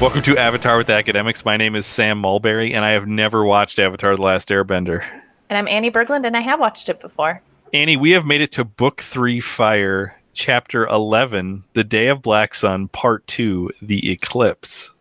[0.00, 1.44] Welcome to Avatar with Academics.
[1.44, 5.06] My name is Sam Mulberry, and I have never watched Avatar The Last Airbender.
[5.50, 7.42] And I'm Annie Berglund, and I have watched it before.
[7.74, 12.54] Annie, we have made it to Book 3 Fire, Chapter 11, The Day of Black
[12.54, 14.94] Sun, Part 2, The Eclipse.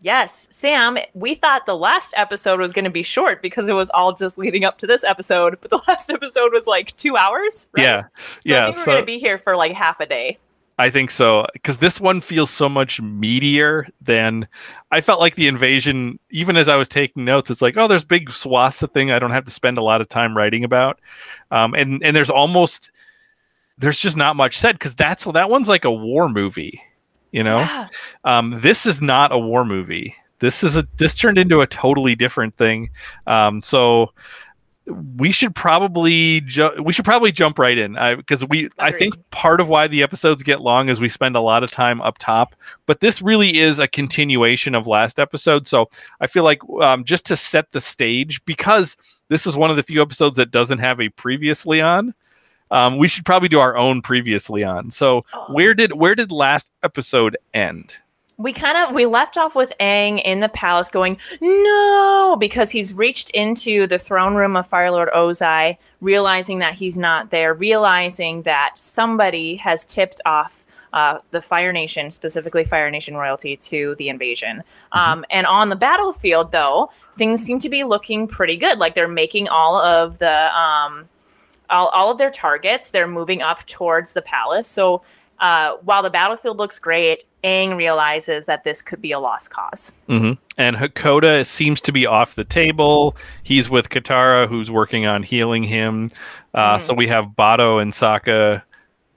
[0.00, 3.90] Yes, Sam, we thought the last episode was going to be short because it was
[3.90, 7.68] all just leading up to this episode, but the last episode was like two hours.
[7.76, 7.84] Right?
[7.84, 8.02] Yeah.
[8.02, 8.66] So yeah.
[8.66, 10.38] I think we're going to be here for like half a day.
[10.78, 14.48] I think so because this one feels so much meatier than
[14.90, 16.18] I felt like the invasion.
[16.30, 19.18] Even as I was taking notes, it's like, oh, there's big swaths of thing I
[19.18, 21.00] don't have to spend a lot of time writing about,
[21.50, 22.90] um, and and there's almost
[23.78, 26.80] there's just not much said because that's that one's like a war movie,
[27.32, 27.58] you know.
[27.58, 27.88] Yeah.
[28.24, 30.14] Um, this is not a war movie.
[30.38, 32.90] This is a this turned into a totally different thing.
[33.26, 34.12] Um, so
[34.86, 39.60] we should probably ju- we should probably jump right in because we I think part
[39.60, 42.54] of why the episodes get long is we spend a lot of time up top,
[42.86, 45.68] but this really is a continuation of last episode.
[45.68, 45.88] So
[46.20, 48.96] I feel like um, just to set the stage because
[49.28, 52.12] this is one of the few episodes that doesn't have a previously on.
[52.72, 54.90] Um, we should probably do our own previously on.
[54.90, 55.52] So Oh.
[55.52, 57.94] where did where did last episode end?
[58.42, 62.92] We kind of we left off with Aang in the palace going no because he's
[62.92, 68.42] reached into the throne room of Fire Lord Ozai, realizing that he's not there, realizing
[68.42, 74.08] that somebody has tipped off uh, the Fire Nation, specifically Fire Nation royalty, to the
[74.08, 74.62] invasion.
[74.92, 78.78] Um, and on the battlefield, though, things seem to be looking pretty good.
[78.78, 81.08] Like they're making all of the um,
[81.70, 82.90] all, all of their targets.
[82.90, 84.68] They're moving up towards the palace.
[84.68, 85.02] So
[85.38, 89.92] uh, while the battlefield looks great, Aang realizes that this could be a lost cause.
[90.08, 90.32] Mm-hmm.
[90.58, 93.16] And Hakoda seems to be off the table.
[93.42, 96.10] He's with Katara, who's working on healing him.
[96.54, 96.80] Uh, Mhm.
[96.82, 98.62] So we have Bato and Sokka,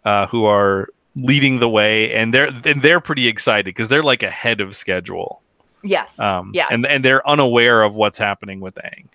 [0.05, 4.23] uh, who are leading the way, and they're and they're pretty excited because they're like
[4.23, 5.41] ahead of schedule.
[5.83, 6.19] Yes.
[6.19, 6.67] Um, yeah.
[6.71, 9.05] and and they're unaware of what's happening with Aang.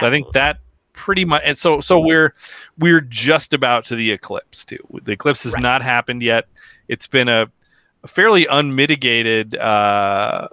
[0.00, 0.58] So I think that
[0.94, 2.32] pretty much and so so we're
[2.78, 4.78] we're just about to the eclipse too.
[5.04, 5.62] The eclipse has Right.
[5.62, 6.46] not happened yet.
[6.88, 7.50] It's been a
[8.06, 10.48] fairly unmitigated uh,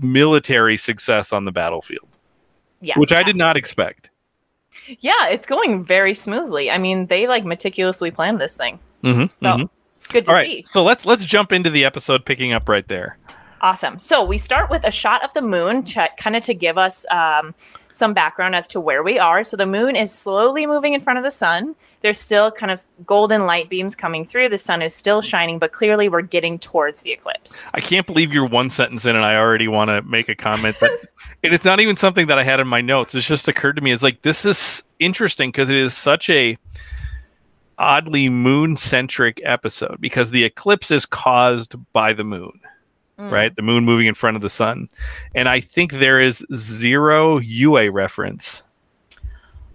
[0.00, 2.08] military success on the battlefield,
[2.80, 4.10] Yes, which I did not expect.
[5.00, 6.70] Yeah, it's going very smoothly.
[6.70, 8.78] I mean, they like meticulously planned this thing.
[9.02, 9.70] Mm-hmm, So
[10.08, 10.62] good to All right, see.
[10.62, 13.18] so let's let's jump into the episode, picking up right there.
[13.60, 13.98] Awesome.
[13.98, 17.04] So we start with a shot of the moon to kind of to give us
[17.10, 17.54] um,
[17.90, 19.42] some background as to where we are.
[19.42, 21.74] So the moon is slowly moving in front of the sun.
[22.00, 24.50] There's still kind of golden light beams coming through.
[24.50, 27.68] The sun is still shining, but clearly we're getting towards the eclipse.
[27.74, 30.76] I can't believe you're one sentence in, and I already want to make a comment
[30.80, 30.90] that,
[31.42, 33.14] and it's not even something that I had in my notes.
[33.14, 33.90] It's just occurred to me.
[33.90, 36.56] It's like this is interesting because it is such a
[37.78, 42.60] oddly moon centric episode because the eclipse is caused by the moon,
[43.18, 43.30] Mm.
[43.32, 43.56] right?
[43.56, 44.88] The moon moving in front of the sun,
[45.34, 48.62] and I think there is zero Yue reference.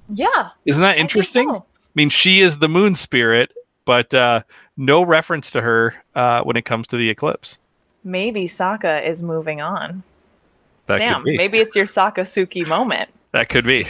[0.09, 0.49] Yeah.
[0.65, 1.61] Isn't that interesting?
[1.93, 3.53] I mean, she is the moon spirit,
[3.85, 4.41] but uh,
[4.77, 7.59] no reference to her uh, when it comes to the eclipse.
[8.03, 10.01] Maybe Sokka is moving on.
[10.87, 13.09] That Sam, maybe it's your Sakasuki moment.
[13.31, 13.87] That could be.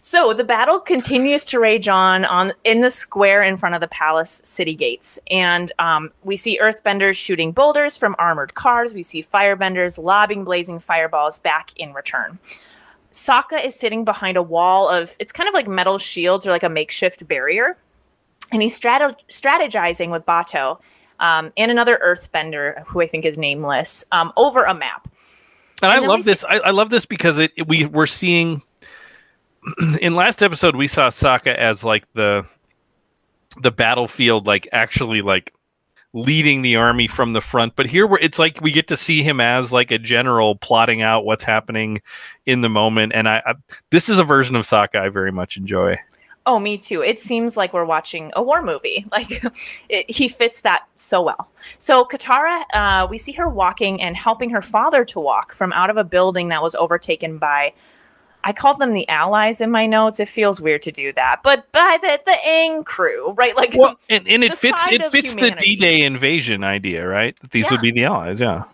[0.00, 3.88] So the battle continues to rage on on in the square in front of the
[3.88, 8.94] palace city gates, and um, we see Earthbenders shooting boulders from armored cars.
[8.94, 12.38] We see Firebenders lobbing blazing fireballs back in return.
[13.12, 16.62] Sokka is sitting behind a wall of it's kind of like metal shields or like
[16.62, 17.76] a makeshift barrier,
[18.52, 20.78] and he's strate- strategizing with Bato
[21.20, 25.08] um, and another Earthbender who I think is nameless um, over a map.
[25.82, 26.44] And, And I love we see- this.
[26.44, 28.62] I, I love this because it, it- we we're seeing
[30.00, 32.44] in last episode we saw Sokka as like the
[33.62, 35.52] the battlefield, like actually like
[36.18, 37.76] leading the army from the front.
[37.76, 41.24] But here it's like we get to see him as like a general plotting out
[41.24, 42.00] what's happening
[42.46, 43.12] in the moment.
[43.14, 43.54] And I, I
[43.90, 45.98] this is a version of Sokka I very much enjoy.
[46.46, 47.02] Oh, me too.
[47.02, 49.04] It seems like we're watching a war movie.
[49.12, 49.42] Like
[49.88, 51.50] it, he fits that so well.
[51.78, 55.90] So Katara, uh, we see her walking and helping her father to walk from out
[55.90, 57.72] of a building that was overtaken by.
[58.48, 60.18] I called them the allies in my notes.
[60.18, 63.54] It feels weird to do that, but by the the Aang crew, right?
[63.54, 65.50] Like Well, and, and it fits it fits the.
[65.50, 67.38] D-Day invasion idea, right?
[67.40, 68.64] That these would be the allies, yeah.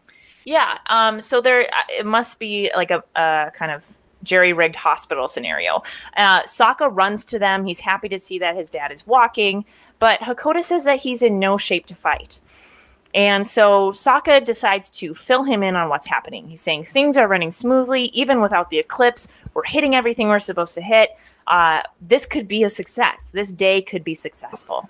[0.44, 0.78] Yeah.
[0.90, 1.20] Um.
[1.20, 5.82] So there, uh, it must be like a, a kind of jerry-rigged hospital scenario.
[6.16, 7.64] Uh, Sokka runs to them.
[7.64, 9.64] He's happy to see that his dad is walking,
[9.98, 12.40] but Hakoda says that he's in no shape to fight.
[13.14, 16.48] And so Sokka decides to fill him in on what's happening.
[16.48, 19.28] He's saying things are running smoothly, even without the eclipse.
[19.54, 21.10] We're hitting everything we're supposed to hit.
[21.46, 23.30] Uh, this could be a success.
[23.30, 24.88] This day could be successful.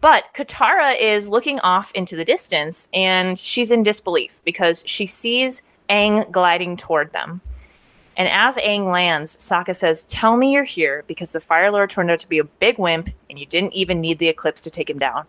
[0.00, 5.62] But Katara is looking off into the distance and she's in disbelief because she sees
[5.88, 7.40] Aang gliding toward them.
[8.16, 12.10] And as Aang lands, Sokka says, Tell me you're here because the Fire Lord turned
[12.10, 14.88] out to be a big wimp and you didn't even need the eclipse to take
[14.88, 15.26] him down.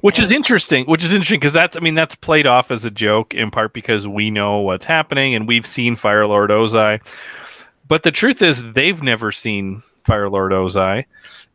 [0.00, 0.26] Which yes.
[0.26, 3.34] is interesting, which is interesting because that's, I mean, that's played off as a joke
[3.34, 7.00] in part because we know what's happening and we've seen Fire Lord Ozai.
[7.86, 11.04] But the truth is, they've never seen Fire Lord Ozai.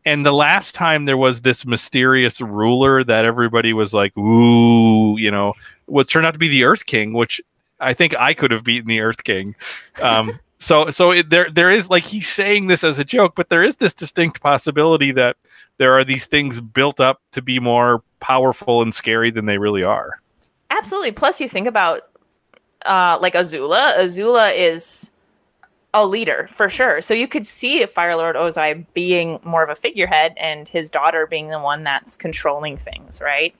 [0.04, 5.30] And the last time there was this mysterious ruler that everybody was like, ooh, you
[5.30, 5.52] know,
[5.86, 7.40] what turned out to be the Earth King, which
[7.80, 9.54] I think I could have beaten the Earth King.
[10.00, 13.48] Um, so so it, there there is like he's saying this as a joke, but
[13.48, 15.36] there is this distinct possibility that
[15.78, 19.82] there are these things built up to be more powerful and scary than they really
[19.82, 20.20] are.
[20.70, 21.12] Absolutely.
[21.12, 22.02] Plus, you think about
[22.86, 23.92] uh, like Azula.
[23.98, 25.10] Azula is
[25.92, 27.02] a leader for sure.
[27.02, 31.26] So you could see Fire Lord Ozai being more of a figurehead and his daughter
[31.26, 33.54] being the one that's controlling things, right?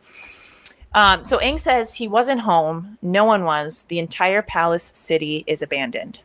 [0.95, 2.99] Um, so Aang says he wasn't home.
[3.03, 3.85] No one was.
[3.89, 6.21] The entire palace city is abandoned.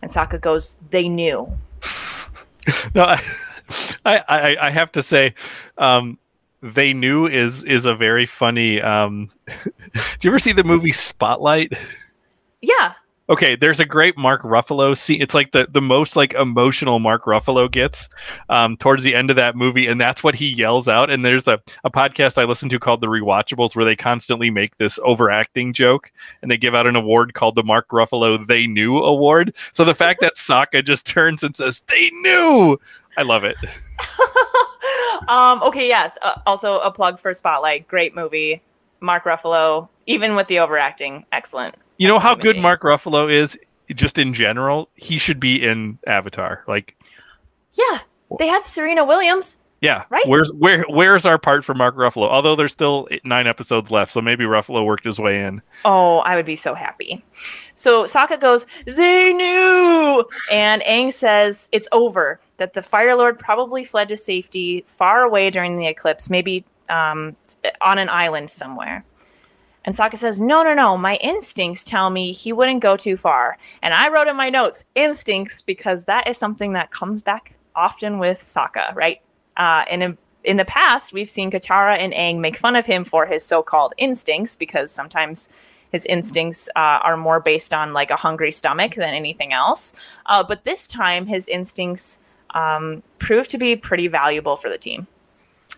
[0.00, 1.52] And Sokka goes, they knew.
[2.94, 3.20] no, I,
[4.04, 5.34] I, I have to say,
[5.78, 6.18] um,
[6.62, 8.80] they knew is is a very funny.
[8.80, 9.72] Um, do
[10.22, 11.72] you ever see the movie Spotlight?
[12.60, 12.94] Yeah,
[13.28, 15.22] okay there's a great mark ruffalo scene.
[15.22, 18.08] It's like the the most like emotional mark ruffalo gets
[18.48, 21.10] um, towards the end of that movie and that's what he yells out.
[21.10, 24.76] And there's a, a podcast i listen to called the rewatchables where they constantly make
[24.76, 26.10] this overacting joke
[26.42, 29.54] and they give out an award called the mark ruffalo they knew award.
[29.72, 32.78] So the fact that Sokka just turns and says they knew!
[33.16, 33.56] I love it
[35.28, 38.62] um okay yes uh, also a plug for spotlight great movie
[39.00, 43.56] mark ruffalo even with the overacting excellent you know how good Mark Ruffalo is
[43.94, 44.88] just in general?
[44.94, 46.64] He should be in Avatar.
[46.66, 46.96] Like
[47.72, 48.00] Yeah.
[48.38, 49.58] They have Serena Williams.
[49.80, 50.04] Yeah.
[50.10, 50.26] Right.
[50.26, 52.28] Where's where where's our part for Mark Ruffalo?
[52.28, 55.62] Although there's still nine episodes left, so maybe Ruffalo worked his way in.
[55.84, 57.24] Oh, I would be so happy.
[57.74, 62.40] So Sokka goes, They knew and Aang says it's over.
[62.62, 67.34] That the Fire Lord probably fled to safety far away during the eclipse, maybe um,
[67.80, 69.04] on an island somewhere.
[69.84, 70.96] And Sokka says, No, no, no.
[70.96, 73.58] My instincts tell me he wouldn't go too far.
[73.82, 78.20] And I wrote in my notes, instincts, because that is something that comes back often
[78.20, 79.20] with Sokka, right?
[79.56, 83.02] Uh, and in, in the past, we've seen Katara and Aang make fun of him
[83.02, 85.48] for his so called instincts, because sometimes
[85.90, 89.92] his instincts uh, are more based on like a hungry stomach than anything else.
[90.26, 92.20] Uh, but this time, his instincts
[92.54, 95.06] um, proved to be pretty valuable for the team.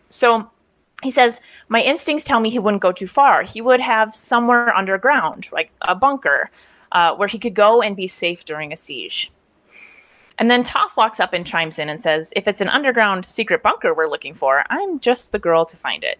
[0.09, 0.50] So,
[1.03, 3.43] he says, My instincts tell me he wouldn't go too far.
[3.43, 6.50] He would have somewhere underground, like a bunker,
[6.93, 9.31] uh, where he could go and be safe during a siege.
[10.38, 13.62] And then Toph walks up and chimes in and says, If it's an underground secret
[13.62, 16.19] bunker we're looking for, I'm just the girl to find it.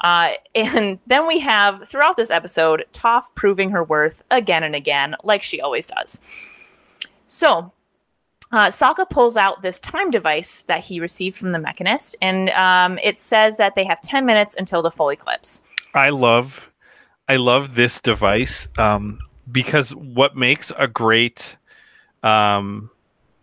[0.00, 5.14] Uh, and then we have, throughout this episode, Toph proving her worth again and again,
[5.22, 6.20] like she always does.
[7.26, 7.72] So
[8.52, 12.98] uh, Sokka pulls out this time device that he received from the Mechanist, and um,
[13.02, 15.60] it says that they have 10 minutes until the full eclipse.
[15.94, 16.68] I love,
[17.28, 19.18] I love this device um,
[19.50, 21.56] because what makes a great,
[22.22, 22.90] um,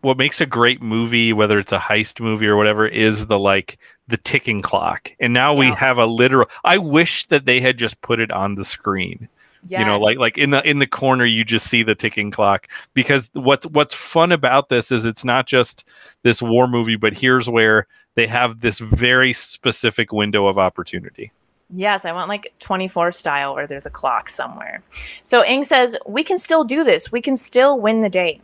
[0.02, 3.78] what makes a great movie, whether it's a heist movie or whatever, is the like
[4.08, 5.12] the ticking clock.
[5.20, 5.60] And now yeah.
[5.60, 6.50] we have a literal.
[6.64, 9.30] I wish that they had just put it on the screen
[9.68, 9.80] Yes.
[9.80, 12.68] You know, like like in the in the corner you just see the ticking clock
[12.94, 15.86] because what's what's fun about this is it's not just
[16.22, 21.32] this war movie, but here's where they have this very specific window of opportunity.
[21.70, 24.84] Yes, I want like 24 style where there's a clock somewhere.
[25.24, 27.12] So Aang says, We can still do this.
[27.12, 28.42] We can still win the day.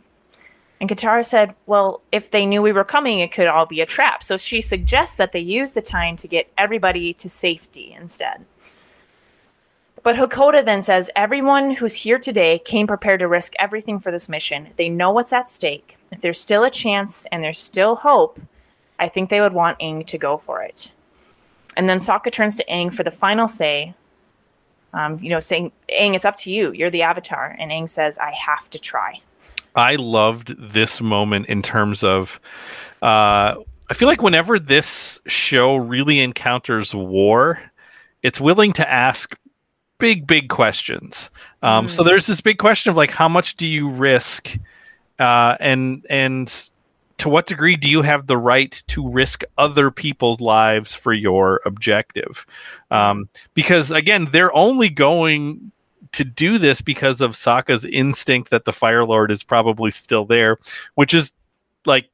[0.80, 3.86] And Katara said, Well, if they knew we were coming, it could all be a
[3.86, 4.24] trap.
[4.24, 8.44] So she suggests that they use the time to get everybody to safety instead.
[10.02, 14.28] But Hakoda then says everyone who's here today came prepared to risk everything for this
[14.28, 14.68] mission.
[14.76, 15.96] They know what's at stake.
[16.10, 18.40] If there's still a chance and there's still hope,
[18.98, 20.92] I think they would want Aang to go for it.
[21.76, 23.94] And then Sokka turns to Aang for the final say,
[24.92, 26.72] um, you know, saying, Aang, it's up to you.
[26.72, 27.56] You're the avatar.
[27.58, 29.20] And Aang says, I have to try.
[29.74, 32.40] I loved this moment in terms of.
[33.00, 33.54] Uh,
[33.88, 37.60] I feel like whenever this show really encounters war,
[38.22, 39.36] it's willing to ask
[40.02, 41.30] big, big questions.
[41.62, 41.90] Um, mm.
[41.90, 44.58] So there's this big question of like, how much do you risk,
[45.20, 46.70] uh, and and
[47.18, 51.60] to what degree do you have the right to risk other people's lives for your
[51.64, 52.44] objective?
[52.90, 55.70] Um, because again, they're only going
[56.10, 60.58] to do this because of Sokka's instinct that the Fire Lord is probably still there,
[60.96, 61.30] which is
[61.86, 62.08] like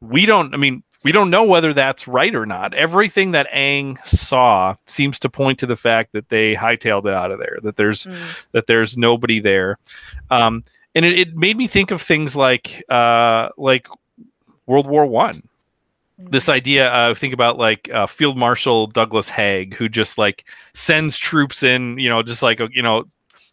[0.00, 0.54] we don't.
[0.54, 2.74] I mean, we don't know whether that's right or not.
[2.74, 7.30] Everything that Aang saw seems to point to the fact that they hightailed it out
[7.30, 7.58] of there.
[7.62, 8.16] That there's Mm.
[8.52, 9.78] that there's nobody there,
[10.30, 13.86] um, and it, it made me think of things like uh, like
[14.66, 15.42] World War One.
[16.16, 21.18] This idea, uh, think about like uh, Field Marshal Douglas Haig, who just like sends
[21.18, 23.04] troops in, you know, just like you know,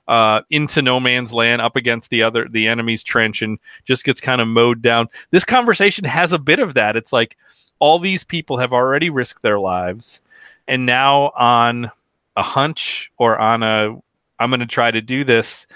[0.08, 4.22] uh, into no man's land, up against the other the enemy's trench, and just gets
[4.22, 5.08] kind of mowed down.
[5.32, 6.96] This conversation has a bit of that.
[6.96, 7.38] It's like
[7.80, 10.22] all these people have already risked their lives,
[10.68, 11.92] and now on
[12.36, 13.96] a hunch or on a
[14.40, 15.68] I'm going to try to do this.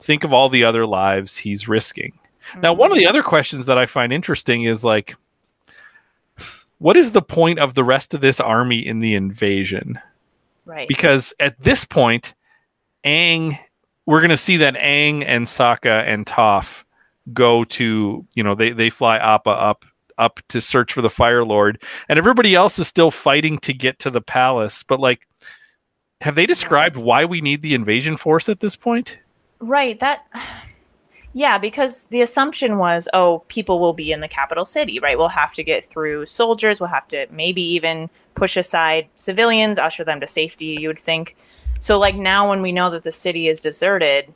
[0.00, 2.18] Think of all the other lives he's risking.
[2.60, 5.14] Now, one of the other questions that I find interesting is like,
[6.78, 9.98] what is the point of the rest of this army in the invasion?
[10.64, 10.88] right.
[10.88, 12.34] Because at this point,
[13.04, 13.58] Aang,
[14.06, 16.84] we're going to see that Aang and Sokka and Toph
[17.32, 19.84] go to, you know, they, they fly Appa up
[20.18, 23.98] up to search for the Fire Lord, and everybody else is still fighting to get
[24.00, 24.82] to the palace.
[24.82, 25.26] But like,
[26.20, 29.18] have they described why we need the invasion force at this point?
[29.58, 29.98] Right.
[30.00, 30.26] That.
[31.34, 35.16] Yeah, because the assumption was, oh, people will be in the capital city, right?
[35.16, 36.78] We'll have to get through soldiers.
[36.78, 40.76] We'll have to maybe even push aside civilians, usher them to safety.
[40.78, 41.34] You would think.
[41.82, 44.32] So, like now, when we know that the city is deserted,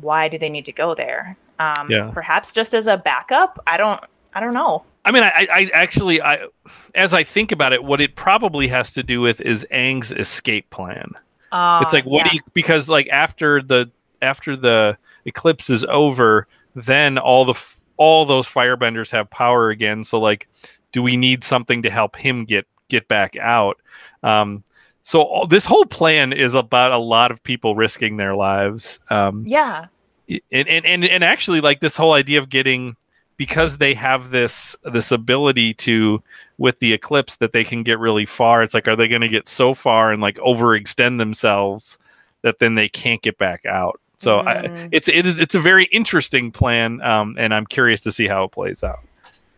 [0.00, 1.36] why do they need to go there?
[1.58, 2.12] Um, Yeah.
[2.14, 3.58] Perhaps just as a backup.
[3.66, 4.00] I don't.
[4.32, 4.84] I don't know.
[5.04, 6.46] I mean, I, I actually, I,
[6.94, 10.70] as I think about it, what it probably has to do with is Aang's escape
[10.70, 11.10] plan.
[11.50, 12.30] Uh, it's like what yeah.
[12.30, 13.90] do you because like after the
[14.22, 16.46] after the eclipse is over,
[16.76, 17.60] then all the
[17.96, 20.04] all those firebenders have power again.
[20.04, 20.46] So like,
[20.92, 23.80] do we need something to help him get get back out?
[24.22, 24.62] Um,
[25.02, 29.00] so all, this whole plan is about a lot of people risking their lives.
[29.10, 29.86] Um, Yeah.
[30.28, 32.96] and, and and and actually like this whole idea of getting
[33.36, 36.22] because they have this this ability to
[36.58, 39.28] with the eclipse that they can get really far it's like are they going to
[39.28, 41.98] get so far and like overextend themselves
[42.42, 44.88] that then they can't get back out so I, Mm.
[44.92, 48.44] it's it is it's a very interesting plan um, and i'm curious to see how
[48.44, 49.00] it plays out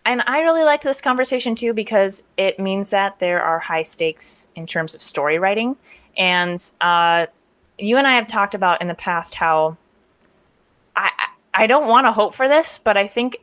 [0.05, 4.49] And I really liked this conversation too because it means that there are high stakes
[4.57, 5.77] in terms of story writing.
[6.17, 7.27] And uh,
[7.79, 9.77] you and I have talked about in the past how
[10.97, 11.11] I
[11.55, 13.37] I- don't want to hope for this, but I think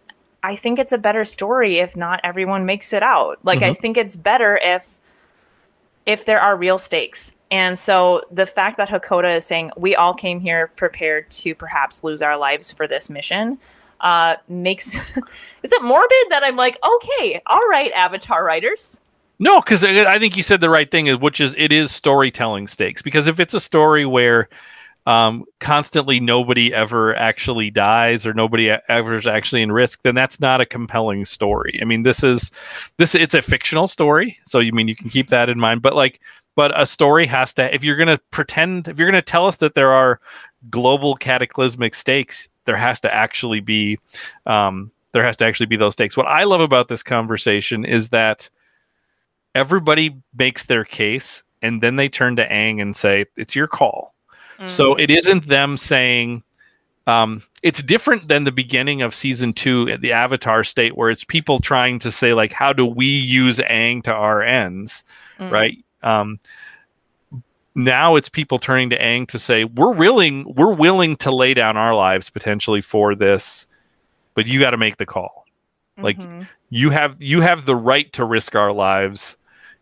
[0.43, 3.39] I think it's a better story if not everyone makes it out.
[3.43, 4.99] Like I think it's better if
[6.05, 7.39] if there are real stakes.
[7.51, 12.03] And so the fact that Hakoda is saying we all came here prepared to perhaps
[12.03, 13.59] lose our lives for this mission
[14.01, 14.95] uh makes
[15.63, 19.01] is it morbid that I'm like, okay, all right, Avatar writers.
[19.39, 21.91] No, because I I think you said the right thing, is which is it is
[21.91, 23.01] storytelling stakes.
[23.01, 24.49] Because if it's a story where
[25.05, 30.39] um, constantly nobody ever actually dies or nobody ever is actually in risk, then that's
[30.39, 31.79] not a compelling story.
[31.81, 32.51] I mean, this is
[32.97, 35.81] this it's a fictional story, so you mean you can keep that in mind.
[35.81, 36.19] But like,
[36.55, 39.73] but a story has to if you're gonna pretend if you're gonna tell us that
[39.73, 40.19] there are
[40.69, 43.97] global cataclysmic stakes, there has to actually be
[44.45, 46.15] um, there has to actually be those stakes.
[46.15, 48.49] What I love about this conversation is that
[49.55, 54.13] everybody makes their case and then they turn to Aang and say, It's your call.
[54.65, 55.01] So Mm.
[55.01, 56.43] it isn't them saying,
[57.07, 61.23] um, it's different than the beginning of season two at the Avatar state, where it's
[61.23, 65.03] people trying to say, like, how do we use Aang to our ends,
[65.39, 65.51] Mm.
[65.51, 65.77] right?
[66.03, 66.39] Um,
[67.83, 71.77] now it's people turning to Aang to say, we're willing, we're willing to lay down
[71.77, 73.65] our lives potentially for this,
[74.35, 75.45] but you got to make the call
[75.97, 76.47] like, Mhm.
[76.69, 79.35] you have you have the right to risk our lives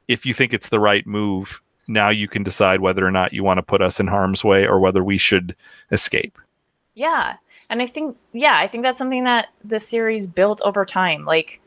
[0.08, 3.44] if you think it's the right move now you can decide whether or not you
[3.44, 5.56] want to put us in harm's way or whether we should
[5.92, 6.38] escape
[6.96, 7.36] Yeah.
[7.70, 11.24] And I think yeah, I think that's something that the series built over time.
[11.26, 11.60] Like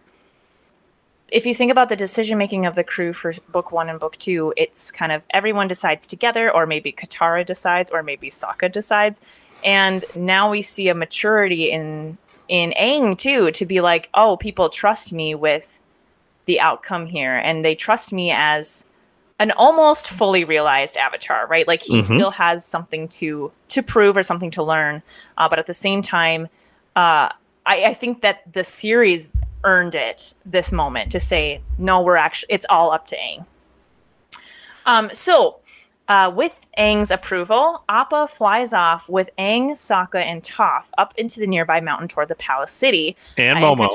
[1.32, 4.16] if you think about the decision making of the crew for book 1 and book
[4.18, 9.20] 2, it's kind of everyone decides together or maybe Katara decides or maybe Sokka decides.
[9.64, 12.18] And now we see a maturity in
[12.49, 15.80] in Aang too to be like, "Oh, people trust me with
[16.46, 18.87] the outcome here and they trust me as
[19.38, 22.02] an almost fully realized avatar right like he Mhm.
[22.02, 25.02] still has something to to prove or something to learn
[25.38, 26.49] uh, but at the same time
[26.96, 27.28] uh,
[27.64, 29.30] I, I think that the series
[29.64, 33.44] earned it this moment to say no we're actually it's all up to Aang.
[34.86, 35.58] Um, so
[36.08, 41.46] uh, with Aang's approval, Appa flies off with Aang, Sokka, and Toph up into the
[41.46, 43.16] nearby mountain toward the palace city.
[43.36, 43.88] and And momo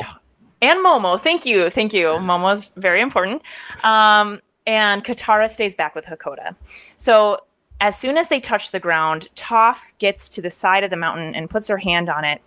[0.62, 1.20] and Momo.
[1.20, 1.70] Thank you.
[1.70, 2.08] Thank you.
[2.08, 3.42] Momo is very important.
[3.84, 6.56] Um, and Katara stays back with Hakoda.
[6.98, 7.40] So
[7.82, 11.36] as soon as they touch the ground, Toph gets to the side of the mountain
[11.36, 12.42] and puts her hand on it.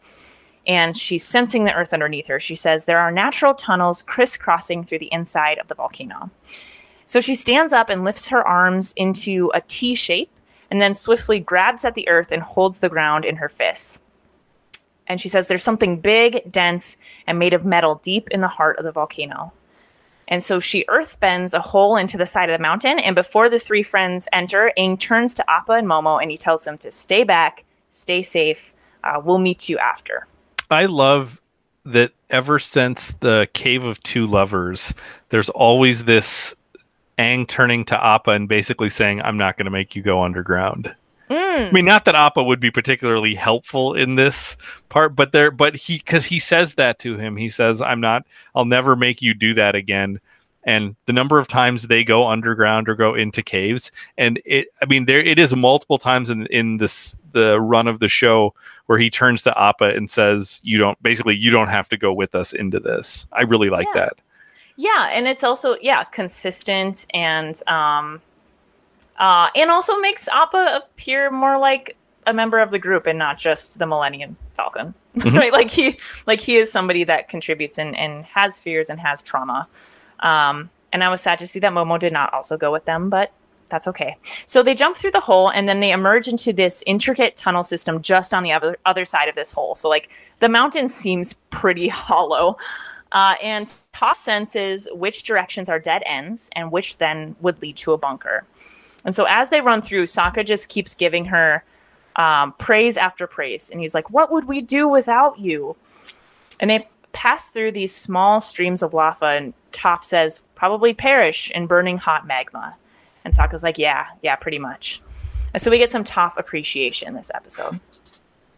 [0.68, 2.38] And she's sensing the earth underneath her.
[2.38, 6.30] She says there are natural tunnels crisscrossing through the inside of the volcano.
[7.06, 10.30] So she stands up and lifts her arms into a T shape
[10.70, 14.02] and then swiftly grabs at the earth and holds the ground in her fists.
[15.06, 18.76] And she says there's something big, dense, and made of metal deep in the heart
[18.76, 19.54] of the volcano.
[20.30, 22.98] And so she earth bends a hole into the side of the mountain.
[22.98, 26.64] And before the three friends enter, Aang turns to Appa and Momo and he tells
[26.64, 28.74] them to stay back, stay safe.
[29.02, 30.26] Uh, we'll meet you after.
[30.70, 31.40] I love
[31.84, 34.94] that ever since the Cave of Two Lovers,
[35.30, 36.54] there's always this
[37.18, 40.94] Aang turning to Appa and basically saying, I'm not going to make you go underground.
[41.30, 41.68] Mm.
[41.68, 44.56] I mean, not that Appa would be particularly helpful in this
[44.88, 48.24] part, but there, but he, because he says that to him, he says, "I'm not,
[48.54, 50.20] I'll never make you do that again."
[50.64, 54.86] And the number of times they go underground or go into caves, and it, I
[54.86, 58.54] mean, there it is multiple times in in this the run of the show
[58.86, 62.12] where he turns to Appa and says, "You don't, basically, you don't have to go
[62.12, 64.00] with us into this." I really like Yeah.
[64.02, 64.22] that.
[64.76, 68.20] Yeah, and it's also yeah consistent and um,
[69.18, 71.96] uh, and also makes Appa appear more like
[72.26, 74.92] a member of the group and not just the Millennium Falcon.
[75.18, 75.36] Mhm.
[75.36, 75.52] right?
[75.52, 79.66] Like he like he is somebody that contributes and and has fears and has trauma.
[80.20, 83.10] Um, and I was sad to see that Momo did not also go with them,
[83.10, 83.32] but
[83.68, 84.16] that's okay.
[84.46, 88.00] So they jump through the hole and then they emerge into this intricate tunnel system
[88.00, 89.74] just on the other other side of this hole.
[89.74, 90.08] So like
[90.40, 92.56] the mountain seems pretty hollow.
[93.10, 97.92] Uh, and Toph senses which directions are dead ends and which then would lead to
[97.92, 98.44] a bunker.
[99.04, 101.64] And so as they run through, Sokka just keeps giving her
[102.16, 103.70] um, praise after praise.
[103.70, 105.76] And he's like, What would we do without you?
[106.60, 111.66] And they pass through these small streams of lava, and Toph says, Probably perish in
[111.66, 112.76] burning hot magma.
[113.24, 115.00] And Sokka's like, Yeah, yeah, pretty much.
[115.56, 117.80] So we get some Toph appreciation this episode.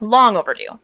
[0.00, 0.78] Long overdue.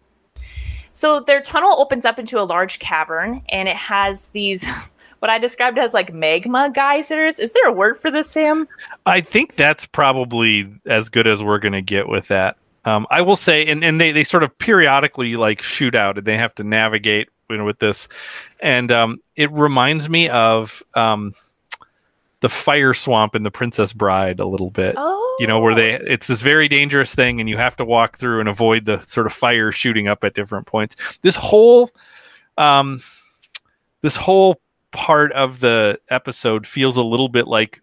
[0.93, 4.67] So their tunnel opens up into a large cavern, and it has these,
[5.19, 7.39] what I described as like magma geysers.
[7.39, 8.67] Is there a word for this, Sam?
[9.05, 12.57] I think that's probably as good as we're going to get with that.
[12.87, 16.27] Um, I will say, and, and they, they sort of periodically like shoot out and
[16.27, 18.09] they have to navigate you know, with this.
[18.61, 21.35] And um, it reminds me of um,
[22.41, 24.95] the fire swamp in The Princess Bride a little bit.
[24.97, 25.37] Oh.
[25.39, 28.41] You know, where they, it's this very dangerous thing and you have to walk through
[28.41, 30.97] and avoid the sort of fire shooting up at different points.
[31.21, 31.91] This whole,
[32.57, 33.03] um,
[34.01, 34.61] this whole
[34.93, 37.79] part of the episode feels a little bit like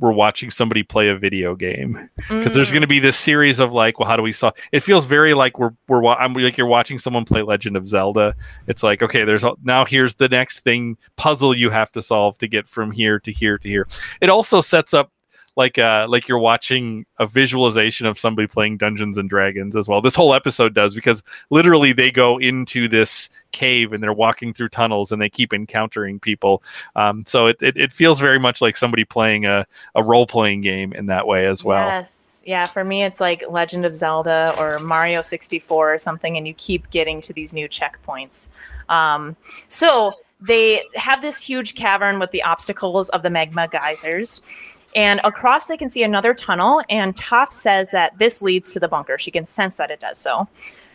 [0.00, 2.72] we're watching somebody play a video game because there's Mm.
[2.72, 4.54] going to be this series of like, well, how do we solve?
[4.72, 8.34] It feels very like we're we're I'm like you're watching someone play Legend of Zelda.
[8.66, 12.48] It's like okay, there's now here's the next thing puzzle you have to solve to
[12.48, 13.86] get from here to here to here.
[14.20, 15.12] It also sets up
[15.60, 20.00] like uh like you're watching a visualization of somebody playing Dungeons and Dragons as well.
[20.00, 24.70] This whole episode does because literally they go into this cave and they're walking through
[24.70, 26.62] tunnels and they keep encountering people.
[26.96, 30.62] Um, so it, it it feels very much like somebody playing a a role playing
[30.62, 31.86] game in that way as well.
[31.86, 32.42] Yes.
[32.46, 32.64] Yeah.
[32.64, 36.88] For me, it's like Legend of Zelda or Mario 64 or something, and you keep
[36.88, 38.48] getting to these new checkpoints.
[38.88, 39.36] Um,
[39.68, 44.79] so they have this huge cavern with the obstacles of the magma geysers.
[44.94, 46.82] And across, they can see another tunnel.
[46.88, 49.18] And Toph says that this leads to the bunker.
[49.18, 50.48] She can sense that it does so.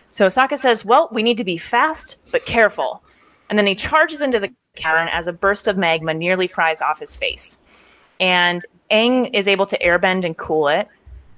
[0.10, 3.02] So Sokka says, Well, we need to be fast, but careful.
[3.50, 7.00] And then he charges into the cavern as a burst of magma nearly fries off
[7.00, 8.06] his face.
[8.20, 10.88] And Aang is able to airbend and cool it.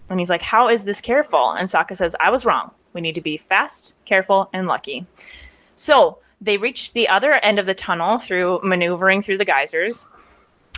[0.09, 1.51] And he's like, How is this careful?
[1.51, 2.71] And Sokka says, I was wrong.
[2.93, 5.05] We need to be fast, careful, and lucky.
[5.75, 10.05] So they reach the other end of the tunnel through maneuvering through the geysers,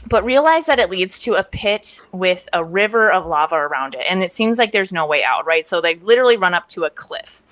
[0.07, 4.05] but realize that it leads to a pit with a river of lava around it.
[4.09, 5.67] And it seems like there's no way out, right?
[5.67, 7.43] So they literally run up to a cliff.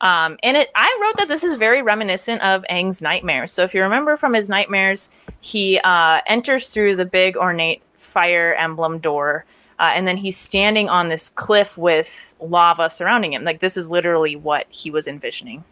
[0.00, 3.52] Um, and it, I wrote that this is very reminiscent of Aang's nightmares.
[3.52, 8.54] So if you remember from his nightmares, he uh, enters through the big ornate fire
[8.58, 9.46] emblem door,
[9.78, 13.44] uh, and then he's standing on this cliff with lava surrounding him.
[13.44, 15.64] Like this is literally what he was envisioning.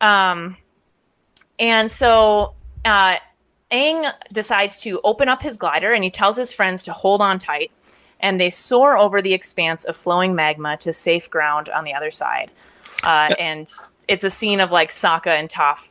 [0.00, 0.56] Um,
[1.58, 3.16] and so uh,
[3.70, 7.38] Aang decides to open up his glider, and he tells his friends to hold on
[7.38, 7.70] tight.
[8.20, 12.10] And they soar over the expanse of flowing magma to safe ground on the other
[12.10, 12.50] side.
[13.04, 13.70] Uh, and
[14.08, 15.88] it's a scene of like Sokka and Toph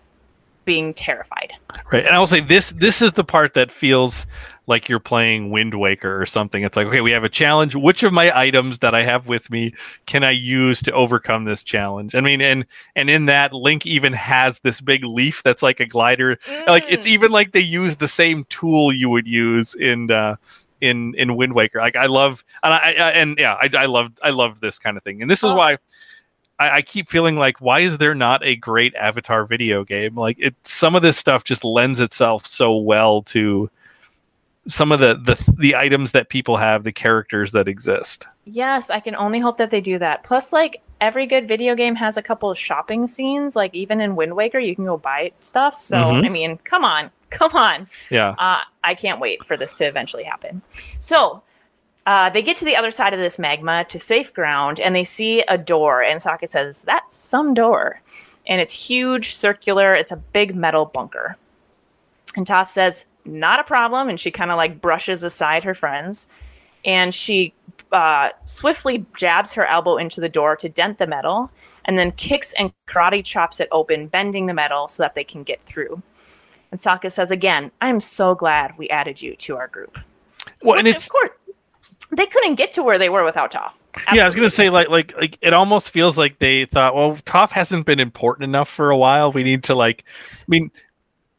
[0.66, 1.54] being terrified.
[1.92, 2.06] Right.
[2.06, 4.26] And I will say this this is the part that feels
[4.68, 6.62] like you're playing Wind Waker or something.
[6.64, 7.74] It's like, okay, we have a challenge.
[7.76, 9.74] Which of my items that I have with me
[10.06, 12.14] can I use to overcome this challenge?
[12.16, 15.86] I mean, and and in that Link even has this big leaf that's like a
[15.86, 16.38] glider.
[16.68, 17.12] Like it's Mm.
[17.12, 20.36] even like they use the same tool you would use in uh
[20.82, 21.80] in in Wind Waker.
[21.80, 24.98] Like I love and I, I and yeah, I I love I love this kind
[24.98, 25.22] of thing.
[25.22, 25.56] And this is Oh.
[25.56, 25.78] why
[26.60, 30.16] I, I keep feeling like, why is there not a great Avatar video game?
[30.16, 33.70] Like, it some of this stuff just lends itself so well to
[34.68, 38.28] some of the the the items that people have, the characters that exist.
[38.46, 40.24] Yes, I can only hope that they do that.
[40.24, 43.56] Plus, like every good video game has a couple of shopping scenes.
[43.56, 45.82] Like even in Wind Waker, you can go buy stuff.
[45.82, 46.26] So Mhm.
[46.26, 47.88] I mean, come on, come on.
[48.10, 48.36] Yeah.
[48.38, 50.62] Uh, I can't wait for this to eventually happen.
[51.00, 51.44] So
[52.06, 55.04] uh, they get to the other side of this magma to safe ground, and they
[55.04, 56.02] see a door.
[56.02, 58.02] And Sokka says, "That's some door,"
[58.48, 59.94] and it's huge, circular.
[59.94, 61.36] It's a big metal bunker.
[62.38, 66.28] And Toph says, "Not a problem," and she kind of like brushes aside her friends,
[66.86, 67.54] and she
[67.92, 71.52] uh, swiftly jabs her elbow into the door to dent the metal,
[71.86, 75.44] and then kicks and karate chops it open, bending the metal so that they can
[75.44, 76.02] get through.
[76.72, 79.98] And Sokka says again, "I'm so glad we added you to our group."
[80.64, 81.30] Well, and it's of course
[82.12, 83.84] they couldn't get to where they were without Toph.
[84.14, 84.24] yeah.
[84.24, 87.52] I was gonna say like like like it almost feels like they thought, well, Toph
[87.52, 89.32] hasn't been important enough for a while.
[89.32, 90.72] We need to like, I mean,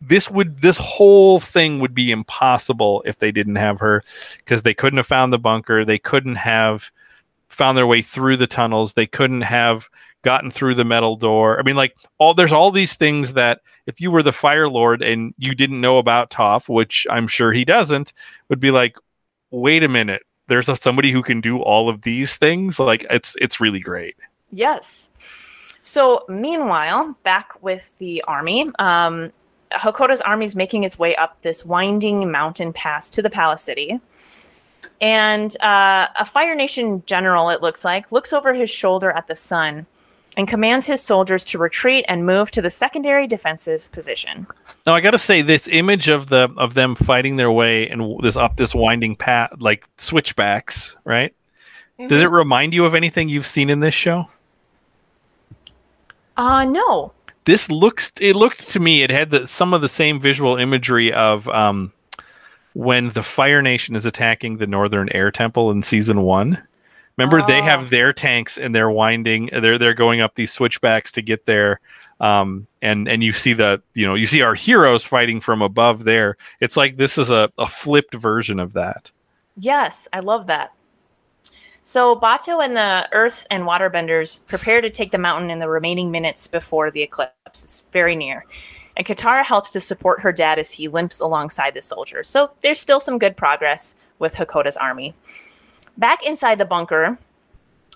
[0.01, 4.03] this would this whole thing would be impossible if they didn't have her
[4.39, 5.85] because they couldn't have found the bunker.
[5.85, 6.91] They couldn't have
[7.49, 8.93] found their way through the tunnels.
[8.93, 9.89] They couldn't have
[10.23, 11.59] gotten through the metal door.
[11.59, 15.03] I mean, like all there's all these things that if you were the Fire Lord
[15.03, 18.13] and you didn't know about Toph, which I'm sure he doesn't,
[18.49, 18.97] would be like,
[19.51, 22.79] wait a minute, there's a, somebody who can do all of these things.
[22.79, 24.17] Like it's it's really great.
[24.51, 25.11] Yes.
[25.83, 29.33] So, meanwhile, back with the army, um,
[29.73, 34.01] Hakoda's army is making its way up this winding mountain pass to the palace city.
[35.01, 39.37] And uh, a Fire Nation general, it looks like, looks over his shoulder at the
[39.37, 39.87] sun
[40.37, 44.47] and commands his soldiers to retreat and move to the secondary defensive position.
[44.87, 48.21] Now I got to say this image of the of them fighting their way and
[48.23, 51.35] this up this winding path like switchbacks, right?
[51.99, 54.27] Does it remind you of anything you've seen in this show?
[56.37, 57.13] Uh, no.
[57.49, 61.11] This looks it looked to me it had the, some of the same visual imagery
[61.15, 61.91] of um
[62.75, 66.63] when the Fire Nation is attacking the Northern Air Temple in season 1.
[67.17, 67.63] Remember they Oh.
[67.63, 71.81] have their tanks and they're winding they're they're going up these switchbacks to get there
[72.21, 76.05] um and and you see the you know you see our heroes fighting from above
[76.05, 79.11] there it's like this is a, a flipped version of that
[79.57, 80.73] Yes, I love that.
[81.89, 86.11] So Bato and the Earth and Waterbenders prepare to take the mountain in the remaining
[86.11, 87.33] minutes before the eclipse.
[87.47, 88.45] It's very near.
[88.95, 92.29] And Katara helps to support her dad as he limps alongside the soldiers.
[92.29, 95.15] So there's still some good progress with Hakoda's army.
[95.97, 97.17] Back inside the bunker,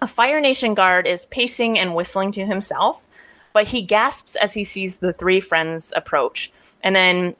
[0.01, 3.11] a Fire Nation guard is pacing and whistling to himself,
[3.53, 6.51] but he gasps as he sees the three friends approach.
[6.83, 7.35] And then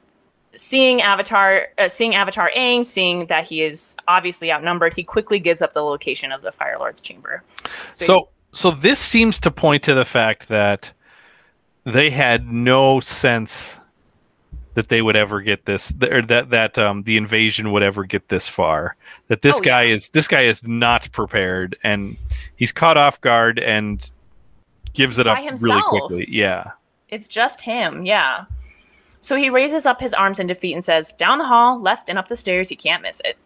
[0.53, 5.61] seeing Avatar, uh, seeing Avatar Aang, seeing that he is obviously outnumbered, he quickly gives
[5.61, 7.43] up the location of the Fire Lord's chamber.
[7.93, 10.91] so so this seems to point to the fact that
[11.85, 13.79] they had no sense
[14.75, 18.29] that they would ever get this or that that um the invasion would ever get
[18.29, 18.95] this far.
[19.27, 22.15] That this Oh, guy is this guy is not prepared and
[22.55, 24.09] he's caught off guard and
[24.93, 26.25] gives it By up really quickly.
[26.29, 26.71] yeah.
[27.09, 28.45] It's just him, yeah.
[29.23, 32.19] So he raises up his arms in defeat and says, Down the hall, left and
[32.19, 33.37] up the stairs, you can't miss it.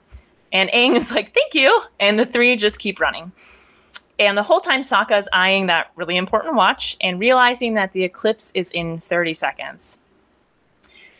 [0.51, 1.83] And Aang is like, Thank you.
[1.99, 3.31] And the three just keep running.
[4.19, 8.03] And the whole time, Sokka is eyeing that really important watch and realizing that the
[8.03, 9.99] eclipse is in 30 seconds.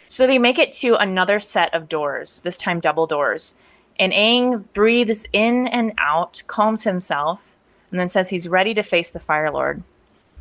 [0.08, 3.54] So they make it to another set of doors, this time double doors.
[4.00, 7.56] And Aang breathes in and out, calms himself,
[7.92, 9.84] and then says he's ready to face the Fire Lord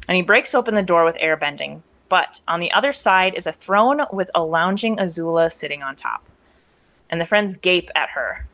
[0.09, 1.83] and he breaks open the door with airbending.
[2.09, 6.25] But on the other side is a throne with a lounging Azula sitting on top.
[7.11, 8.47] And the friends gape at her.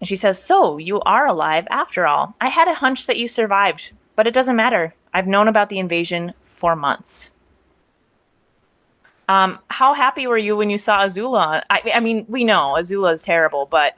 [0.00, 2.34] And she says, So, you are alive after all.
[2.40, 4.94] I had a hunch that you survived, but it doesn't matter.
[5.12, 7.32] I've known about the invasion for months.
[9.28, 11.62] Um, how happy were you when you saw Azula?
[11.70, 13.94] I, I mean, we know Azula is terrible, but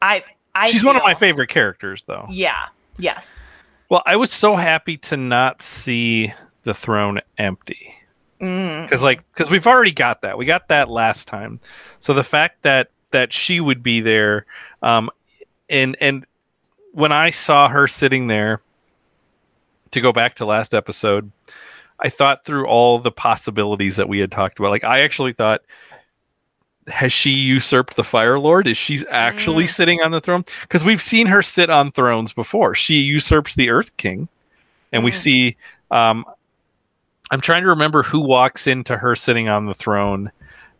[0.00, 2.66] I, I she's one of my favorite characters though Yeah.
[2.98, 3.42] Yes.
[3.88, 7.94] well i was so happy to not see the throne empty.
[8.40, 8.82] Mm.
[8.86, 10.36] because like because we've already got that.
[10.36, 11.60] We got that last time.
[12.00, 14.46] So the fact that that she would be there
[14.82, 15.10] um
[15.68, 16.24] and and
[16.92, 18.60] when i saw her sitting there
[19.90, 21.30] to go back to last episode
[22.00, 24.70] i thought through all the possibilities that we had talked about.
[24.70, 25.60] Like i actually thought
[26.88, 28.66] has she usurped the fire lord?
[28.66, 29.70] Is she actually Mm.
[29.70, 30.44] sitting on the throne?
[30.62, 32.74] Because we've seen her sit on thrones before.
[32.74, 34.26] She usurps the earth king
[34.90, 35.14] and we Mm.
[35.14, 35.56] see
[35.90, 36.24] um
[37.32, 40.30] I'm trying to remember who walks into her sitting on the throne.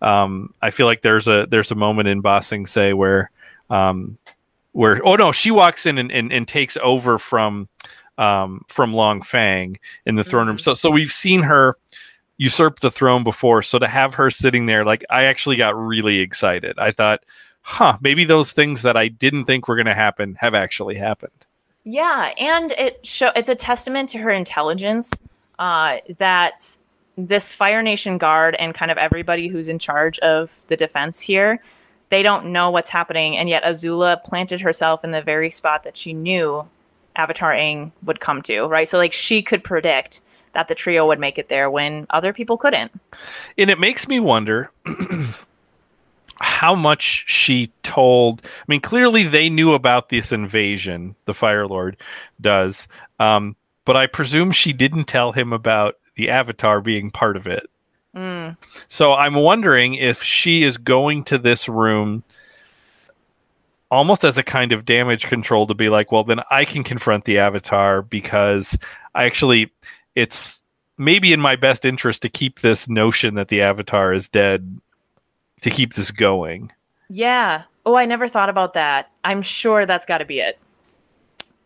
[0.03, 3.31] Um, I feel like there's a there's a moment in Ba Sing Se where
[3.71, 4.19] um,
[4.73, 7.69] where oh no she walks in and, and, and takes over from
[8.19, 10.59] um, from Long Feng in the throne room.
[10.59, 10.61] Mhm.
[10.61, 11.79] So so we've seen her
[12.37, 13.63] usurp the throne before.
[13.63, 16.79] So to have her sitting there, like I actually got really excited.
[16.79, 17.25] I thought,
[17.63, 21.47] huh, maybe those things that I didn't think were going to happen have actually happened.
[21.85, 25.13] Yeah, and it show it's a testament to her intelligence
[25.63, 26.77] uh, that
[27.17, 31.63] this Fire Nation guard and kind of everybody who's in charge of the defense here,
[32.09, 35.97] they don't know what's happening, and yet Azula planted herself in the very spot that
[35.97, 36.69] she knew
[37.15, 38.89] Avatar Aang would come to, right?
[38.89, 40.21] So like she could predict
[40.53, 42.91] that the trio would make it there when other people couldn't.
[43.57, 44.69] and it makes me wonder
[46.41, 51.97] how much she told i mean clearly they knew about this invasion the fire lord
[52.41, 52.89] does
[53.21, 57.69] um, but i presume she didn't tell him about the avatar being part of it
[58.15, 62.23] Mm, so i'm wondering if she is going to this room
[63.91, 67.25] almost as a kind of damage control to be like well then i can confront
[67.25, 68.77] the avatar because
[69.15, 69.73] i actually
[70.15, 70.63] it's
[70.99, 74.79] maybe in my best interest to keep this notion that the avatar is dead
[75.63, 76.71] to keep this going
[77.13, 77.65] Yeah.
[77.85, 79.11] Oh, I never thought about that.
[79.23, 80.59] I'm sure that's got to be it.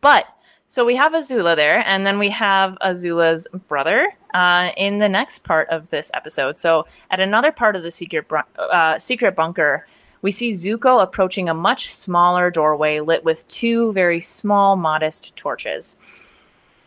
[0.00, 0.26] But
[0.66, 5.40] so we have Azula there, and then we have Azula's brother uh, in the next
[5.44, 6.58] part of this episode.
[6.58, 8.26] So at another part of the secret
[8.58, 9.86] uh, secret bunker,
[10.22, 15.96] we see Zuko approaching a much smaller doorway lit with two very small, modest torches.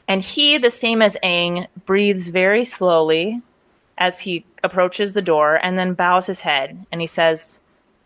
[0.09, 3.41] And he, the same as Aang, breathes very slowly
[3.97, 7.61] as he approaches the door and then bows his head and he says,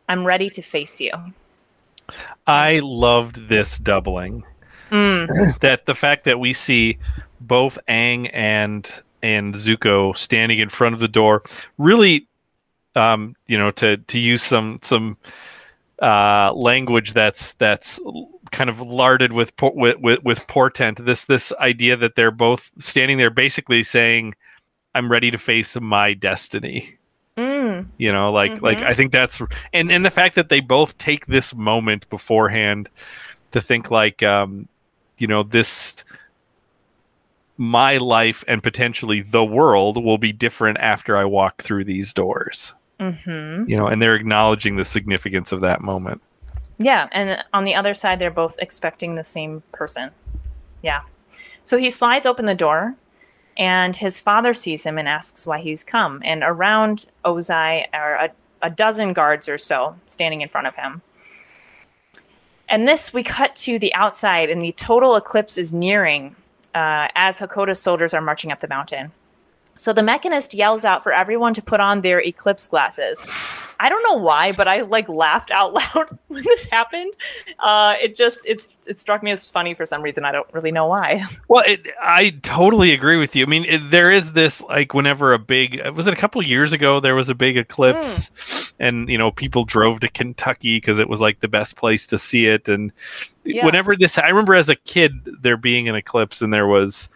[0.07, 1.11] I'm ready to face you.
[2.45, 4.43] i loved this doubling
[4.93, 6.99] Mm, that the fact that we see
[7.41, 8.89] both Aang and
[9.23, 11.41] and Zuko standing in front of the door
[11.79, 12.27] really
[12.95, 15.17] um you know to to use some some
[16.01, 17.99] uh language that's that's
[18.51, 21.03] kind of larded with with, with with portent.
[21.03, 24.35] This this idea that they're both standing there basically saying
[24.93, 26.97] I'm ready to face my destiny.
[27.35, 28.85] Mm, you know like like Mhm.
[28.85, 29.41] i think that's
[29.73, 32.91] and and the fact that they both take this moment beforehand
[33.49, 34.67] to think like um
[35.17, 36.03] you know this
[37.57, 42.73] my life and potentially the world will be different after i walk through these doors
[42.99, 46.21] hmm you know and they're acknowledging the significance of that moment
[46.79, 50.09] Yeah, and on the other side, they're both expecting the same person.
[50.81, 51.01] Yeah.
[51.63, 52.95] So he slides open the door,
[53.55, 56.21] and his father sees him and asks why he's come.
[56.25, 58.29] And around Ozai are a,
[58.61, 61.03] a dozen guards or so standing in front of him.
[62.73, 66.35] And this, we cut to the outside, and the total eclipse is nearing
[66.73, 69.11] uh, as Hakoda's soldiers are marching up the mountain.
[69.75, 73.25] So the mechanist yells out for everyone to put on their eclipse glasses.
[73.79, 77.13] I don't know why, but I like laughed out loud when this happened.
[77.59, 80.25] Uh, it just it's it struck me as funny for some reason.
[80.25, 81.25] I don't really know why.
[81.47, 85.33] well it, i totally agree with you i mean it, there is this like whenever
[85.33, 88.31] a big was it a couple years ago there was a big eclipse
[88.79, 92.17] and you know people drove to kentucky because it was like the best place to
[92.17, 92.91] see it and
[93.43, 93.65] Yeah.
[93.65, 97.09] whenever this i remember as a kid there being an eclipse and there was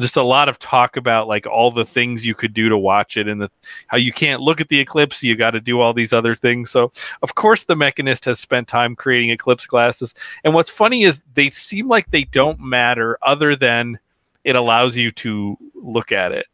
[0.00, 3.16] just a lot of talk about like all the things you could do to watch
[3.16, 3.50] it and the
[3.86, 6.70] how you can't look at the eclipse you got to do all these other things.
[6.70, 6.90] So
[7.22, 10.14] of course the mechanist has spent time creating eclipse glasses.
[10.42, 13.98] And what's funny is they seem like they don't matter other than
[14.42, 16.46] it allows you to look at it.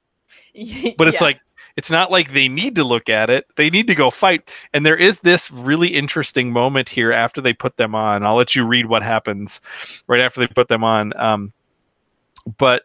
[0.99, 1.29] But it's Yeah.
[1.29, 1.41] like
[1.77, 3.47] it's not like they need to look at it.
[3.57, 4.55] They need to go fight.
[4.75, 8.23] And there is this really interesting moment here after they put them on.
[8.23, 9.61] I'll let you read what happens
[10.07, 11.17] right after they put them on.
[11.19, 11.53] Um,
[12.59, 12.83] but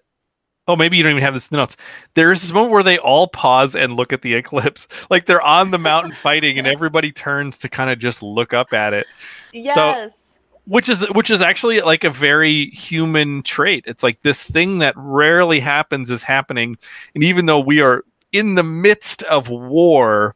[0.67, 1.77] oh maybe you don't even have this in the notes.
[2.15, 4.87] There is this moment where they all pause and look at the eclipse.
[5.09, 8.73] Like they're on the mountain fighting and everybody turns to kind of just look up
[8.73, 9.05] at it.
[9.53, 10.39] Yes.
[10.65, 13.83] which is which is actually like a very human trait.
[13.87, 16.77] It's like this thing that rarely happens is happening.
[17.13, 20.35] And even though we are in the midst of war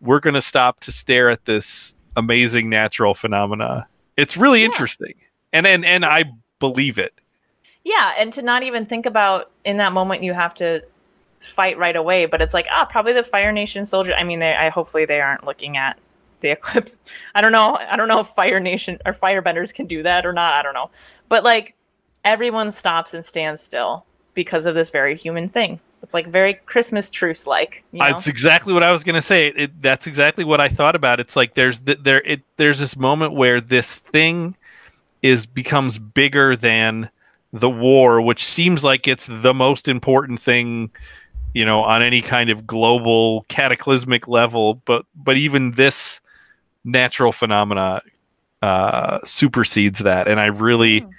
[0.00, 3.86] we're going to stop to stare at this amazing natural phenomena.
[4.18, 4.66] It's really Yeah.
[4.66, 5.14] interesting.
[5.52, 6.24] And and and i
[6.60, 7.20] believe it
[7.84, 10.82] Yeah, and to not even think about in that moment you have to
[11.38, 14.14] fight right away, but it's like ah, probably the Fire Nation soldier.
[14.14, 15.98] I mean, they I hopefully they aren't looking at
[16.40, 17.00] the eclipse.
[17.34, 17.76] I don't know.
[17.76, 20.54] I don't know if Fire Nation or Firebenders can do that or not.
[20.54, 20.90] I don't know.
[21.28, 21.74] But like
[22.24, 25.80] everyone stops and stands still because of this very human thing.
[26.02, 27.84] It's like very Christmas truce like.
[27.92, 28.06] You know?
[28.06, 29.48] That's exactly what I was going to say.
[29.48, 31.20] It, that's exactly what I thought about.
[31.20, 34.54] It's like there's th- there it there's this moment where this thing
[35.22, 37.08] is becomes bigger than
[37.54, 40.90] the war, which seems like it's the most important thing,
[41.54, 44.82] you know, on any kind of global cataclysmic level.
[44.84, 46.20] But but even this
[46.84, 48.02] natural phenomena
[48.60, 51.00] uh, supersedes that, and I really.
[51.00, 51.10] Hmm.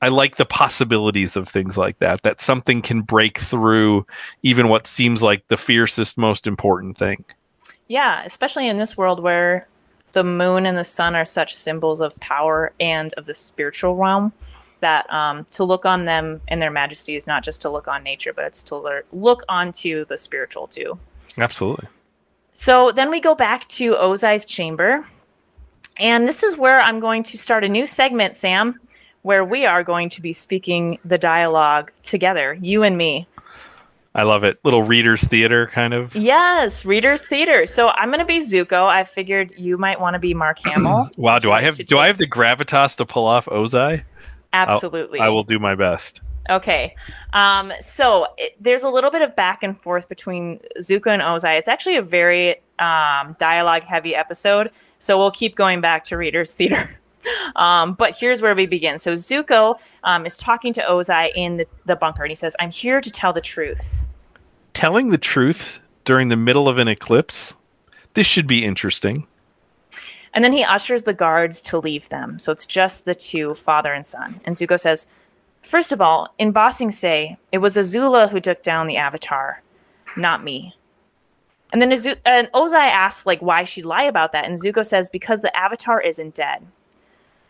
[0.00, 2.22] I like the possibilities of things like that.
[2.22, 4.06] That something can break through
[4.44, 7.24] even what seems like the fiercest, most important thing.
[7.88, 9.66] Yeah, especially in this world where
[10.12, 14.32] the moon and the sun are such symbols of power and of the spiritual realm
[14.80, 18.02] that um, to look on them in their majesty is not just to look on
[18.02, 20.98] nature, but it's to look onto the spiritual too.
[21.36, 21.86] Absolutely.
[22.52, 25.04] So then we go back to Ozai's chamber.
[26.00, 28.78] And this is where I'm going to start a new segment, Sam,
[29.22, 33.26] where we are going to be speaking the dialogue together, you and me.
[34.14, 34.58] I love it.
[34.64, 36.14] Little readers theater kind of.
[36.16, 37.66] Yes, readers theater.
[37.66, 38.86] So I'm going to be Zuko.
[38.86, 41.10] I figured you might want to be Mark Hamill.
[41.16, 44.02] wow, do I have do I have the gravitas to pull off Ozai?
[44.52, 45.20] Absolutely.
[45.20, 46.20] I'll, I will do my best.
[46.50, 46.94] Okay.
[47.32, 51.58] Um, so it, there's a little bit of back and forth between Zuko and Ozai.
[51.58, 54.70] It's actually a very um, dialogue heavy episode.
[54.98, 57.00] So we'll keep going back to Reader's Theater.
[57.56, 58.98] um, but here's where we begin.
[58.98, 62.70] So Zuko um, is talking to Ozai in the, the bunker and he says, I'm
[62.70, 64.08] here to tell the truth.
[64.72, 67.56] Telling the truth during the middle of an eclipse?
[68.14, 69.26] This should be interesting.
[70.34, 72.38] And then he ushers the guards to leave them.
[72.38, 74.40] So it's just the two, father and son.
[74.44, 75.06] And Zuko says,
[75.62, 79.62] First of all, in Bossing Sing Se, it was Azula who took down the Avatar,
[80.16, 80.74] not me.
[81.72, 85.10] And then Azu- and Ozai asks like why she'd lie about that, and Zuko says
[85.10, 86.66] because the Avatar isn't dead.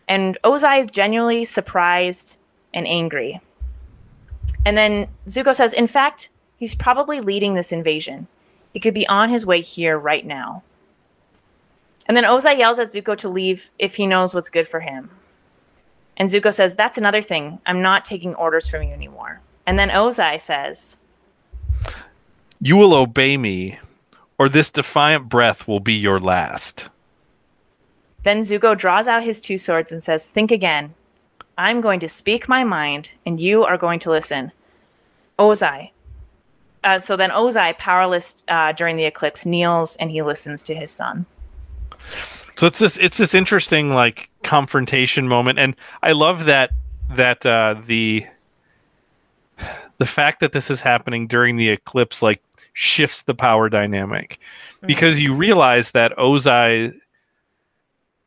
[0.07, 2.37] And Ozai is genuinely surprised
[2.73, 3.39] and angry.
[4.65, 8.27] And then Zuko says, in fact, he's probably leading this invasion.
[8.73, 10.63] He could be on his way here right now.
[12.09, 15.11] And then Ozai yells at Zuko to leave if he knows what's good for him.
[16.17, 17.59] And Zuko says, That's another thing.
[17.67, 19.41] I'm not taking orders from you anymore.
[19.67, 20.97] And then Ozai says,
[22.59, 23.77] You will obey me,
[24.39, 26.89] or this defiant breath will be your last.
[28.23, 30.95] Then Zuko draws out his two swords and says, Think again.
[31.59, 34.51] I'm going to speak my mind, and you are going to listen.
[35.37, 35.91] Ozai.
[36.83, 40.89] Uh, so then Ozai, powerless uh, during the eclipse, kneels and he listens to his
[40.89, 41.27] son.
[42.55, 46.71] So it's this it's this interesting like confrontation moment, and I love that
[47.11, 48.25] that uh, the
[49.97, 52.41] the fact that this is happening during the eclipse like
[52.73, 54.39] shifts the power dynamic
[54.77, 54.87] mm-hmm.
[54.87, 56.93] because you realize that Ozai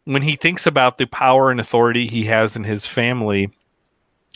[0.04, 3.50] when he thinks about the power and authority he has in his family,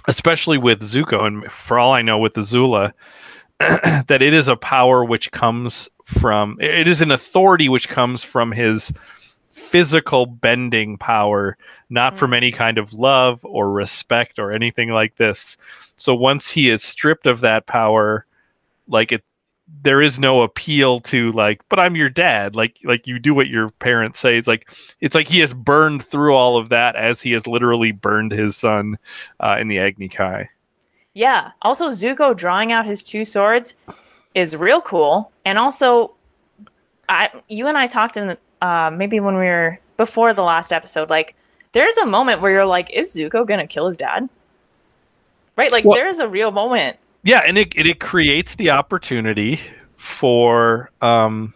[0.07, 2.95] especially with Zuko, and for all I know with the Zula,
[3.59, 8.53] that it is a power which comes from it is an authority which comes from
[8.53, 8.93] his
[9.51, 11.57] physical bending power,
[11.91, 12.19] not mm.
[12.19, 15.57] from any kind of love or respect or anything like this.
[15.97, 18.25] So once he is stripped of that power,
[18.87, 19.25] like it
[19.83, 23.49] there is no appeal to like but i'm your dad like like you do what
[23.49, 27.21] your parents say it's like it's like he has burned through all of that as
[27.21, 28.97] he has literally burned his son
[29.41, 30.49] uh, in the agni kai
[31.15, 33.75] yeah also zuko drawing out his two swords
[34.37, 36.15] is real cool and also
[37.09, 41.11] i you and i talked in uh, maybe when we were before the last episode,
[41.11, 41.35] like
[41.73, 44.29] there's a moment where you're like, is Zuko gonna kill his dad?
[45.57, 45.73] Right?
[45.73, 46.99] Like well, there is a real moment.
[47.23, 49.61] Yeah, and it it, it creates the opportunity
[49.97, 51.55] for um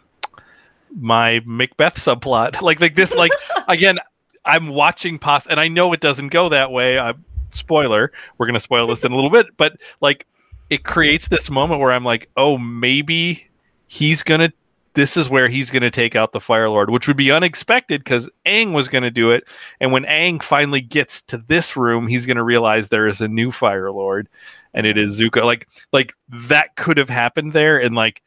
[0.98, 2.60] my Macbeth subplot.
[2.62, 3.32] Like like this like
[3.68, 3.98] again,
[4.44, 6.98] I'm watching pos and I know it doesn't go that way.
[6.98, 10.26] I'm, spoiler, we're gonna spoil this in a little bit, but like
[10.70, 13.46] it creates this moment where I'm like, oh, maybe
[13.86, 14.52] he's gonna
[14.94, 18.02] this is where he's going to take out the Fire Lord, which would be unexpected
[18.02, 19.48] because Aang was going to do it.
[19.80, 23.28] And when Aang finally gets to this room, he's going to realize there is a
[23.28, 24.28] new Fire Lord,
[24.74, 25.44] and it is Zuko.
[25.44, 28.22] Like, like that could have happened there, and like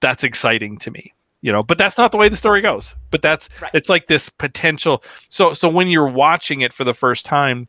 [0.00, 1.62] that's exciting to me, you know.
[1.62, 2.94] But that's not the way the story goes.
[3.10, 3.70] But that's right.
[3.72, 5.02] it's like this potential.
[5.28, 7.68] So, so when you're watching it for the first time,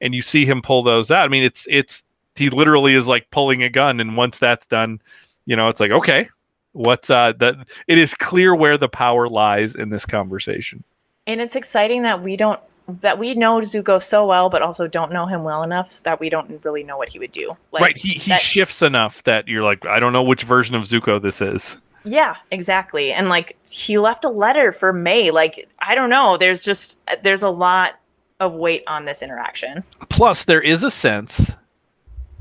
[0.00, 2.02] and you see him pull those out, I mean, it's it's
[2.38, 5.00] he literally is like pulling a gun, and once that's done,
[5.46, 6.28] you know, it's like okay,
[6.72, 10.84] what's uh that it is clear where the power lies in this conversation
[11.28, 15.12] and it's exciting that we don't that we know Zuko so well, but also don't
[15.12, 17.54] know him well enough that we don't really know what he would do.
[17.70, 20.74] Like, right, he he that, shifts enough that you're like, I don't know which version
[20.74, 21.76] of Zuko this is.
[22.04, 23.12] Yeah, exactly.
[23.12, 25.28] And like he left a letter for Mai.
[25.30, 26.38] Like I don't know.
[26.38, 28.00] There's just there's a lot
[28.40, 29.84] of weight on this interaction.
[30.08, 31.54] Plus, there is a sense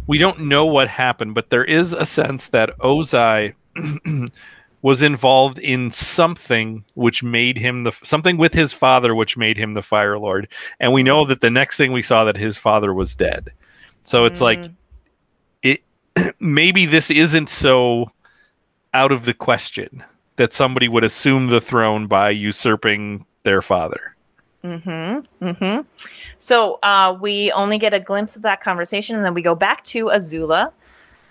[0.07, 3.53] we don't know what happened, but there is a sense that Ozai
[4.81, 9.73] was involved in something which made him the something with his father which made him
[9.73, 10.47] the fire lord.
[10.79, 13.51] And we know that the next thing we saw that his father was dead.
[14.03, 14.43] So it's mm.
[14.43, 14.65] like
[15.61, 15.83] it
[16.39, 18.11] maybe this isn't so
[18.93, 20.03] out of the question
[20.37, 24.15] that somebody would assume the throne by usurping their father
[24.63, 25.45] Mm-hmm.
[25.45, 25.87] Mm-hmm.
[26.37, 29.83] So uh, we only get a glimpse of that conversation, and then we go back
[29.85, 30.71] to Azula.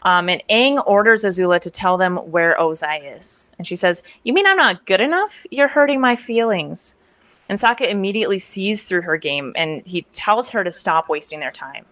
[0.02, 3.50] Um, and Aang orders Azula to tell them where Ozai is.
[3.58, 5.44] And she says, You mean I'm not good enough?
[5.50, 6.94] You're hurting my feelings.
[7.48, 11.50] And Sokka immediately sees through her game and he tells her to stop wasting their
[11.50, 11.86] time.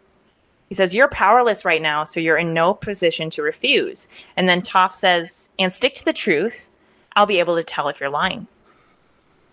[0.68, 4.07] He says, You're powerless right now, so you're in no position to refuse.
[4.37, 6.70] And then Toph says, And stick to the truth.
[7.16, 8.47] I'll be able to tell if you're lying.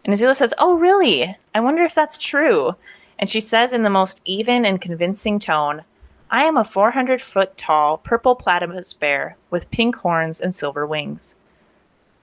[0.04, 1.36] And Azula says, Oh, really?
[1.54, 2.76] I wonder if that's true.
[3.20, 5.84] And she says in the most even and convincing tone,
[6.32, 11.38] I am a 400 foot tall purple platypus bear with pink horns and silver wings.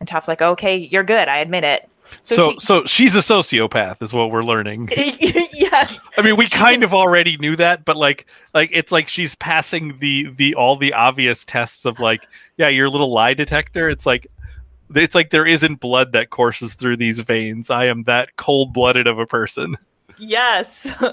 [0.00, 1.28] And Toph's like, okay, you're good.
[1.28, 1.88] I admit it.
[2.22, 4.88] So, so, she, so she's a sociopath, is what we're learning.
[4.96, 6.10] yes.
[6.16, 9.98] I mean, we kind of already knew that, but like, like it's like she's passing
[9.98, 12.22] the the all the obvious tests of like,
[12.56, 13.90] yeah, your little lie detector.
[13.90, 14.26] It's like,
[14.94, 17.70] it's like there isn't blood that courses through these veins.
[17.70, 19.76] I am that cold blooded of a person.
[20.18, 20.92] Yes.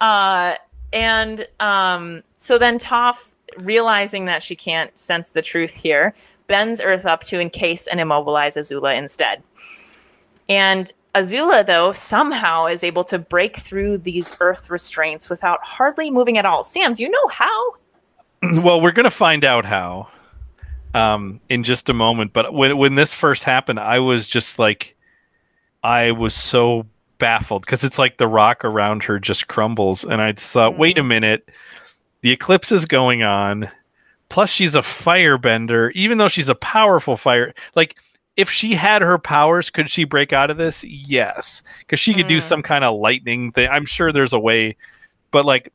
[0.00, 0.54] Uh,
[0.92, 6.14] and um, so then Toph, realizing that she can't sense the truth here,
[6.46, 9.42] bends Earth up to encase and immobilize Azula instead.
[10.48, 16.38] And Azula, though, somehow is able to break through these Earth restraints without hardly moving
[16.38, 16.64] at all.
[16.64, 17.74] Sam, do you know how?
[18.62, 20.08] Well, we're going to find out how
[20.94, 22.32] um, in just a moment.
[22.32, 24.96] But when when this first happened, I was just like,
[25.82, 26.86] I was so
[27.18, 30.04] baffled because it's like the rock around her just crumbles.
[30.04, 30.80] And I thought, mm-hmm.
[30.80, 31.50] wait a minute,
[32.22, 33.70] the eclipse is going on.
[34.30, 37.54] Plus, she's a firebender, even though she's a powerful fire.
[37.76, 37.96] Like,
[38.36, 40.82] if she had her powers, could she break out of this?
[40.82, 42.30] Yes, because she could mm.
[42.30, 43.68] do some kind of lightning thing.
[43.70, 44.76] I'm sure there's a way,
[45.30, 45.72] but like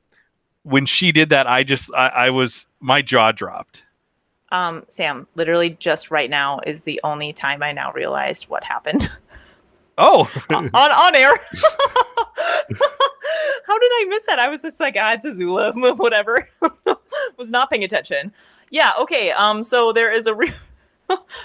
[0.64, 3.84] when she did that, I just I, I was my jaw dropped.
[4.52, 9.08] Um, Sam, literally just right now is the only time I now realized what happened.
[10.02, 11.38] Oh, on on air.
[13.68, 14.40] How did I miss that?
[14.40, 16.48] I was just like, ah, it's Azula, whatever.
[17.38, 18.32] was not paying attention.
[18.72, 18.94] Yeah.
[19.02, 19.32] Okay.
[19.32, 19.62] Um.
[19.64, 20.54] So there is a real.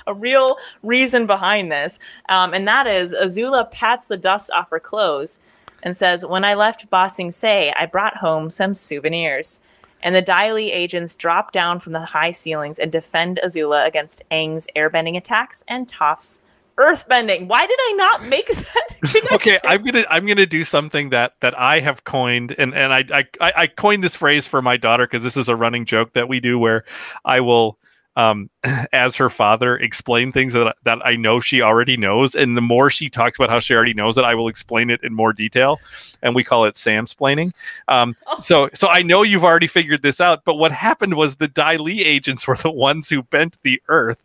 [0.07, 1.98] a real reason behind this,
[2.28, 5.40] um, and that is Azula pats the dust off her clothes
[5.82, 9.61] and says, "When I left Ba Sing Se, I brought home some souvenirs."
[10.05, 14.22] And the Dai Li agents drop down from the high ceilings and defend Azula against
[14.30, 16.42] Aang's airbending attacks and Toph's
[16.76, 17.48] earthbending.
[17.48, 19.28] Why did I not make that?
[19.32, 23.05] okay, I'm gonna I'm gonna do something that that I have coined, and and I
[23.40, 26.28] I I coined this phrase for my daughter because this is a running joke that
[26.28, 26.84] we do where
[27.24, 27.78] I will.
[28.16, 28.48] Um,
[28.92, 32.90] as her father, explain things that that I know she already knows, and the more
[32.90, 35.80] she talks about how she already knows it, I will explain it in more detail,
[36.22, 37.52] and we call it Samsplaining.
[37.88, 38.38] Um, oh.
[38.38, 41.76] So, so I know you've already figured this out, but what happened was the Dai
[41.76, 44.22] Li agents were the ones who bent the Earth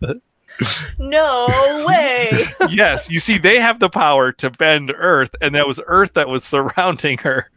[0.98, 1.48] no
[1.88, 2.30] way.
[2.70, 6.28] yes, you see, they have the power to bend Earth, and that was Earth that
[6.28, 7.50] was surrounding her.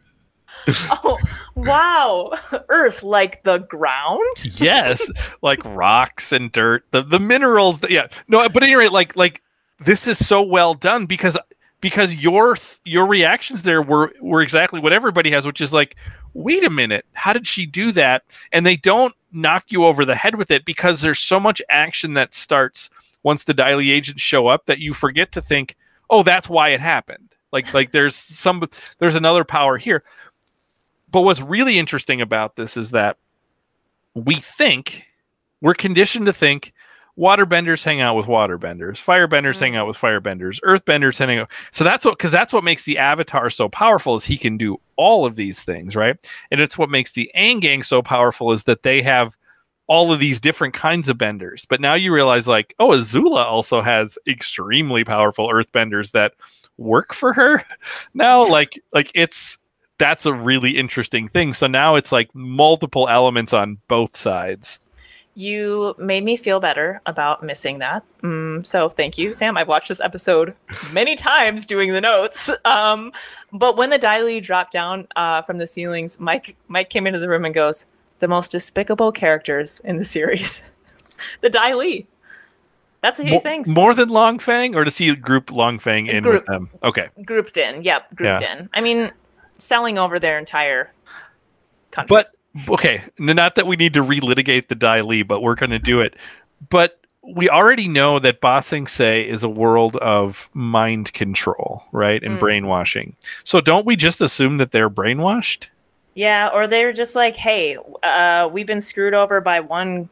[1.03, 1.17] oh
[1.55, 2.31] wow
[2.69, 4.21] earth like the ground
[4.55, 5.09] yes
[5.41, 9.41] like rocks and dirt the the minerals that yeah no but anyway like like
[9.79, 11.37] this is so well done because
[11.81, 15.95] because your your reactions there were were exactly what everybody has which is like
[16.33, 20.15] wait a minute how did she do that and they don't knock you over the
[20.15, 22.89] head with it because there's so much action that starts
[23.23, 25.75] once the Dai Li agents show up that you forget to think,
[26.09, 27.35] oh, that's why it happened.
[27.51, 28.67] Like like there's some
[28.99, 30.03] there's another power here.
[31.13, 33.17] But what's really interesting about this is that
[34.15, 35.05] we think
[35.61, 36.73] we're conditioned to think
[37.17, 39.63] waterbenders hang out with waterbenders, firebenders mm-hmm.
[39.63, 41.51] hang out with firebenders, earthbenders hang out.
[41.71, 44.79] So that's what because that's what makes the avatar so powerful is he can do
[44.95, 46.17] all of these things, right?
[46.49, 49.37] And it's what makes the Aang gang so powerful is that they have
[49.85, 51.65] all of these different kinds of benders.
[51.65, 56.33] But now you realize like, oh, Azula also has extremely powerful earthbenders that
[56.77, 57.63] work for her.
[58.15, 59.59] now like like it's
[60.03, 61.53] that's a really interesting thing.
[61.53, 64.81] So now it's like multiple elements on both sides.
[65.33, 68.03] You made me feel better about missing that.
[68.21, 69.57] Mm, so thank you, Sam.
[69.57, 70.55] I've watched this episode
[70.91, 72.51] many times doing the notes.
[72.65, 73.13] Um,
[73.51, 77.19] but when the Dai Li dropped down uh, from the ceilings, Mike Mike came into
[77.19, 77.85] the room and goes,
[78.19, 80.63] "The most despicable characters in the series,
[81.41, 82.07] the Dai Li."
[83.01, 83.69] That's what he more, thinks.
[83.69, 86.69] More than Long Feng, or does he group Long Feng in group, with them?
[86.81, 87.83] Okay, grouped in.
[87.83, 88.57] Yep, grouped yeah.
[88.57, 88.69] in.
[88.73, 89.11] I mean,
[89.63, 90.91] selling over their entire
[91.91, 92.13] country.
[92.15, 92.31] But
[92.69, 96.01] okay, not that we need to relitigate the Dai Li, but we're going to do
[96.01, 96.15] it.
[96.69, 102.21] But we already know that Ba Sing Se is a world of mind control, right,
[102.21, 102.39] and mm.
[102.39, 103.15] brainwashing.
[103.43, 105.67] So don't we just assume that they're brainwashed?
[106.15, 110.09] Yeah, or they're just like, hey, uh, we've been screwed over by one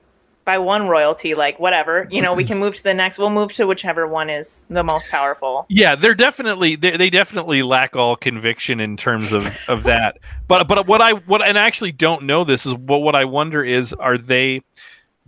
[0.51, 3.17] by one royalty, like whatever, you know, we can move to the next.
[3.17, 5.65] We'll move to whichever one is the most powerful.
[5.69, 10.17] Yeah, they're definitely they, they definitely lack all conviction in terms of of that.
[10.49, 13.23] But but what I what and I actually don't know this is what what I
[13.23, 14.61] wonder is are they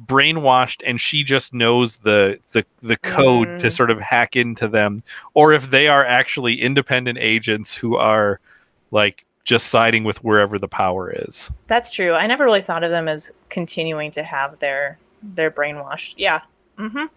[0.05, 3.59] brainwashed and she just knows the the the code mm.
[3.59, 5.01] to sort of hack into them
[5.33, 8.41] or if they are actually independent agents who are
[8.91, 11.51] like just siding with wherever the power is.
[11.67, 12.13] That's true.
[12.13, 16.15] I never really thought of them as continuing to have their their brainwashed.
[16.17, 16.41] Yeah.
[16.77, 17.09] Mhm.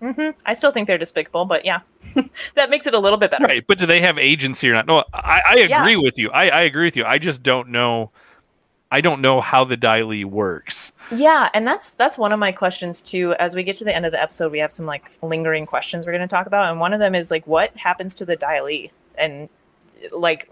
[0.00, 0.34] Mhm.
[0.46, 1.80] I still think they're despicable, but yeah.
[2.54, 3.44] that makes it a little bit better.
[3.44, 4.86] Right, but do they have agency or not?
[4.86, 5.96] No, I, I agree yeah.
[5.96, 6.30] with you.
[6.30, 7.04] I, I agree with you.
[7.04, 8.10] I just don't know
[8.92, 10.92] I don't know how the Dai Li works.
[11.12, 13.34] Yeah, and that's that's one of my questions too.
[13.38, 16.06] As we get to the end of the episode, we have some like lingering questions
[16.06, 18.34] we're going to talk about, and one of them is like, what happens to the
[18.34, 19.48] Dai Li, and
[20.10, 20.50] like,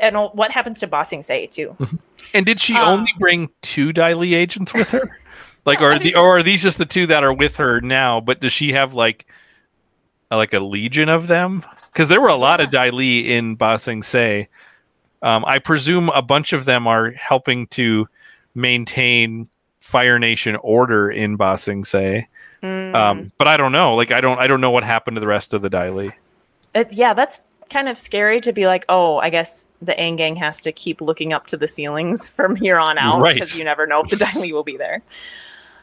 [0.00, 1.76] and what happens to Ba Sing Se too?
[1.80, 1.96] Mm-hmm.
[2.34, 5.18] And did she um, only bring two Dai Li agents with her?
[5.64, 8.20] like, are the or are these just the two that are with her now?
[8.20, 9.26] But does she have like,
[10.30, 11.64] like a legion of them?
[11.92, 14.48] Because there were a lot of Dai Li in Ba Sing Se
[15.22, 18.08] um, I presume a bunch of them are helping to
[18.54, 19.48] maintain
[19.80, 22.28] Fire Nation order in Ba Sing Se.
[22.62, 22.94] Mm.
[22.94, 23.94] Um, but I don't know.
[23.94, 26.10] Like I don't I don't know what happened to the rest of the Dai Li.
[26.74, 30.36] It's, yeah, that's kind of scary to be like, oh, I guess the Aang gang
[30.36, 33.34] has to keep looking up to the ceilings from here on out right.
[33.34, 35.02] because you never know if the Dai Li will be there.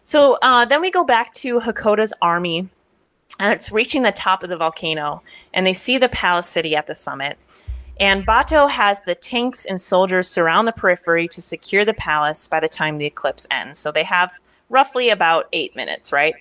[0.10, 2.68] So uh, then we go back to Hakoda's army,
[3.40, 5.22] and it's reaching the top of the volcano,
[5.54, 7.38] and they see the palace city at the summit.
[8.00, 12.60] And Bato has the tanks and soldiers surround the periphery to secure the palace by
[12.60, 13.78] the time the eclipse ends.
[13.78, 16.34] So they have roughly about eight minutes, right?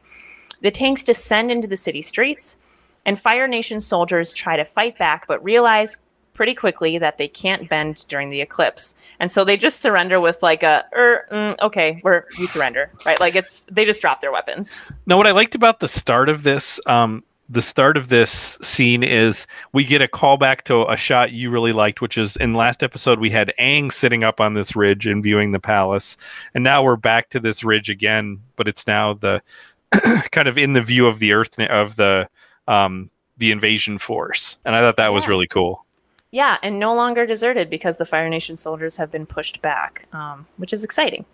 [0.63, 2.57] The tanks descend into the city streets,
[3.05, 5.99] and Fire Nation soldiers try to fight back, but realize
[6.39, 10.41] pretty quickly that they can't bend during the eclipse, and so they just surrender with
[10.41, 13.19] like a, er, mm, okay, we're we surrender, right?
[13.19, 14.81] Like it's they just drop their weapons.
[15.07, 19.03] Now, what I liked about the start of this, um, the start of this scene
[19.03, 22.85] is we get a callback to a shot you really liked, which is in last
[22.85, 26.17] episode we had Aang sitting up on this ridge and viewing the palace,
[26.55, 29.43] and now we're back to this ridge again, but it's now the
[30.31, 32.29] kind of in the view of the Earth of the
[32.69, 35.15] um, the invasion force, and I thought that yes.
[35.15, 35.85] was really cool.
[36.31, 40.47] Yeah, and no longer deserted because the Fire Nation soldiers have been pushed back, um,
[40.59, 41.25] which is exciting.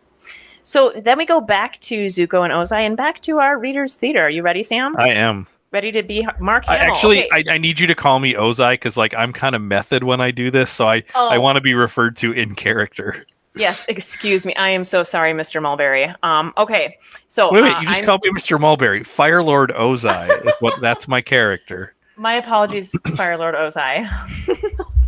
[0.63, 4.23] So then we go back to Zuko and Ozai and back to our Reader's Theater.
[4.23, 4.97] Are you ready, Sam?
[4.97, 6.81] I am ready to be Mark Hamill.
[6.81, 7.45] I actually, okay.
[7.51, 10.21] I, I, need you to call me Ozai because like I'm kind of method when
[10.21, 11.29] I do this, so I oh.
[11.31, 13.27] I want to be referred to in character.
[13.57, 14.55] Yes, excuse me.
[14.57, 15.61] I am so sorry, Mr.
[15.63, 16.13] Mulberry.
[16.23, 16.97] Um, okay,
[17.29, 18.05] so wait, wait, uh, you just I'm...
[18.07, 18.59] called me Mr.
[18.59, 19.05] Mulberry.
[19.05, 21.95] Fire Lord Ozai is what that's my character.
[22.17, 24.09] My apologies, Fire Lord Ozai.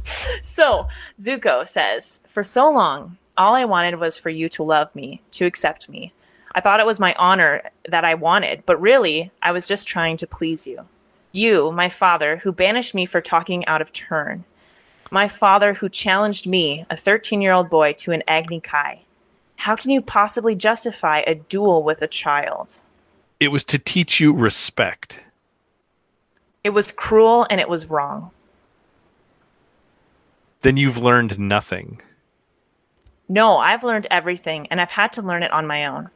[0.43, 0.89] so
[1.19, 5.45] Zuko says, "For so long, all I wanted was for you to love me, to
[5.45, 6.13] accept me,
[6.57, 10.17] I thought it was my honor that I wanted, but really, I was just trying
[10.17, 10.87] to please you.
[11.31, 14.45] You, my father, who banished me for talking out of turn.
[15.11, 19.03] My father, who challenged me, a 13 year old boy, to an Agni Kai.
[19.57, 22.83] How can you possibly justify a duel with a child?
[23.39, 25.21] It was to teach you respect.
[26.67, 28.33] It was cruel and it was wrong.
[30.63, 32.03] Then you've learned nothing.
[33.29, 36.11] No, I've learned everything, and I've had to learn it on my own.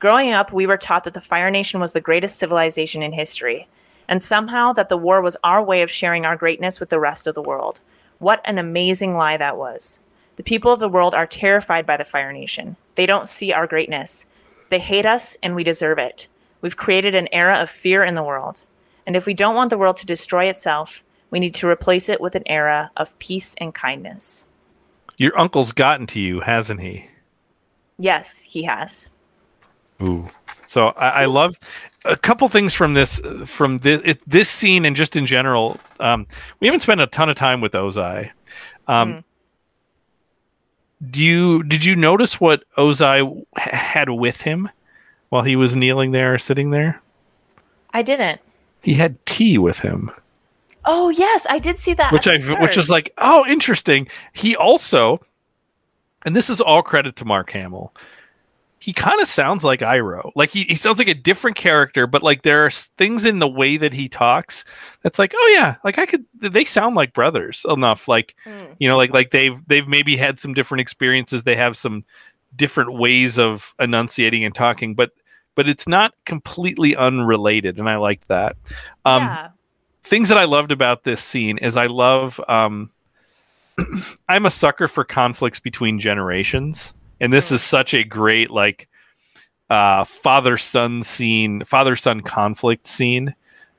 [0.00, 3.68] Growing up, we were taught that the Fire Nation was the greatest civilization in history,
[4.08, 7.28] and somehow that the war was our way of sharing our greatness with the rest
[7.28, 7.80] of the world.
[8.18, 10.00] What an amazing lie that was.
[10.34, 12.74] The people of the world are terrified by the Fire Nation.
[12.96, 14.26] They don't see our greatness.
[14.68, 16.26] They hate us, and we deserve it.
[16.60, 18.66] We've created an era of fear in the world.
[19.06, 22.20] And if we don't want the world to destroy itself, we need to replace it
[22.20, 24.46] with an era of peace and kindness.
[25.16, 27.06] Your uncle's gotten to you, hasn't he?
[27.98, 29.10] Yes, he has.
[30.02, 30.28] Ooh.
[30.66, 31.58] So I, I, love
[32.04, 35.78] a couple things from this from this it, this scene and just in general.
[36.00, 36.26] Um,
[36.60, 38.30] we haven't spent a ton of time with Ozai.
[38.88, 39.24] Um, mm.
[41.10, 44.70] Do you did you notice what Ozai had with him
[45.28, 47.00] while he was kneeling there, sitting there?
[47.92, 48.40] I didn't.
[48.82, 50.10] He had tea with him.
[50.84, 52.12] Oh yes, I did see that.
[52.12, 54.08] Which I which was like, oh, interesting.
[54.32, 55.20] He also,
[56.24, 57.92] and this is all credit to Mark Hamill
[58.82, 60.32] he kind of sounds like Iroh.
[60.34, 63.46] Like he, he sounds like a different character, but like there are things in the
[63.46, 64.64] way that he talks
[65.02, 68.08] that's like, oh yeah, like I could they sound like brothers enough.
[68.08, 68.74] Like mm.
[68.80, 71.44] you know, like like they've they've maybe had some different experiences.
[71.44, 72.04] They have some
[72.56, 75.12] different ways of enunciating and talking, but
[75.54, 78.56] but it's not completely unrelated, and I like that.
[79.04, 79.48] Um yeah.
[80.02, 82.90] things that I loved about this scene is I love um
[84.28, 88.88] I'm a sucker for conflicts between generations and this is such a great like
[89.70, 93.34] uh, father son scene, father son conflict scene.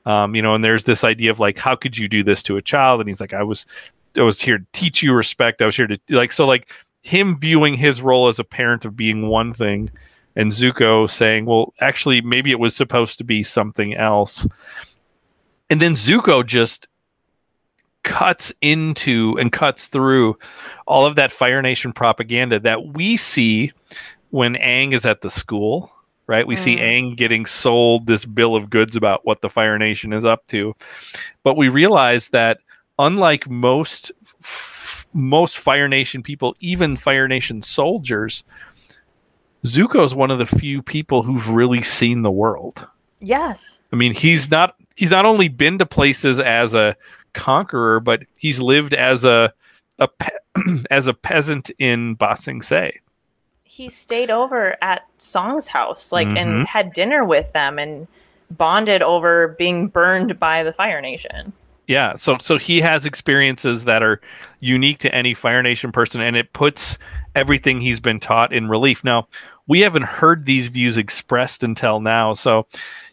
[0.06, 2.56] Um, you know, and there's this idea of like, how could you do this to
[2.56, 3.00] a child?
[3.00, 3.64] And he's like, I was,
[4.16, 5.62] I was here to teach you respect.
[5.62, 6.70] I was here to like, so like
[7.02, 9.90] him viewing his role as a parent of being one thing,
[10.36, 14.46] and Zuko saying, well, actually, maybe it was supposed to be something else.
[15.70, 16.88] And then Zuko just
[18.02, 20.38] cuts into and cuts through
[20.86, 23.72] all of that Fire Nation propaganda that we see
[24.30, 25.90] when Aang is at the school,
[26.26, 26.46] right?
[26.46, 26.58] We mm.
[26.58, 30.46] see Aang getting sold this bill of goods about what the Fire Nation is up
[30.48, 30.74] to.
[31.42, 32.58] But we realize that
[32.98, 34.12] unlike most
[35.16, 38.42] most Fire Nation people, even Fire Nation soldiers,
[39.64, 42.86] Zuko is one of the few people who've really seen the world.
[43.20, 43.82] Yes.
[43.92, 46.96] I mean, he's not he's not only been to places as a
[47.32, 49.52] conqueror, but he's lived as a
[49.98, 50.28] a pe-
[50.90, 53.00] as a peasant in Ba Sing Se.
[53.64, 56.36] He stayed over at Song's house, like, mm-hmm.
[56.36, 58.06] and had dinner with them, and
[58.50, 61.52] bonded over being burned by the Fire Nation.
[61.86, 64.20] Yeah, so so he has experiences that are
[64.60, 66.98] unique to any Fire Nation person, and it puts
[67.34, 69.02] everything he's been taught in relief.
[69.04, 69.26] Now,
[69.66, 72.66] we haven't heard these views expressed until now, so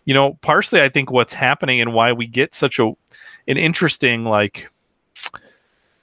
[0.05, 2.91] you know, partially I think what's happening and why we get such a
[3.47, 4.69] an interesting like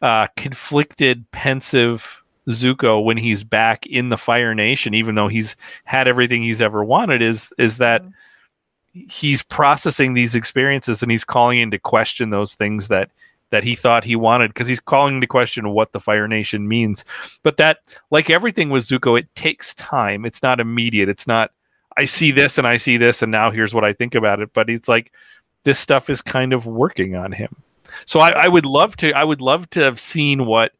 [0.02, 6.08] uh conflicted pensive Zuko when he's back in the Fire Nation even though he's had
[6.08, 9.00] everything he's ever wanted is is that mm-hmm.
[9.10, 13.10] he's processing these experiences and he's calling into question those things that
[13.50, 17.04] that he thought he wanted because he's calling into question what the Fire Nation means.
[17.42, 17.78] But that,
[18.10, 20.24] like everything with Zuko, it takes time.
[20.24, 21.08] It's not immediate.
[21.08, 21.50] It's not
[21.96, 24.52] I see this and I see this and now here's what I think about it.
[24.52, 25.12] But it's like
[25.64, 27.56] this stuff is kind of working on him.
[28.06, 30.72] So I, I would love to I would love to have seen what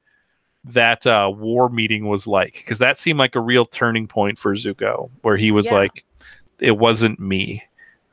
[0.65, 4.55] that uh, war meeting was like because that seemed like a real turning point for
[4.55, 5.75] Zuko, where he was yeah.
[5.75, 6.05] like,
[6.61, 7.63] "It wasn't me."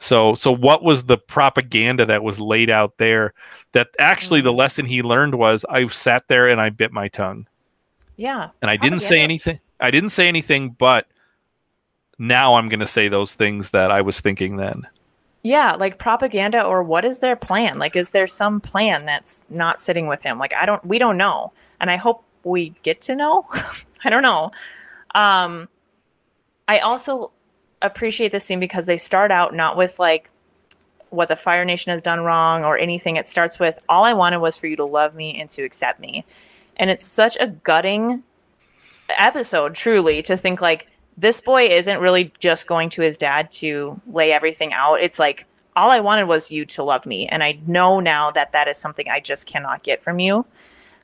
[0.05, 3.33] So, so what was the propaganda that was laid out there?
[3.71, 7.47] That actually, the lesson he learned was, I sat there and I bit my tongue.
[8.15, 9.59] Yeah, and I didn't say anything.
[9.79, 11.07] I didn't say anything, but
[12.17, 14.87] now I'm going to say those things that I was thinking then.
[15.43, 17.77] Yeah, like propaganda or what is their plan?
[17.77, 20.39] Like is there some plan that's not sitting with him?
[20.39, 21.51] Like I don't we don't know.
[21.79, 23.45] And I hope we get to know.
[24.03, 24.51] I don't know.
[25.13, 25.69] Um
[26.67, 27.31] I also
[27.85, 30.29] appreciate this scene because they start out not with like
[31.09, 33.15] what the Fire Nation has done wrong or anything.
[33.15, 35.99] It starts with all I wanted was for you to love me and to accept
[35.99, 36.25] me.
[36.77, 38.23] And it's such a gutting
[39.17, 44.01] episode truly to think like this boy isn't really just going to his dad to
[44.07, 44.95] lay everything out.
[44.95, 48.51] It's like all I wanted was you to love me, and I know now that
[48.53, 50.45] that is something I just cannot get from you.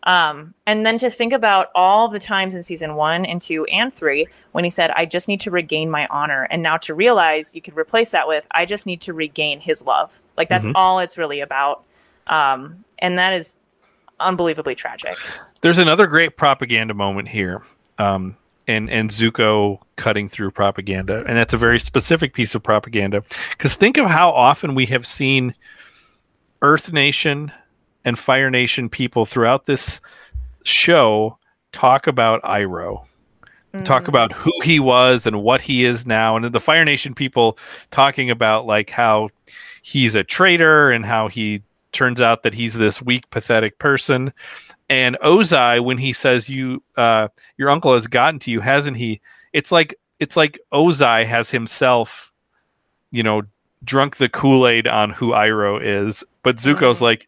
[0.04, 3.93] Um, and then to think about all the times in season one and two and
[3.93, 6.47] three when he said, I just need to regain my honor.
[6.49, 9.84] And now to realize you could replace that with, I just need to regain his
[9.84, 10.20] love.
[10.38, 10.76] Like that's mm-hmm.
[10.76, 11.84] all it's really about.
[12.28, 13.58] Um, and that is
[14.20, 15.18] unbelievably tragic.
[15.62, 17.62] There's another great propaganda moment here.
[17.99, 18.38] Um,
[18.68, 23.24] and and Zuko cutting through propaganda, and that's a very specific piece of propaganda.
[23.52, 25.54] Because think of how often we have seen
[26.62, 27.52] Earth Nation
[28.06, 30.02] and Fire Nation people throughout this
[30.64, 31.38] show
[31.72, 33.06] talk about Iroh,
[33.74, 33.86] mm.
[33.86, 37.58] talk about who he was and what he is now, and the Fire Nation people
[37.91, 39.30] talking about like how
[39.82, 44.32] he's a traitor and how he turns out that he's this weak, pathetic person.
[44.89, 49.22] And Ozai, when he says you, uh, your uncle has gotten to you, hasn't he?
[49.54, 52.32] It's like it's like Ozai has himself,
[53.12, 53.41] you know,
[53.84, 57.02] drunk the Kool Aid on who Iroh is, but Zuko's mm.
[57.02, 57.28] like,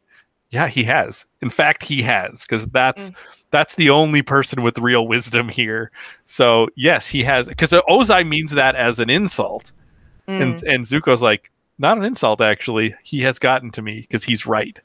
[0.54, 1.26] yeah, he has.
[1.42, 3.16] In fact, he has because that's mm.
[3.50, 5.92] that's the only person with real wisdom here.
[6.26, 9.72] So yes, he has because Ozai means that as an insult,
[10.28, 10.40] mm.
[10.40, 11.50] and and Zuko's like,
[11.80, 12.94] not an insult actually.
[13.04, 14.80] He has gotten to me because he's right.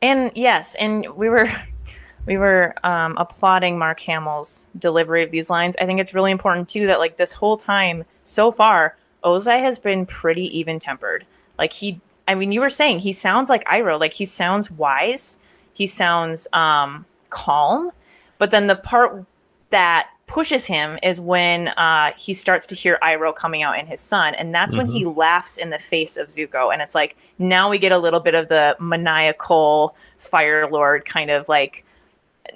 [0.00, 1.48] And yes, and we were
[2.26, 5.76] we were um, applauding Mark Hamill's delivery of these lines.
[5.78, 9.78] I think it's really important too that like this whole time so far, Ozai has
[9.78, 11.26] been pretty even tempered.
[11.58, 14.00] Like he, I mean, you were saying he sounds like Iroh.
[14.00, 15.38] Like he sounds wise.
[15.72, 17.90] He sounds um, calm.
[18.38, 19.24] But then the part
[19.70, 24.00] that pushes him is when uh, he starts to hear Iroh coming out in his
[24.00, 24.86] son, and that's mm-hmm.
[24.86, 25.18] when he mm-hmm.
[25.18, 28.34] laughs in the face of Zuko, and it's like now we get a little bit
[28.34, 31.84] of the maniacal Fire Lord kind of like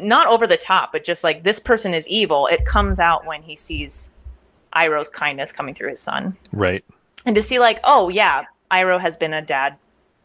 [0.00, 2.46] not over the top, but just like this person is evil.
[2.46, 4.10] It comes out when he sees
[4.74, 6.36] Iroh's kindness coming through his son.
[6.52, 6.84] Right.
[7.26, 9.76] And to see like, oh yeah, Iroh has been a dad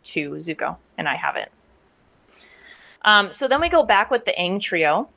[0.03, 1.49] to Zuko, and I haven't.
[3.03, 5.09] Um, so then we go back with the Aang trio,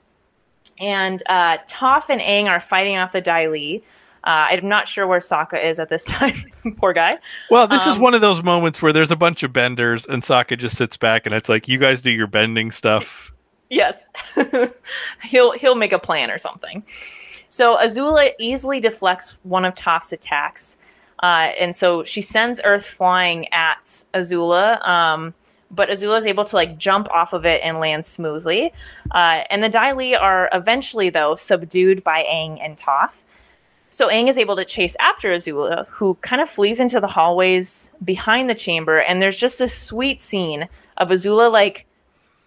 [0.81, 3.83] and uh, Toph and Aang are fighting off the Dai Li.
[4.25, 6.35] Uh, I'm not sure where Sokka is at this time.
[6.79, 7.19] Poor guy.
[7.49, 10.21] Well, this is Um, one of those moments where there's a bunch of benders and
[10.23, 13.31] Sokka just sits back and it's like, you guys do your bending stuff.
[13.71, 14.11] Yes.
[15.23, 16.83] he'll he'll make a plan or something.
[17.49, 20.77] So Azula easily deflects one of Toph's attacks.
[21.21, 24.87] Uh, and so she sends Earth flying at Azula.
[24.87, 25.35] Um,
[25.71, 28.73] but Azula is able to like jump off of it and land smoothly.
[29.11, 33.25] Uh, and the Dai Li are eventually, though, subdued by Aang and Toph.
[33.89, 37.93] So Aang is able to chase after Azula, who kind of flees into the hallways
[38.05, 39.01] behind the chamber.
[39.01, 41.86] And there's just this sweet scene of Azula like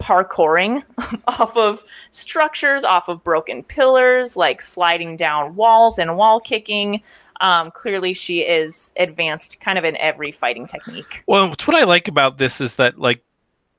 [0.01, 0.83] parkouring
[1.27, 7.01] off of structures, off of broken pillars, like sliding down walls and wall kicking.
[7.41, 11.23] Um, clearly, she is advanced kind of in every fighting technique.
[11.27, 13.23] Well, what I like about this is that like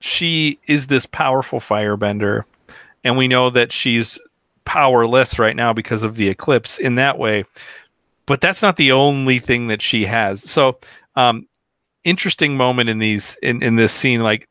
[0.01, 2.45] she is this powerful firebender,
[3.05, 4.19] and we know that she's
[4.65, 7.45] powerless right now because of the eclipse in that way.
[8.27, 10.49] But that's not the only thing that she has.
[10.49, 10.79] So,
[11.17, 11.47] um,
[12.05, 14.23] interesting moment in these in in this scene.
[14.23, 14.49] Like,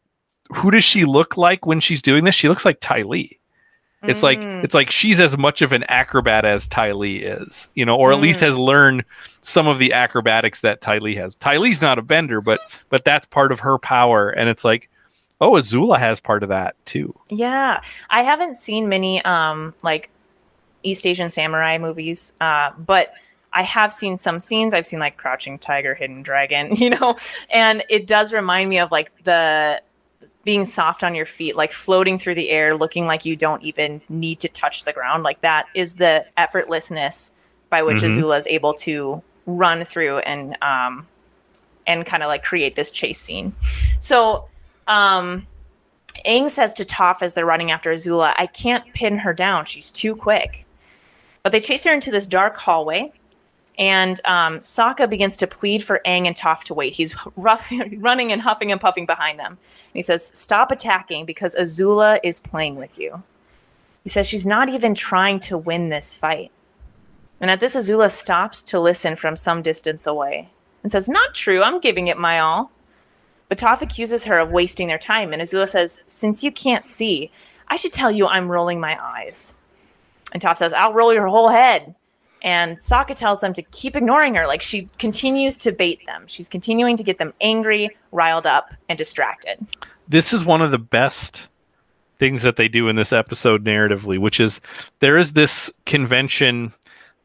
[0.54, 2.36] who does she look like when she's doing this?
[2.36, 3.38] She looks like Ty Lee.
[4.04, 4.64] It's like Mm.
[4.64, 8.14] it's like she's as much of an acrobat as Ty Lee is, you know, or
[8.14, 8.43] at least Mm.
[8.43, 9.04] has learned
[9.41, 11.36] some of the acrobatics that Ty Lee has.
[11.36, 14.89] Ty Lee's not a bender, but but that's part of her power, and it's like,
[15.41, 17.14] oh, Azula has part of that too.
[17.30, 20.10] Yeah, I haven't seen many um like
[20.82, 23.14] East Asian samurai movies, uh, but
[23.52, 24.74] I have seen some scenes.
[24.74, 27.18] I've seen like Crouching Tiger, Hidden Dragon, you know,
[27.54, 29.82] and it does remind me of like the
[30.46, 34.02] being soft on your feet, like floating through the air, looking like you don't even
[34.10, 35.24] need to touch the ground.
[35.24, 37.32] Like that is the effortlessness
[37.70, 38.18] by which Mhm.
[38.18, 41.08] Azula is able to run through and um
[41.88, 43.54] and kind of like create this chase scene.
[44.00, 44.48] So
[44.88, 45.46] um
[46.26, 49.66] Aang says to Toph as they're running after Azula, I can't pin her down.
[49.66, 50.66] She's too quick.
[51.44, 53.14] But they chase her into this dark hallway,
[53.80, 56.94] and um, Sokka begins to plead for Aang and Toph to wait.
[56.94, 59.54] He's rough, running and huffing and puffing behind them.
[59.54, 63.24] And he says, Stop attacking because Azula is playing with you.
[64.04, 66.52] He says she's not even trying to win this fight.
[67.40, 70.50] And at this, Azula stops to listen from some distance away
[70.84, 71.64] and says, Not true.
[71.64, 72.72] I'm giving it my all.
[73.48, 77.32] But Toph accuses her of wasting their time, and Azula says, Since you can't see,
[77.70, 79.56] I should tell you I'm rolling my eyes.
[80.34, 81.96] And Toph says, I'll roll your whole head.
[82.42, 84.48] And Sokka tells them to keep ignoring her.
[84.48, 86.24] Like she continues to bait them.
[86.28, 89.66] She's continuing to get them angry, riled up, and distracted.
[90.08, 91.48] This is one of the best
[92.18, 94.62] things that they do in this episode narratively, which is
[95.00, 96.74] there is this convention.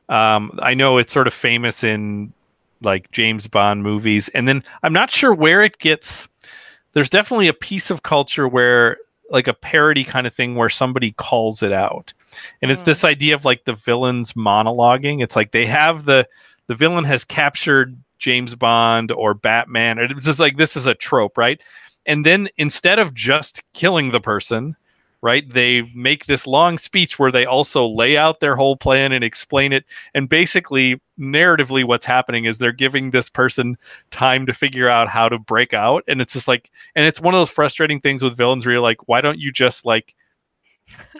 [0.08, 2.32] Um, I know it's sort of famous in
[2.80, 6.28] like James Bond movies, and then I'm not sure where it gets.
[6.92, 8.98] There's definitely a piece of culture where
[9.30, 12.12] like a parody kind of thing where somebody calls it out,
[12.62, 12.86] and it's Mm.
[12.86, 15.22] this idea of like the villains monologuing.
[15.22, 16.26] It's like they have the
[16.66, 21.36] the villain has captured James Bond or Batman, it's just like this is a trope,
[21.36, 21.60] right?
[22.06, 24.76] And then instead of just killing the person,
[25.20, 29.24] right, they make this long speech where they also lay out their whole plan and
[29.24, 29.84] explain it.
[30.14, 33.76] And basically, narratively, what's happening is they're giving this person
[34.10, 36.04] time to figure out how to break out.
[36.08, 38.82] And it's just like, and it's one of those frustrating things with villains where you're
[38.82, 40.14] like, why don't you just like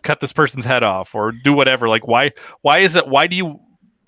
[0.02, 1.88] cut this person's head off or do whatever?
[1.88, 3.60] Like, why, why is it, why do you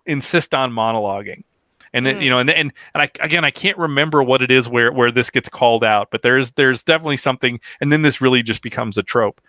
[0.07, 1.45] insist on monologuing?
[1.93, 4.69] And then, you know, and and and I again, I can't remember what it is
[4.69, 8.43] where where this gets called out, but there's there's definitely something, and then this really
[8.43, 9.41] just becomes a trope.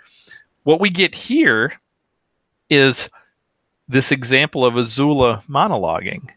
[0.63, 1.73] What we get here
[2.69, 3.09] is
[3.89, 6.29] this example of Azula monologuing.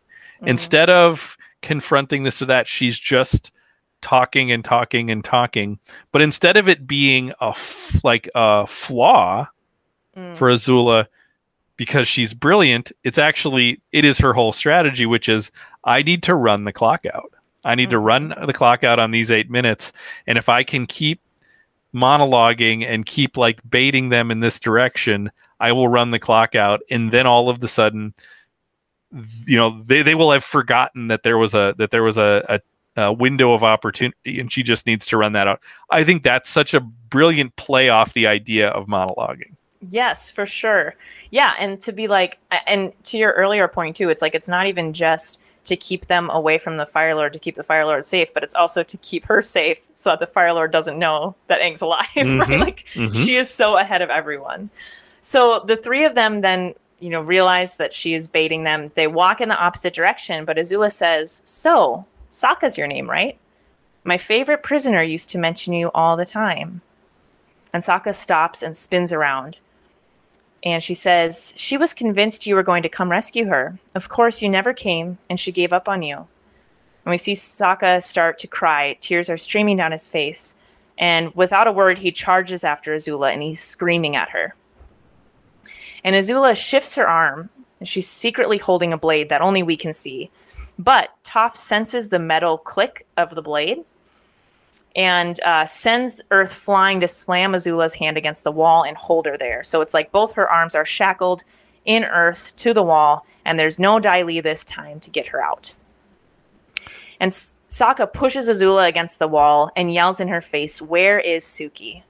[0.42, 0.48] Mm.
[0.48, 3.52] Instead of confronting this or that, she's just
[4.00, 5.78] talking and talking and talking.
[6.10, 9.48] But instead of it being a f- like a flaw
[10.20, 10.36] Mm.
[10.36, 11.06] for Azula
[11.76, 15.50] because she's brilliant, it's actually it is her whole strategy, which is
[15.84, 17.32] I need to run the clock out.
[17.64, 18.04] I need to Mhm.
[18.04, 19.92] run the clock out on these eight minutes,
[20.26, 21.20] and if I can keep
[21.94, 26.80] monologuing and keep like baiting them in this direction, I will run the clock out,
[26.90, 28.14] and then all of the sudden,
[29.46, 32.60] you know, they, they will have forgotten that there was a that there was a,
[32.96, 35.60] a, a window of opportunity, and she just needs to run that out.
[35.90, 39.54] I think that's such a brilliant play off the idea of monologuing.
[39.88, 40.94] Yes, for sure.
[41.30, 44.66] Yeah, and to be like, and to your earlier point too, it's like it's not
[44.66, 48.04] even just to keep them away from the Fire Lord to keep the Fire Lord
[48.04, 51.34] safe, but it's also to keep her safe so that the Fire Lord doesn't know
[51.46, 52.24] that Aang's alive, right?
[52.26, 53.14] Mhm, Like mhm.
[53.24, 54.68] she is so ahead of everyone.
[55.22, 58.88] So the three of them then, you know, realize that she is baiting them.
[58.94, 63.38] They walk in the opposite direction, but Azula says, "So, Sokka's your name, right?
[64.04, 66.80] My favorite prisoner used to mention you all the time."
[67.72, 69.58] And Sokka stops and spins around.
[70.62, 73.78] And she says, She was convinced you were going to come rescue her.
[73.94, 76.16] Of course, you never came, and she gave up on you.
[76.16, 78.96] And we see Sokka start to cry.
[79.00, 80.54] Tears are streaming down his face.
[80.98, 84.54] And without a word, he charges after Azula and he's screaming at her.
[86.04, 89.92] And Azula shifts her arm, and she's secretly holding a blade that only we can
[89.92, 90.30] see.
[90.78, 93.84] But Toph senses the metal click of the blade
[94.96, 99.36] and uh, sends Earth flying to slam Azula's hand against the wall and hold her
[99.36, 99.62] there.
[99.62, 101.42] So it's like both her arms are shackled
[101.84, 105.42] in Earth to the wall, and there's no Dai Li this time to get her
[105.42, 105.74] out.
[107.20, 112.02] And Sokka pushes Azula against the wall and yells in her face, Where is Suki?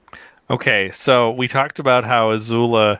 [0.49, 2.99] Okay, so we talked about how Azula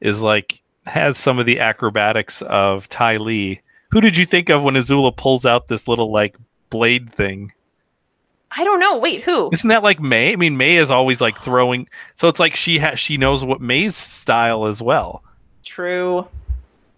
[0.00, 3.60] is like has some of the acrobatics of Ty Lee.
[3.90, 6.36] Who did you think of when Azula pulls out this little like
[6.70, 7.52] blade thing?
[8.52, 8.98] I don't know.
[8.98, 9.48] Wait, who?
[9.52, 10.32] Isn't that like Mai?
[10.32, 11.88] I mean, Mai is always like throwing.
[12.16, 15.22] So it's like she has she knows what Mai's style as well.
[15.64, 16.26] True.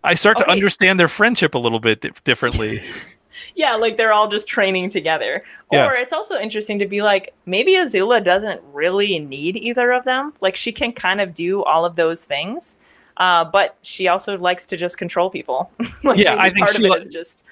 [0.05, 0.47] I start okay.
[0.47, 2.79] to understand their friendship a little bit di- differently.
[3.55, 5.43] yeah, like they're all just training together.
[5.71, 5.87] Yeah.
[5.87, 10.33] Or it's also interesting to be like, maybe Azula doesn't really need either of them.
[10.41, 12.79] Like she can kind of do all of those things.
[13.19, 15.71] Uh, but she also likes to just control people.
[16.05, 17.47] like yeah, I think part she of it li- is just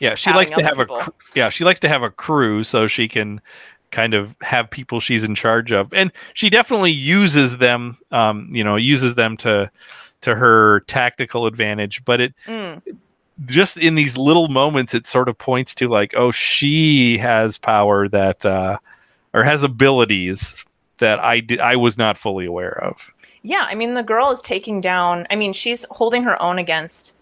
[0.00, 0.96] yeah, she likes to have people.
[0.96, 3.40] a yeah, she likes to have a crew so she can
[3.90, 7.98] kind of have people she's in charge of, and she definitely uses them.
[8.10, 9.70] Um, you know, uses them to
[10.22, 12.34] to her tactical advantage, but it.
[12.46, 12.82] Mm.
[13.46, 18.06] Just in these little moments, it sort of points to like, oh, she has power
[18.06, 18.76] that, uh,
[19.32, 20.62] or has abilities
[21.00, 23.10] that I did I was not fully aware of.
[23.42, 25.26] Yeah, I mean the girl is taking down.
[25.30, 27.14] I mean she's holding her own against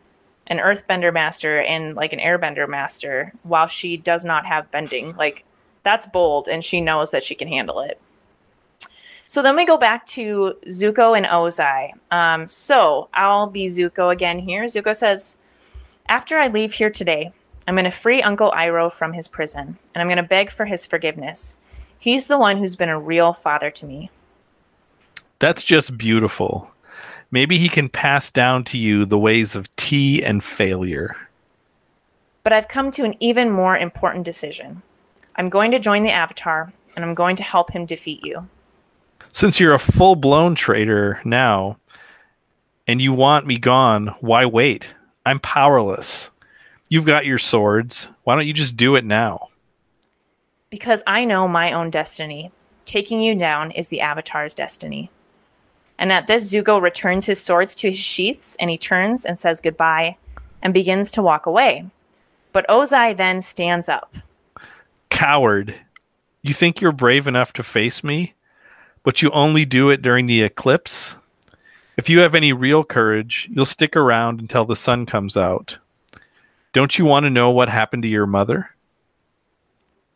[0.48, 5.14] an earthbender master and like an airbender master while she does not have bending.
[5.14, 5.44] Like
[5.82, 8.00] that's bold and she knows that she can handle it.
[9.26, 11.92] So then we go back to Zuko and Ozai.
[12.10, 14.64] Um, so I'll be Zuko again here.
[14.64, 15.36] Zuko says,
[16.08, 17.32] After I leave here today,
[17.66, 20.64] I'm going to free Uncle Iroh from his prison and I'm going to beg for
[20.64, 21.58] his forgiveness.
[21.98, 24.10] He's the one who's been a real father to me.
[25.40, 26.70] That's just beautiful.
[27.30, 31.16] Maybe he can pass down to you the ways of tea and failure.
[32.42, 34.82] But I've come to an even more important decision.
[35.36, 38.48] I'm going to join the Avatar, and I'm going to help him defeat you.
[39.30, 41.78] Since you're a full blown traitor now,
[42.86, 44.94] and you want me gone, why wait?
[45.26, 46.30] I'm powerless.
[46.88, 48.08] You've got your swords.
[48.24, 49.48] Why don't you just do it now?
[50.70, 52.50] Because I know my own destiny.
[52.86, 55.10] Taking you down is the Avatar's destiny.
[55.98, 59.60] And at this, Zuko returns his swords to his sheaths and he turns and says
[59.60, 60.16] goodbye
[60.62, 61.86] and begins to walk away.
[62.52, 64.14] But Ozai then stands up.
[65.10, 65.74] Coward.
[66.42, 68.34] You think you're brave enough to face me,
[69.02, 71.16] but you only do it during the eclipse?
[71.96, 75.78] If you have any real courage, you'll stick around until the sun comes out.
[76.72, 78.70] Don't you want to know what happened to your mother?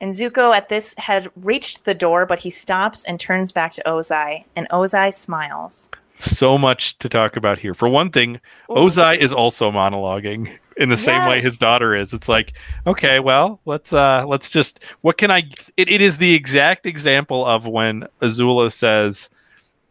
[0.03, 3.83] And Zuko at this had reached the door, but he stops and turns back to
[3.87, 5.93] Ozai, and Ozai smiles.
[6.17, 7.73] So much to talk about here.
[7.73, 8.75] For one thing, Ooh.
[8.75, 11.05] Ozai is also monologuing in the yes.
[11.05, 12.13] same way his daughter is.
[12.13, 15.45] It's like, okay, well, let's uh let's just what can I
[15.77, 19.31] it, it is the exact example of when Azula says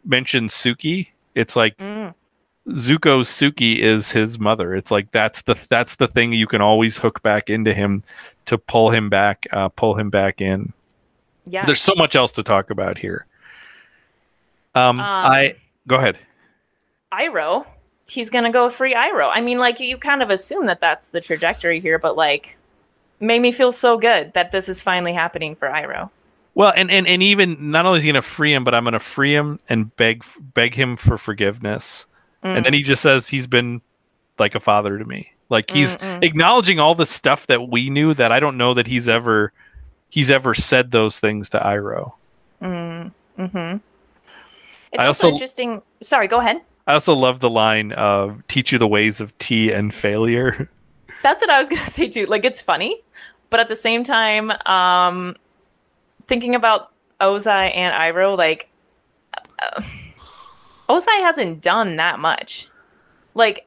[0.03, 1.07] mention Suki.
[1.35, 2.13] It's like mm.
[2.73, 4.75] Zuko's Suki is his mother.
[4.75, 8.03] It's like that's the that's the thing you can always hook back into him
[8.45, 10.73] to pull him back, uh, pull him back in.
[11.45, 11.65] Yeah.
[11.65, 13.25] There's so much else to talk about here.
[14.75, 15.55] Um, um I
[15.87, 16.17] go ahead.
[17.11, 17.65] Iroh,
[18.09, 19.31] he's gonna go free Iroh.
[19.33, 22.57] I mean, like you kind of assume that that's the trajectory here, but like,
[23.19, 26.09] made me feel so good that this is finally happening for Iroh.
[26.53, 28.83] Well, and, and, and even not only is he going to free him, but I'm
[28.83, 32.07] going to free him and beg beg him for forgiveness.
[32.43, 32.57] Mm.
[32.57, 33.81] And then he just says he's been
[34.39, 35.31] like a father to me.
[35.49, 36.23] Like he's Mm-mm.
[36.23, 39.51] acknowledging all the stuff that we knew that I don't know that he's ever
[40.09, 42.13] he's ever said those things to Iroh.
[42.61, 43.11] Mm.
[43.35, 43.77] hmm
[44.25, 45.81] It's I also, also interesting.
[46.01, 46.61] Sorry, go ahead.
[46.87, 50.69] I also love the line of "teach you the ways of tea and failure."
[51.23, 52.25] That's what I was gonna say too.
[52.25, 53.01] Like it's funny,
[53.49, 55.35] but at the same time, um,
[56.27, 58.69] thinking about Ozai and Iroh, like
[59.59, 59.81] uh,
[60.91, 62.67] Ozai hasn't done that much.
[63.33, 63.65] Like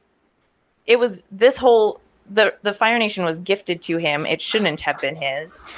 [0.85, 4.25] it was this whole the the Fire Nation was gifted to him.
[4.25, 5.71] It shouldn't have been his.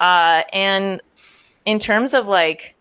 [0.00, 1.00] Uh, and
[1.64, 2.74] in terms of like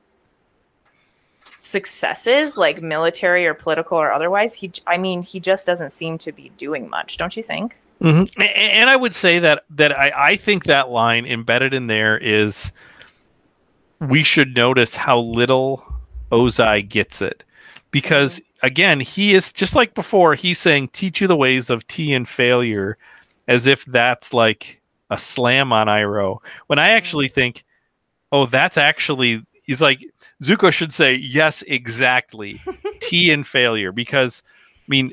[1.57, 6.32] successes, like military or political or otherwise, he I mean he just doesn't seem to
[6.32, 7.18] be doing much.
[7.18, 7.78] Don't you think?
[8.01, 8.41] Mm-hmm.
[8.41, 12.72] And I would say that that I, I think that line embedded in there is
[13.99, 15.84] we should notice how little
[16.32, 17.43] Ozai gets it
[17.93, 22.13] because again, he is just like before, he's saying, teach you the ways of tea
[22.13, 22.97] and failure,
[23.47, 24.81] as if that's like
[25.11, 26.39] a slam on Iroh.
[26.67, 27.33] When I actually mm.
[27.33, 27.63] think,
[28.31, 30.03] oh, that's actually, he's like,
[30.41, 32.59] Zuko should say, yes, exactly.
[32.99, 33.91] tea and failure.
[33.91, 34.41] Because,
[34.79, 35.11] I mean,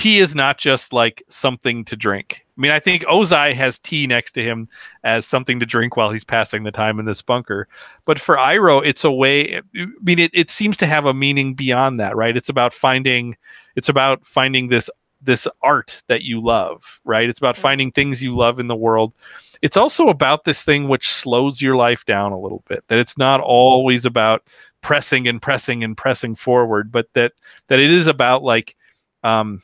[0.00, 2.46] tea is not just like something to drink.
[2.56, 4.66] I mean, I think Ozai has tea next to him
[5.04, 7.68] as something to drink while he's passing the time in this bunker.
[8.06, 9.58] But for Iroh, it's a way.
[9.58, 9.60] I
[10.02, 12.34] mean, it, it seems to have a meaning beyond that, right?
[12.34, 13.36] It's about finding.
[13.76, 14.88] It's about finding this
[15.20, 17.28] this art that you love, right?
[17.28, 19.12] It's about finding things you love in the world.
[19.60, 22.84] It's also about this thing which slows your life down a little bit.
[22.88, 24.46] That it's not always about
[24.80, 27.32] pressing and pressing and pressing forward, but that
[27.68, 28.76] that it is about like
[29.24, 29.60] um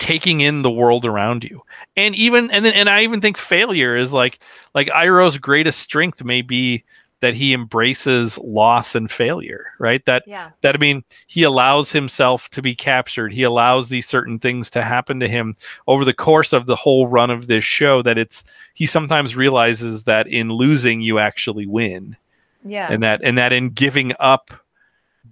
[0.00, 1.60] taking in the world around you
[1.94, 4.40] and even and then and i even think failure is like
[4.74, 6.82] like Iroh's greatest strength may be
[7.20, 10.50] that he embraces loss and failure right that Yeah.
[10.62, 14.82] that i mean he allows himself to be captured he allows these certain things to
[14.82, 15.54] happen to him
[15.86, 18.42] over the course of the whole run of this show that it's
[18.72, 22.16] he sometimes realizes that in losing you actually win
[22.64, 22.88] Yeah.
[22.90, 24.50] and that and that in giving up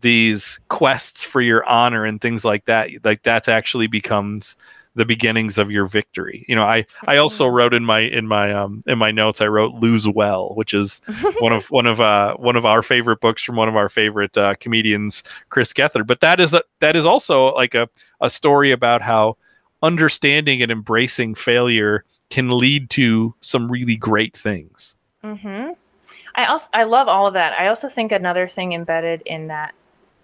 [0.00, 4.56] these quests for your honor and things like that like that actually becomes
[4.94, 6.44] the beginnings of your victory.
[6.48, 9.46] You know i i also wrote in my in my um in my notes i
[9.46, 11.00] wrote lose well which is
[11.38, 14.36] one of one of uh one of our favorite books from one of our favorite
[14.36, 17.88] uh, comedians chris gethard but that is a that is also like a
[18.20, 19.36] a story about how
[19.82, 24.96] understanding and embracing failure can lead to some really great things.
[25.22, 25.70] Hmm
[26.34, 27.52] I also I love all of that.
[27.54, 29.74] I also think another thing embedded in that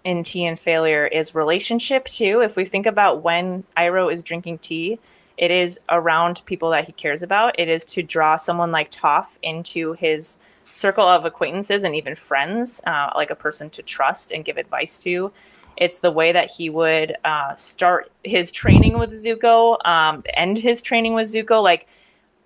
[0.05, 2.41] in tea and failure is relationship too.
[2.41, 4.99] If we think about when Iroh is drinking tea,
[5.37, 7.59] it is around people that he cares about.
[7.59, 10.37] It is to draw someone like Toph into his
[10.69, 14.99] circle of acquaintances and even friends, uh, like a person to trust and give advice
[14.99, 15.33] to.
[15.75, 20.81] It's the way that he would uh, start his training with Zuko, um, end his
[20.81, 21.61] training with Zuko.
[21.61, 21.87] Like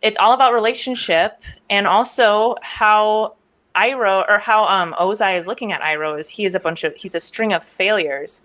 [0.01, 3.36] it's all about relationship and also how
[3.76, 6.95] Iroh or how um Ozai is looking at Iroh is he is a bunch of
[6.97, 8.41] he's a string of failures,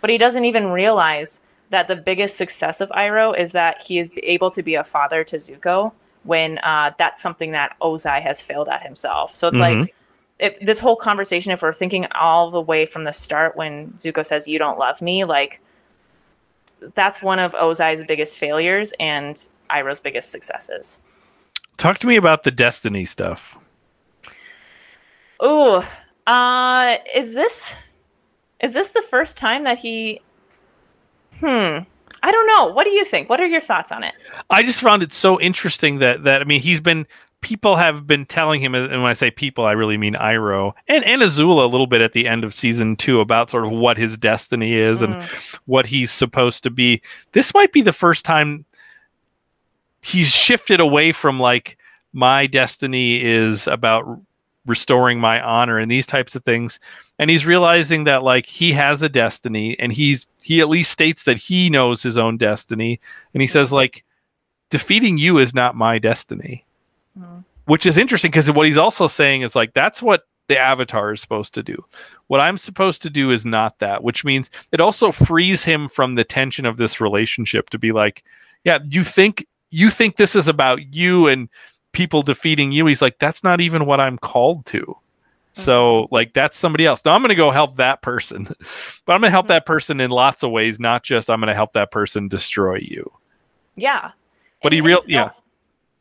[0.00, 4.10] but he doesn't even realize that the biggest success of Iroh is that he is
[4.22, 5.92] able to be a father to Zuko
[6.24, 9.34] when uh, that's something that Ozai has failed at himself.
[9.34, 9.94] So it's like
[10.38, 14.24] if this whole conversation, if we're thinking all the way from the start when Zuko
[14.24, 15.60] says you don't love me, like
[16.94, 20.98] that's one of Ozai's biggest failures and Iroh's biggest successes.
[21.76, 23.56] talk to me about the destiny stuff
[25.44, 25.82] Ooh,
[26.26, 27.76] uh, is this
[28.60, 30.20] is this the first time that he?
[31.38, 31.80] Hmm.
[32.22, 32.72] I don't know.
[32.72, 33.28] What do you think?
[33.28, 34.14] What are your thoughts on it?
[34.48, 37.06] I just found it so interesting that that I mean he's been
[37.42, 41.04] people have been telling him and when I say people I really mean Iroh and
[41.04, 43.98] and Azula a little bit at the end of season 2 about sort of what
[43.98, 45.22] his destiny is and
[45.66, 47.02] what he's supposed to be.
[47.32, 48.64] This might be the first time
[50.00, 51.76] he's shifted away from like
[52.14, 54.06] my destiny is about
[54.66, 56.80] restoring my honor and these types of things.
[57.18, 61.24] And he's realizing that like he has a destiny and he's he at least states
[61.24, 63.00] that he knows his own destiny.
[63.34, 64.04] And he says like
[64.70, 66.64] defeating you is not my destiny.
[67.18, 67.44] Mhm.
[67.66, 71.20] which is interesting because what he's also saying is like that's what the avatar is
[71.20, 71.82] supposed to do.
[72.26, 76.16] What i'm supposed to do is not that which means it also frees him from
[76.16, 78.24] the tension of this relationship to be like
[78.64, 81.48] yeah you think you think this is about you and
[81.94, 84.96] people defeating you he's like that's not even what i'm called to
[85.52, 86.14] so mm-hmm.
[86.14, 88.44] like that's somebody else now i'm going to go help that person
[89.06, 89.72] but i'm going to help that mm-hmm.
[89.72, 93.10] person in lots of ways not just i'm going to help that person destroy you
[93.76, 94.12] Yeah.
[94.62, 95.22] But he And real- it's yeah.
[95.22, 95.42] al-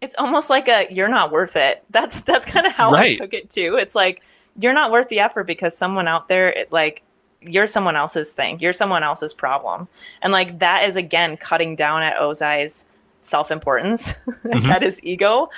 [0.01, 1.83] It's almost like a you're not worth it.
[1.89, 3.15] That's that's kind of how Right.
[3.15, 3.75] I took it too.
[3.77, 4.21] It's like
[4.59, 7.01] you're not worth the effort because someone out there it, like
[7.41, 8.59] you're someone else's thing.
[8.59, 9.87] You're someone else's problem.
[10.21, 12.85] And like that is again cutting down at Ozai's
[13.25, 14.13] self-importance,
[14.45, 14.67] Mhm.
[14.69, 15.49] at his ego.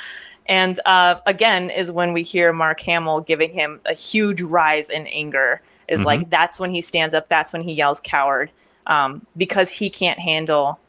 [0.47, 5.07] And uh, again, is when we hear Mark Hamill giving him a huge rise in
[5.07, 5.61] anger.
[5.87, 6.05] Is Mhm.
[6.05, 7.29] like that's when he stands up.
[7.29, 8.49] That's when he yells "coward,"
[8.87, 10.79] um, because he can't handle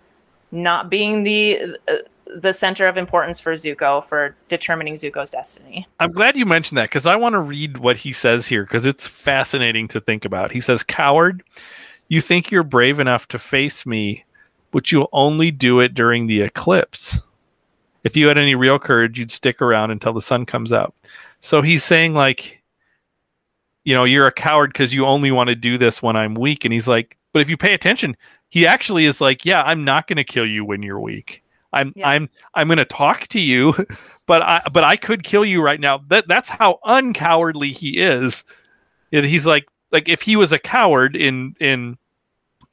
[0.52, 1.58] not being the
[1.88, 1.94] uh,
[2.36, 5.86] the center of importance for Zuko for determining Zuko's destiny.
[6.00, 8.84] I'm glad you mentioned that because I want to read what he says here because
[8.84, 10.50] it's fascinating to think about.
[10.50, 11.42] He says, Coward,
[12.08, 14.24] you think you're brave enough to face me,
[14.76, 17.22] but you'll only do it during the eclipse.
[18.04, 20.94] If you had any real courage, you'd stick around until the sun comes out.
[21.40, 22.62] So he's saying, like,
[23.84, 26.66] you know, you're a coward because you only want to do this when I'm weak.
[26.66, 28.18] And he's like, but if you pay attention,
[28.50, 31.42] he actually is like, yeah, I'm not going to kill you when you're weak.
[31.72, 32.10] I'm Yeah.
[32.10, 33.74] I'm I'm going to talk to you,
[34.26, 36.02] but I but I could kill you right now.
[36.08, 38.44] That that's how uncowardly he is.
[39.10, 41.96] And he's like like if he was a coward in in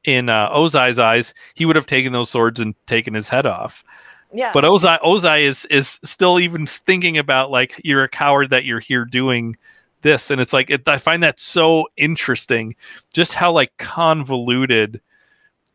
[0.04, 3.84] in uh, Ozai's eyes, he would have taken those swords and taken his head off.
[4.32, 4.51] Yeah.
[4.54, 8.80] But Ozai Ozai is is still even thinking about like you're a coward that you're
[8.80, 9.56] here doing
[10.01, 12.76] this, and it's like it, I find that so interesting,
[13.14, 14.99] just how like convoluted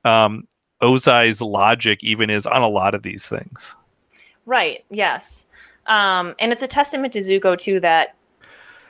[0.04, 0.46] um,
[0.82, 3.76] Ozai's logic even is on a lot of these things.
[4.44, 4.84] Right.
[4.90, 5.46] Yes.
[5.86, 8.14] Um, and it's a testament to Zuko too that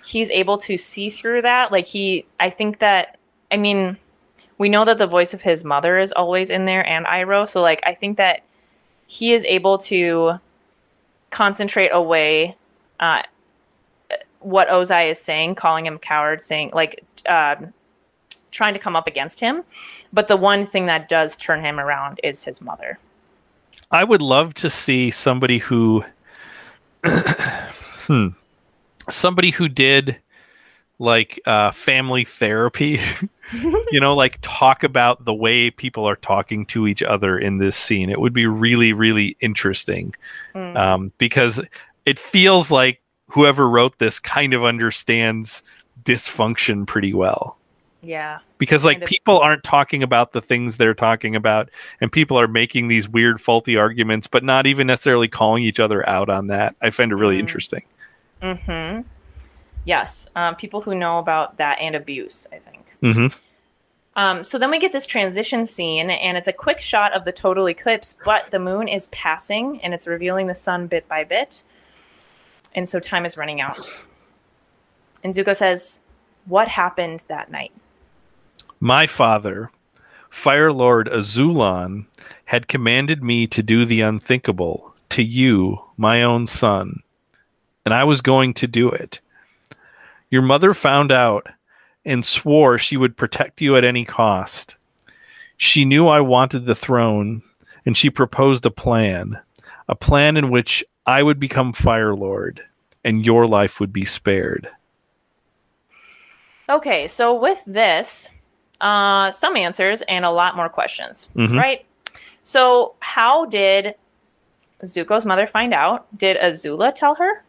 [0.04, 1.72] he's able to see through that.
[1.72, 3.18] Like he, I think that,
[3.50, 3.96] I mean,
[4.58, 7.48] we know that the voice of his mother is always in there and Iroh.
[7.48, 8.42] So like, I think that
[9.06, 10.40] he is able to
[11.30, 12.56] concentrate away
[13.00, 13.22] uh,
[14.40, 17.56] what Ozai is saying, calling him coward, saying like uh,
[18.50, 19.64] trying to come up against him.
[20.12, 22.98] But the one thing that does turn him around is his mother.
[23.90, 26.04] I would love to see somebody who,
[27.04, 28.28] hmm,
[29.08, 30.18] somebody who did
[30.98, 33.00] like uh, family therapy,
[33.92, 37.76] you know, like talk about the way people are talking to each other in this
[37.76, 38.10] scene.
[38.10, 40.14] It would be really, really interesting
[40.54, 40.76] Mm.
[40.76, 41.60] um, because
[42.04, 45.62] it feels like whoever wrote this kind of understands
[46.04, 47.56] dysfunction pretty well.
[48.02, 48.38] yeah.
[48.58, 49.08] Because like of.
[49.08, 51.70] people aren't talking about the things they're talking about,
[52.00, 56.08] and people are making these weird, faulty arguments, but not even necessarily calling each other
[56.08, 56.74] out on that.
[56.82, 57.40] I find it really Mm.
[57.40, 57.82] interesting.
[58.42, 59.02] Mm-hmm.
[59.84, 60.28] Yes.
[60.36, 62.90] Um, people who know about that and abuse, I think.
[63.00, 63.26] hmm
[64.16, 67.32] Um, so then we get this transition scene, and it's a quick shot of the
[67.32, 71.62] total eclipse, but the moon is passing and it's revealing the sun bit by bit.
[72.74, 73.88] And so time is running out.
[75.24, 76.00] And Zuko says,
[76.46, 77.72] What happened that night?
[78.80, 79.70] My father,
[80.30, 82.06] Fire Lord Azulon,
[82.44, 87.02] had commanded me to do the unthinkable to you, my own son,
[87.84, 89.20] and I was going to do it.
[90.30, 91.46] Your mother found out
[92.04, 94.76] and swore she would protect you at any cost.
[95.56, 97.42] She knew I wanted the throne,
[97.84, 99.38] and she proposed a plan,
[99.88, 102.62] a plan in which I would become Fire Lord,
[103.04, 104.68] and your life would be spared.
[106.68, 108.28] Okay, so with this,
[108.80, 111.58] uh, some answers and a lot more questions, Mhm.
[111.58, 111.84] right?
[112.42, 113.94] So, how did
[114.84, 116.06] Zuko's mother find out?
[116.16, 117.42] Did Azula tell her?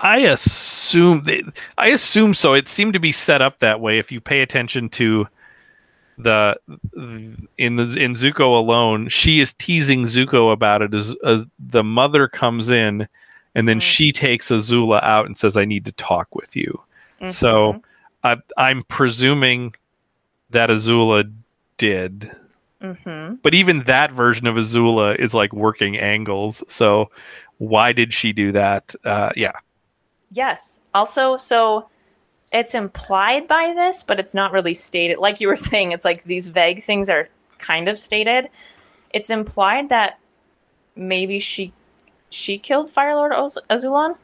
[0.00, 1.42] I assume they,
[1.76, 2.54] I assume so.
[2.54, 3.98] It seemed to be set up that way.
[3.98, 5.26] If you pay attention to
[6.18, 6.56] the
[7.58, 12.28] in the in Zuko alone, she is teasing Zuko about it as, as the mother
[12.28, 13.08] comes in,
[13.54, 13.82] and then Mhm.
[13.82, 16.80] she takes Azula out and says, "I need to talk with you."
[17.26, 17.82] So Mhm,
[18.24, 19.74] I, I'm presuming
[20.50, 21.30] that Azula
[21.76, 22.30] did,
[22.82, 23.38] mhm.
[23.42, 26.62] but even that version of Azula is like working angles.
[26.68, 27.10] So
[27.58, 28.94] why did she do that?
[29.04, 29.52] Uh, yeah.
[30.30, 30.80] Yes.
[30.94, 31.88] Also, so
[32.52, 35.18] it's implied by this, but it's not really stated.
[35.18, 38.48] Like you were saying, it's like these vague things are kind of stated.
[39.12, 40.18] It's implied that
[40.94, 41.72] maybe she
[42.30, 44.16] she killed Fire Lord Oz- Azulon.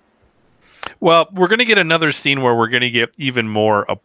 [1.00, 3.96] Well, we're going to get another scene where we're going to get even more uh,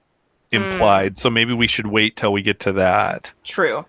[0.51, 1.17] implied.
[1.17, 3.33] So maybe we should wait till we get to that.
[3.43, 3.85] True.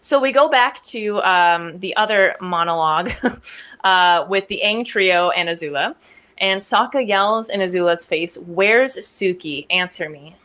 [0.00, 3.10] So we go back to um, the other monologue
[3.84, 5.94] uh, with the Aang trio and Azula.
[6.40, 9.66] And Sokka yells in Azula's face, Where's Suki?
[9.70, 10.36] Answer me.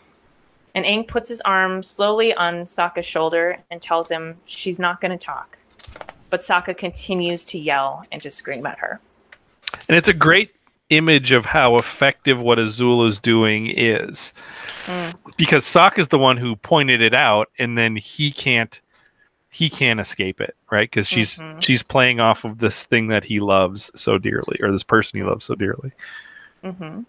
[0.76, 5.18] And Aang puts his arm slowly on Sokka's shoulder and tells him she's not going
[5.18, 5.58] to talk.
[6.30, 9.00] But Sokka continues to yell and to scream at her.
[9.88, 10.52] And it's a great
[10.90, 14.34] image of how effective what Azula's doing is.
[14.86, 15.16] Mm.
[15.38, 18.82] Because Sokka is the one who pointed it out and then he can't
[19.56, 20.92] he can't escape it, right?
[20.92, 21.62] Cuz she's Mhm.
[21.64, 25.24] she's playing off of this thing that he loves so dearly or this person he
[25.24, 25.92] loves so dearly.
[26.62, 27.02] hmm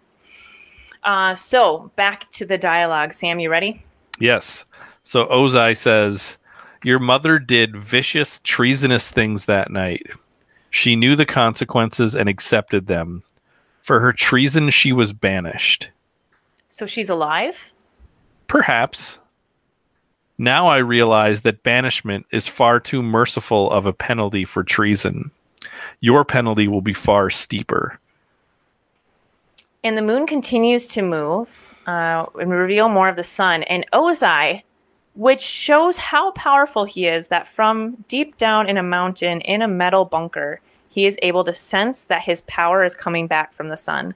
[1.02, 3.12] Uh, so back to the dialogue.
[3.12, 3.84] Sam, you ready?
[4.18, 4.64] Yes.
[5.02, 6.36] So Ozai says,
[6.84, 10.06] Your mother did vicious, treasonous things that night.
[10.70, 13.22] She knew the consequences and accepted them.
[13.82, 15.90] For her treason, she was banished.
[16.68, 17.72] So she's alive?
[18.48, 19.18] Perhaps.
[20.38, 25.30] Now I realize that banishment is far too merciful of a penalty for treason.
[26.00, 27.98] Your penalty will be far steeper.
[29.82, 33.62] And the moon continues to move uh, and reveal more of the sun.
[33.64, 34.62] And Ozai,
[35.14, 39.68] which shows how powerful he is, that from deep down in a mountain in a
[39.68, 40.60] metal bunker,
[40.90, 44.14] he is able to sense that his power is coming back from the sun.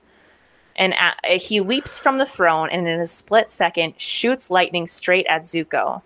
[0.77, 0.95] And
[1.25, 5.43] a he leaps from the throne and in a split second shoots lightning straight at
[5.43, 6.03] Zuko,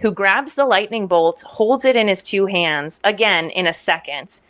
[0.00, 4.40] who grabs the lightning bolt, holds it in his two hands, again in a second,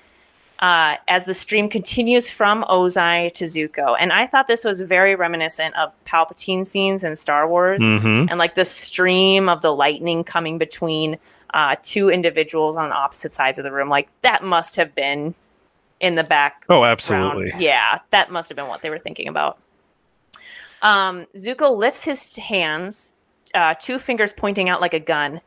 [0.58, 3.96] uh, as the stream continues from Ozai to Zuko.
[3.98, 8.38] And I thought this was very reminiscent of Palpatine scenes in Star Wars hmm and
[8.38, 11.16] like the stream of the lightning coming between
[11.54, 13.88] uh, two individuals on opposite sides of the room.
[13.88, 15.34] Like that must have been
[16.00, 17.52] in the back Oh, absolutely.
[17.58, 19.58] yeah, that must have been what they were thinking about.
[20.82, 23.14] Um, Zuko lifts his hands,
[23.54, 25.40] uh, two fingers pointing out like a gun,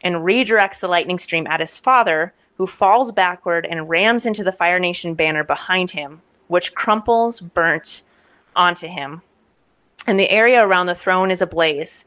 [0.00, 4.52] and redirects the lightning stream at his father, who falls backward and rams into the
[4.52, 8.02] Fire Nation banner behind him, which crumples burnt
[8.54, 9.22] onto him.
[10.06, 12.04] And the area around the throne is ablaze.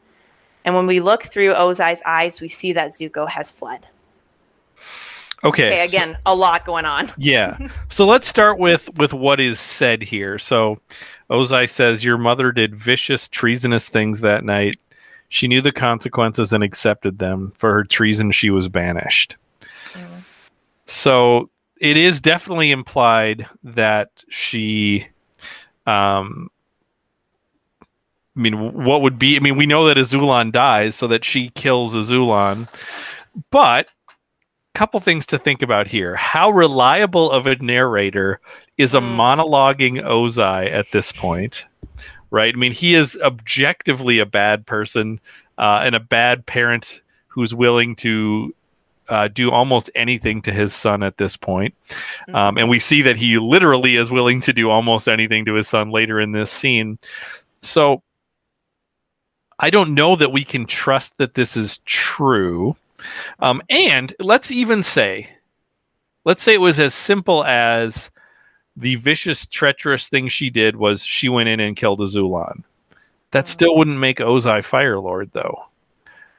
[0.64, 3.88] And when we look through Ozai's eyes, we see that Zuko has fled.
[5.44, 5.68] Okay.
[5.68, 7.12] Okay, so- again, a lot going on.
[7.18, 7.58] yeah.
[7.90, 10.40] So let's start with with what is said here.
[10.40, 10.80] So
[11.30, 14.78] Ozai says your mother did vicious treasonous things that night.
[15.30, 17.52] She knew the consequences and accepted them.
[17.56, 19.36] For her treason she was banished.
[20.86, 21.48] So
[21.80, 25.08] it is definitely implied that she
[25.86, 26.50] um
[28.36, 31.50] I mean what would be I mean we know that Azulon dies so that she
[31.50, 32.70] kills Azulon.
[33.52, 33.90] But
[34.74, 36.16] couple things to think about here.
[36.16, 38.40] How reliable of a narrator
[38.78, 39.16] is a Mm.
[39.16, 41.66] monologuing Ozai at this point?
[42.30, 42.54] Right?
[42.54, 45.20] I mean, he is objectively a bad person
[45.58, 48.54] uh, and a bad parent who's willing to
[49.10, 51.74] uh, do almost anything to his son at this point.
[52.34, 55.68] Um, and we see that he literally is willing to do almost anything to his
[55.68, 57.00] son later in this scene.
[57.62, 58.04] So
[59.60, 62.76] I don't know that we can trust that this is true.
[63.40, 65.30] Um, and let's even say,
[66.26, 68.12] let's say it was as simple as
[68.80, 72.64] the vicious, treacherous thing she did was she went in and killed Azulon.
[73.32, 75.66] That still wouldn't make Ozai Fire Lord, though.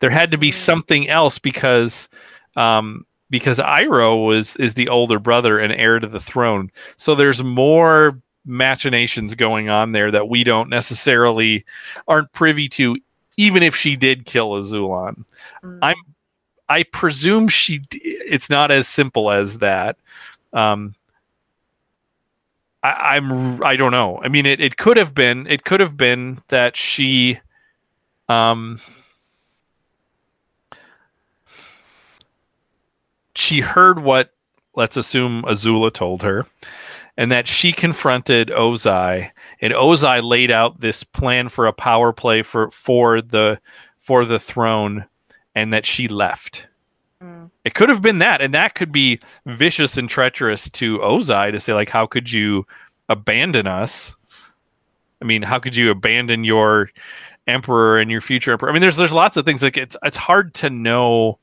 [0.01, 0.55] There had to be Mm.
[0.55, 2.09] something else because
[2.57, 6.71] um, because Iroh was is the older brother and heir to the throne.
[6.97, 11.65] So there's more machinations going on there that we don't necessarily
[12.07, 12.97] aren't privy to,
[13.37, 15.25] even if she did kill Azulon.
[15.63, 15.79] Mm.
[15.83, 15.97] I'm
[16.71, 17.79] I presume she.
[17.79, 19.97] d- It's not as simple as that.
[20.53, 20.95] Um,
[22.83, 23.63] I, I'm.
[23.63, 24.21] I don't know.
[24.23, 25.47] I mean, it, it could have been.
[25.47, 27.41] It could have been that she.
[28.29, 28.81] Um,
[33.35, 34.35] she heard what,
[34.77, 36.45] let's assume, Azula told her,
[37.17, 39.31] and that she confronted Ozai,
[39.61, 43.59] and Ozai laid out this plan for a power play for for the
[43.99, 45.07] for the throne,
[45.55, 46.68] and that she left.
[47.23, 47.51] Mm.
[47.65, 51.61] It could have been that, and that could be vicious and treacherous to Ozai to
[51.61, 52.67] say, like, how could you
[53.09, 54.17] abandon us?
[55.21, 56.91] I mean, how could you abandon your
[57.49, 58.71] emperor and your future emperor?
[58.71, 61.39] I mean, there's there's lots of things like it's it's hard to know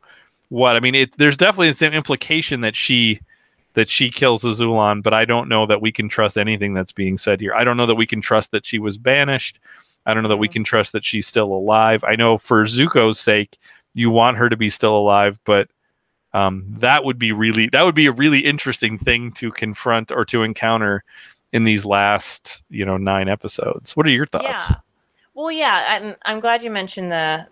[0.49, 0.75] what.
[0.77, 3.19] I mean, it there's definitely the same implication that she
[3.73, 7.17] that she kills Azulon, but I don't know that we can trust anything that's being
[7.17, 7.53] said here.
[7.53, 9.59] I don't know that we can trust that she was banished.
[10.05, 10.53] I don't know that we Mhm.
[10.53, 12.01] can trust that she's still alive.
[12.05, 13.57] I know for Zuko's sake,
[13.95, 15.69] you want her to be still alive, but
[16.33, 20.25] um, that would be really that would be a really interesting thing to confront or
[20.25, 21.03] to encounter
[21.53, 23.95] in these last you know nine episodes.
[23.95, 24.69] What are your thoughts?
[24.69, 24.75] Yeah.
[25.33, 27.47] Well, yeah, I'm, I'm glad you mentioned the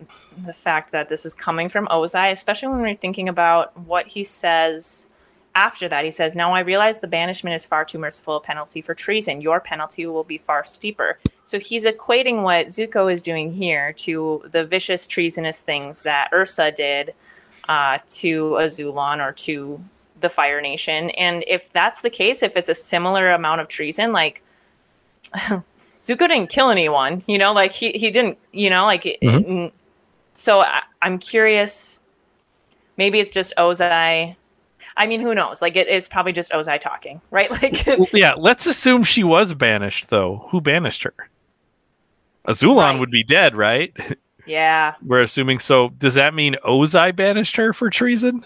[0.46, 4.24] the fact that this is coming from Ozai, especially when we're thinking about what he
[4.24, 5.08] says
[5.56, 6.04] after that.
[6.06, 9.42] He says, "Now I realize the banishment is far too merciful a penalty for treason.
[9.42, 14.44] Your penalty will be far steeper." So he's equating what Zuko is doing here to
[14.52, 17.14] the vicious, treasonous things that Ursa did
[17.70, 19.84] uh, to Azulon or to
[20.20, 21.10] the Fire Nation.
[21.12, 24.42] And if that's the case, if it's a similar amount of treason, like
[25.34, 29.46] Zuko didn't kill anyone, you know, like he, he didn't, you know, like, it- Mhm.
[29.48, 29.74] mm,
[30.34, 32.02] so I, I'm curious.
[32.98, 34.36] Maybe it's just Ozai.
[34.98, 35.62] I mean, who knows?
[35.62, 37.50] Like, it is probably just Ozai talking, right?
[37.62, 40.46] Like, yeah, let's assume she was banished though.
[40.50, 41.14] Who banished her?
[42.48, 43.00] Azulon Right.
[43.00, 43.96] would be dead, right?
[44.46, 45.90] yeah, We're assuming so.
[45.90, 48.46] Does that mean Ozai banished her for treason?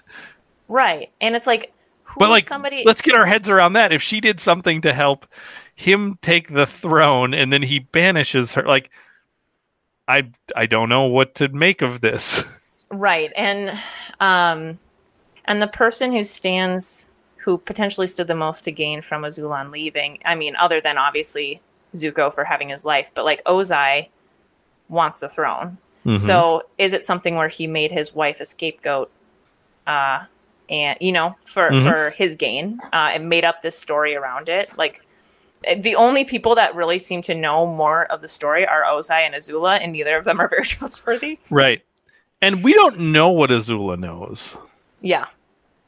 [0.67, 1.09] right.
[1.21, 2.83] And it's like, who But like, somebody?
[2.85, 3.91] let's get our heads around that.
[3.91, 5.25] If she did something to help
[5.75, 8.89] him take the throne, and then he banishes her, like,
[10.07, 12.43] I I don't know what to make of this.
[12.89, 13.33] Right.
[13.35, 13.77] And
[14.21, 14.79] um
[15.47, 20.19] and the person who stands who potentially stood the most to gain from Azulon leaving,
[20.25, 21.61] I mean, other than obviously
[21.93, 24.09] Zuko for having his life, but like Ozai
[24.89, 25.77] wants the throne.
[26.05, 26.19] Mhm.
[26.19, 29.09] So is it something where he made his wife a scapegoat
[29.85, 30.25] uh
[30.69, 31.83] and you know for Mhm.
[31.89, 35.01] for his gain uh and made up this story around it like
[35.77, 39.33] the only people that really seem to know more of the story are Ozai and
[39.33, 41.39] Azula, and neither of them are very trustworthy.
[41.49, 41.81] right,
[42.41, 44.57] and we don't know what Azula knows.
[45.01, 45.25] Yeah.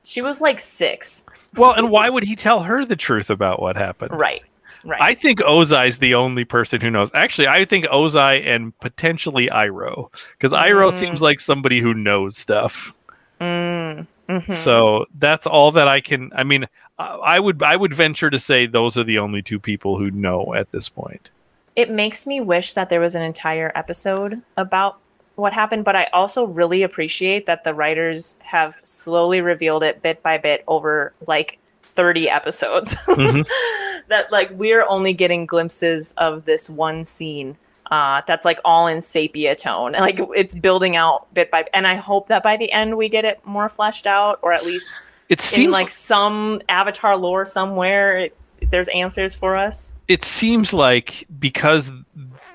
[0.09, 1.25] She was like six.
[1.55, 4.11] Well, and why would he tell her the truth about what happened?
[4.11, 4.41] Right.
[4.85, 5.01] Right.
[5.01, 7.11] I think Ozai's the only person who knows.
[7.13, 10.93] Actually, I think Ozai and potentially Iroh, because Iroh Mm.
[10.93, 12.93] seems like somebody who knows stuff.
[13.41, 14.53] Mm, mhm.
[14.53, 16.31] So that's all that I can.
[16.33, 16.65] I mean,
[16.97, 17.05] I
[17.35, 20.53] I would I would venture to say those are the only two people who know
[20.55, 21.29] at this point.
[21.75, 24.97] it makes me wish that there was an entire episode about
[25.39, 30.21] what happened, but I also really appreciate that the writers have slowly revealed it bit
[30.23, 31.57] by bit over like
[31.93, 32.95] 30 episodes.
[33.07, 33.47] Mhm.
[34.07, 37.57] that like we're only getting glimpses of this one scene.
[37.91, 39.95] Uh, that's like all in sepia tone.
[39.95, 43.09] And, Like it's building out bit by and I hope that by the end we
[43.09, 48.19] get it more fleshed out, or at least It seems like some avatar lore somewhere.
[48.19, 48.35] It,
[48.71, 49.93] there's answers for us.
[50.07, 51.91] it seems like because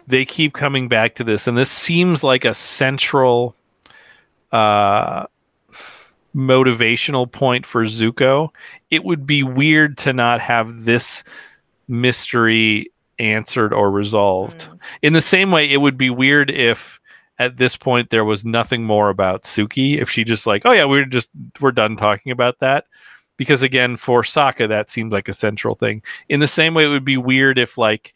[0.06, 3.54] they keep coming back to this and this seems like a central
[4.52, 5.24] uh
[6.34, 8.48] motivational point for Zuko.
[8.90, 11.22] It would be weird to not have this
[11.88, 14.68] mystery answered or resolved.
[14.68, 14.78] Mm.
[15.02, 16.98] in the same way it would be weird if
[17.38, 20.84] at this point there was nothing more about Suki if she just like oh yeah
[20.84, 22.86] we're just we're done talking about that.
[23.36, 26.02] Because again for Sokka that seems like a central thing.
[26.28, 28.14] In the same way it would be weird if like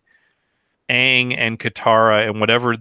[0.88, 2.76] Aang and Katara and whatever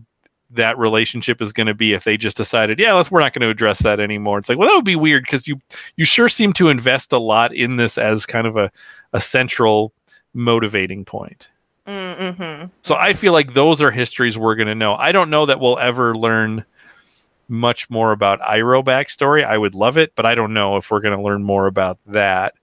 [0.51, 3.41] that relationship is going to be if they just decided yeah let's we're not going
[3.41, 5.59] to address that anymore it's like well that would be weird because you
[5.97, 8.71] you sure seem to invest a lot in this as kind of a,
[9.13, 9.93] a central
[10.33, 11.49] motivating point
[11.85, 12.65] Mm-hmm.
[12.81, 14.95] so I feel like those are histories we're going to know.
[14.95, 16.65] I don't know that we'll ever learn
[17.47, 19.45] much more about Iroh backstory.
[19.45, 21.97] I would love it, but I don't know if we're going to learn more about
[22.07, 22.55] that.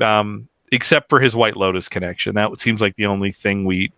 [0.00, 2.34] Um, except for his White Lotus connection.
[2.34, 3.92] That seems like the only thing we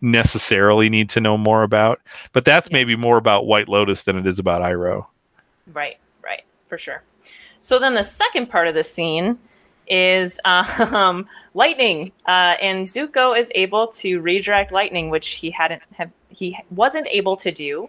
[0.00, 2.00] necessarily need to know more about.
[2.32, 5.06] But that's maybe more about White Lotus than it is about Iroh.
[5.72, 7.02] Right, right, for sure.
[7.60, 9.38] So then the second part of the scene
[9.88, 16.10] is um, lightning, uh, and Zuko is able to redirect lightning, which he hadn't have
[16.28, 17.88] he wasn't able to do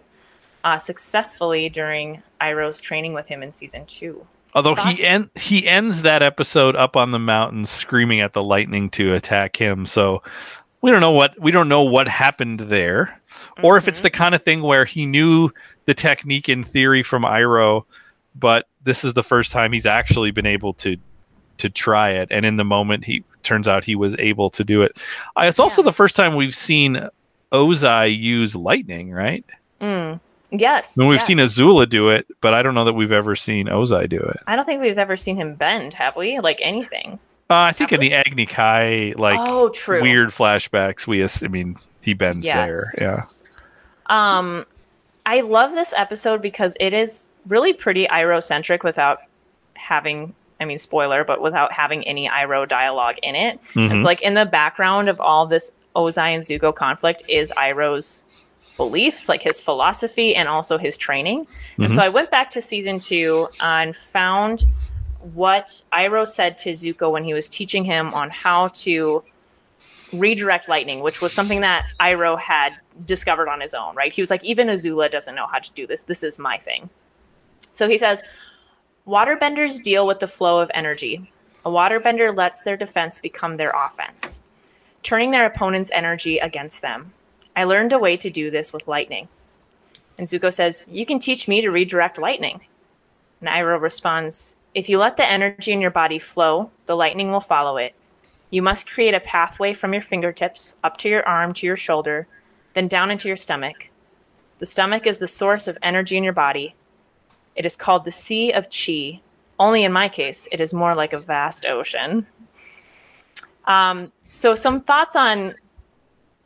[0.64, 4.26] uh, successfully during Iroh's training with him in season two.
[4.54, 4.92] Although Thoughts?
[4.92, 9.12] he en- he ends that episode up on the mountain screaming at the lightning to
[9.14, 9.86] attack him.
[9.86, 10.22] So
[10.80, 13.20] we don't know what we don't know what happened there,
[13.62, 14.02] or if it's Mhm.
[14.04, 15.50] the kind of thing where he knew
[15.86, 17.84] the technique in theory from Iroh,
[18.34, 20.96] but this is the first time he's actually been able to
[21.58, 24.82] to try it, and in the moment he turns out he was able to do
[24.82, 24.96] it.
[25.36, 25.86] Uh, it's also Yeah.
[25.86, 27.08] the first time we've seen
[27.50, 29.44] Ozai use lightning, right?
[29.80, 30.20] Mm.
[30.50, 31.38] Yes, I mean, we've seen.
[31.38, 34.38] Azula do it, but I don't know that we've ever seen Ozai do it.
[34.46, 36.38] I don't think we've ever seen him bend, have we?
[36.40, 37.18] Like anything?
[37.50, 40.02] Uh, I think in the Agni Kai, like oh, true.
[40.02, 42.82] weird flashbacks, we, I mean, he bends there.
[43.00, 43.16] Yeah.
[44.10, 44.66] Um,
[45.24, 49.20] I love this episode because it is really pretty Iroh centric without
[49.74, 53.62] having, I mean, spoiler, but without having any Iroh dialogue in it.
[53.74, 53.92] Mhm.
[53.92, 58.24] It's like in the background of all this Ozai and Zuko conflict is Iroh's
[58.76, 61.46] beliefs, like his philosophy and also his training.
[61.78, 64.64] And so I went back to season two and found
[65.20, 69.22] what Iroh said to Zuko when he was teaching him on how to
[70.12, 74.12] redirect lightning, which was something that Iroh had discovered on his own, right?
[74.12, 76.02] He was like, even Azula doesn't know how to do this.
[76.02, 76.88] This is my thing.
[77.70, 78.22] So he says,
[79.06, 81.30] Waterbenders deal with the flow of energy.
[81.64, 84.40] A waterbender lets their defense become their offense,
[85.02, 87.12] turning their opponent's energy against them.
[87.56, 89.28] I learned a way to do this with lightning.
[90.16, 92.60] And Zuko says, You can teach me to redirect lightning.
[93.40, 97.40] And Iroh responds, If you let the energy in your body flow, the lightning will
[97.40, 97.96] follow it.
[98.48, 102.28] You must create a pathway from your fingertips up to your arm to your shoulder,
[102.74, 103.90] then down into your stomach.
[104.58, 106.76] The stomach is the source of energy in your body.
[107.56, 109.20] It is called the Sea of Chi.
[109.58, 112.28] Only in my case, it is more like a vast ocean.
[113.64, 115.56] Um, so, some thoughts on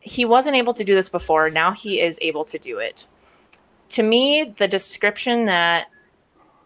[0.01, 1.51] he wasn't able to do this before.
[1.51, 3.07] Now he is able to do it.
[3.91, 5.89] To me, the description that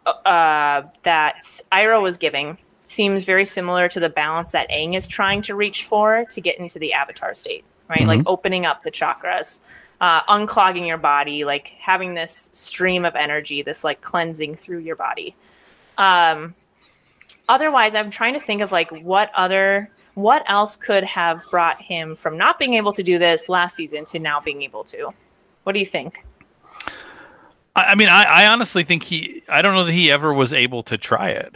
[0.06, 1.38] uh, that
[1.72, 5.84] Iroh was giving seems very similar to the balance that Aang is trying to reach
[5.84, 8.06] for to get into the Avatar state, right?
[8.06, 9.60] Like opening up the chakras,
[10.00, 14.96] uh, unclogging your body, like having this stream of energy, this like cleansing through your
[14.96, 15.34] body.
[15.98, 16.54] Um,
[17.48, 22.14] otherwise, I'm trying to think of like what other, what else could have brought him
[22.14, 25.12] from not being able to do this last season to now being able to.
[25.64, 26.24] What do you think?
[27.76, 30.52] I, I mean, I, I honestly think he, I don't know that he ever was
[30.52, 31.54] able to try it.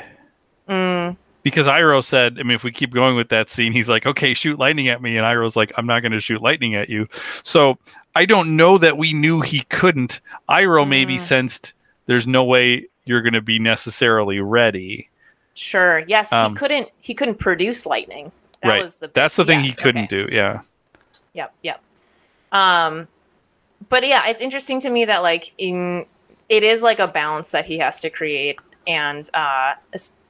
[0.69, 4.07] Mm, Because Iroh said, I mean, if we keep going with that scene, he's like,
[4.07, 5.17] okay, shoot lightning at me.
[5.17, 7.09] And Iroh's like, I'm not going to shoot lightning at you.
[7.43, 7.77] So
[8.15, 10.21] I don't know that we knew he couldn't.
[10.49, 11.21] Iroh maybe Mm.
[11.21, 11.73] sensed
[12.07, 15.09] there's no way you're going to be necessarily ready.
[15.55, 16.05] Sure.
[16.07, 16.91] Yes, Um, he couldn't.
[17.01, 18.31] He couldn't produce lightning.
[18.63, 18.83] That right.
[18.83, 19.11] was the.
[19.13, 20.27] That's the thing yes, he couldn't okay.
[20.27, 20.29] do.
[20.31, 20.61] Yeah.
[21.35, 21.55] Yep.
[21.63, 21.83] Yep.
[22.53, 23.09] Um,
[23.89, 26.07] but yeah, it's interesting to me that like in
[26.49, 29.75] it is like a balance that he has to create, and uh,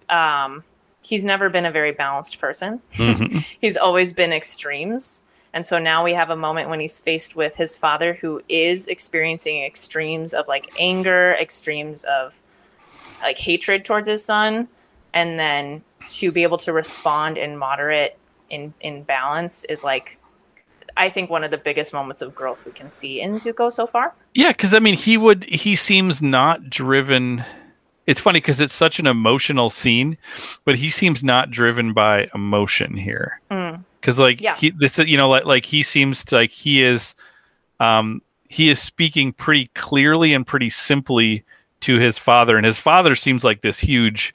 [0.08, 0.64] um,
[1.02, 2.80] he's never been a very balanced person.
[2.92, 3.44] Mhm.
[3.60, 5.22] he's always been extremes.
[5.52, 8.86] And so now we have a moment when he's faced with his father who is
[8.86, 12.40] experiencing extremes of like anger, extremes of
[13.20, 14.68] like hatred towards his son,
[15.12, 18.16] and then to be able to respond in moderate
[18.48, 20.18] in in balance is like
[21.00, 23.86] I think one of the biggest moments of growth we can see in Zuko so
[23.86, 24.14] far.
[24.34, 25.44] Yeah, because I mean, he would.
[25.44, 27.42] He seems not driven.
[28.06, 30.18] It's funny because it's such an emotional scene,
[30.64, 33.40] but he seems not driven by emotion here.
[33.50, 33.82] Mm.
[34.00, 34.56] Because like Yeah.
[34.56, 37.14] he, this, you know, like like he seems to like he is,
[37.80, 41.44] um, he is speaking pretty clearly and pretty simply
[41.80, 44.34] to his father, and his father seems like this huge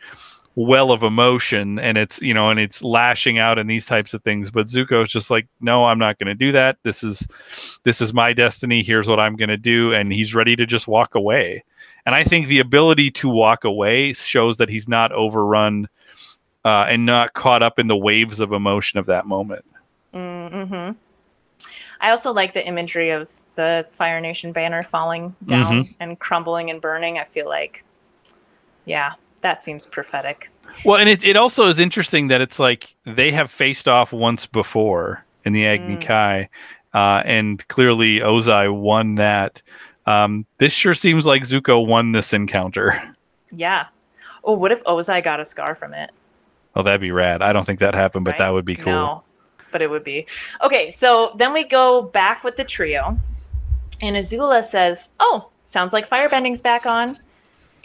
[0.56, 4.23] well of emotion and it's you know and it's lashing out and these types of
[4.23, 4.49] things.
[4.49, 6.77] But zuko is just like no i'm not going to do that.
[6.84, 7.27] This is
[7.84, 8.82] this is my destiny.
[8.82, 9.94] Here's what i'm going to do.
[9.94, 11.64] And he's ready to just walk away.
[12.06, 15.90] And i think the ability to walk away shows that he's not overrun
[16.64, 19.65] uh, and not caught up in the waves of emotion of that moment.
[20.14, 20.98] Mm-hmm.
[22.02, 26.82] I also like the imagery of the Fire Nation banner falling down and crumbling and
[26.82, 27.18] burning.
[27.18, 27.86] I feel like,
[28.86, 29.14] yeah,
[29.45, 30.49] that seems prophetic.
[30.84, 34.45] well and it, it also is interesting that it's like they have faced off once
[34.45, 36.01] before in the agni Mm.
[36.01, 36.49] kai
[36.93, 39.61] uh, and clearly ozai won that
[40.07, 42.88] um, this sure seems like zuko won this encounter
[43.51, 43.85] Yeah.
[44.43, 46.11] Oh, what if Ozai got a scar from it?
[46.76, 47.41] Oh, that'd be rad.
[47.41, 48.38] I don't think that happened, but right?
[48.39, 48.93] that would be cool.
[48.93, 49.23] No,
[49.72, 50.27] but it would be.
[50.61, 53.17] Okay, so then we go back with the trio,
[54.01, 57.17] and Azula says, "Oh, sounds like firebending's back on."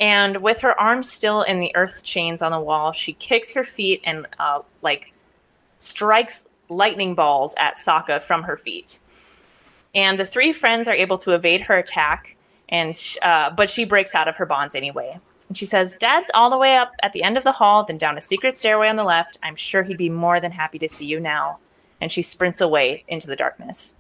[0.01, 3.65] And with her arms still in the earth chains on the wall, she kicks her
[3.65, 5.13] feet and uh, like
[5.77, 8.99] strikes lightning balls at Sokka from her feet.
[9.95, 12.37] And the three friends are able to evade her attack,
[12.69, 15.19] and sh- uh, but she breaks out of her bonds anyway.
[15.49, 17.99] And she says, Dad's all the way up at the end of the hall, then
[17.99, 19.37] down a secret stairway on the left.
[19.43, 21.59] I'm sure he'd be more than happy to see you now.
[22.01, 23.97] And she sprints away into the darkness.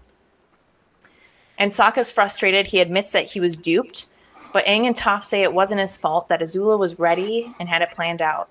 [1.58, 2.68] And Sokka's frustrated.
[2.68, 4.06] He admits that he was duped,
[4.52, 7.82] but Aang and Toph say it wasn't his fault, that Azula was ready and had
[7.82, 8.48] it planned out.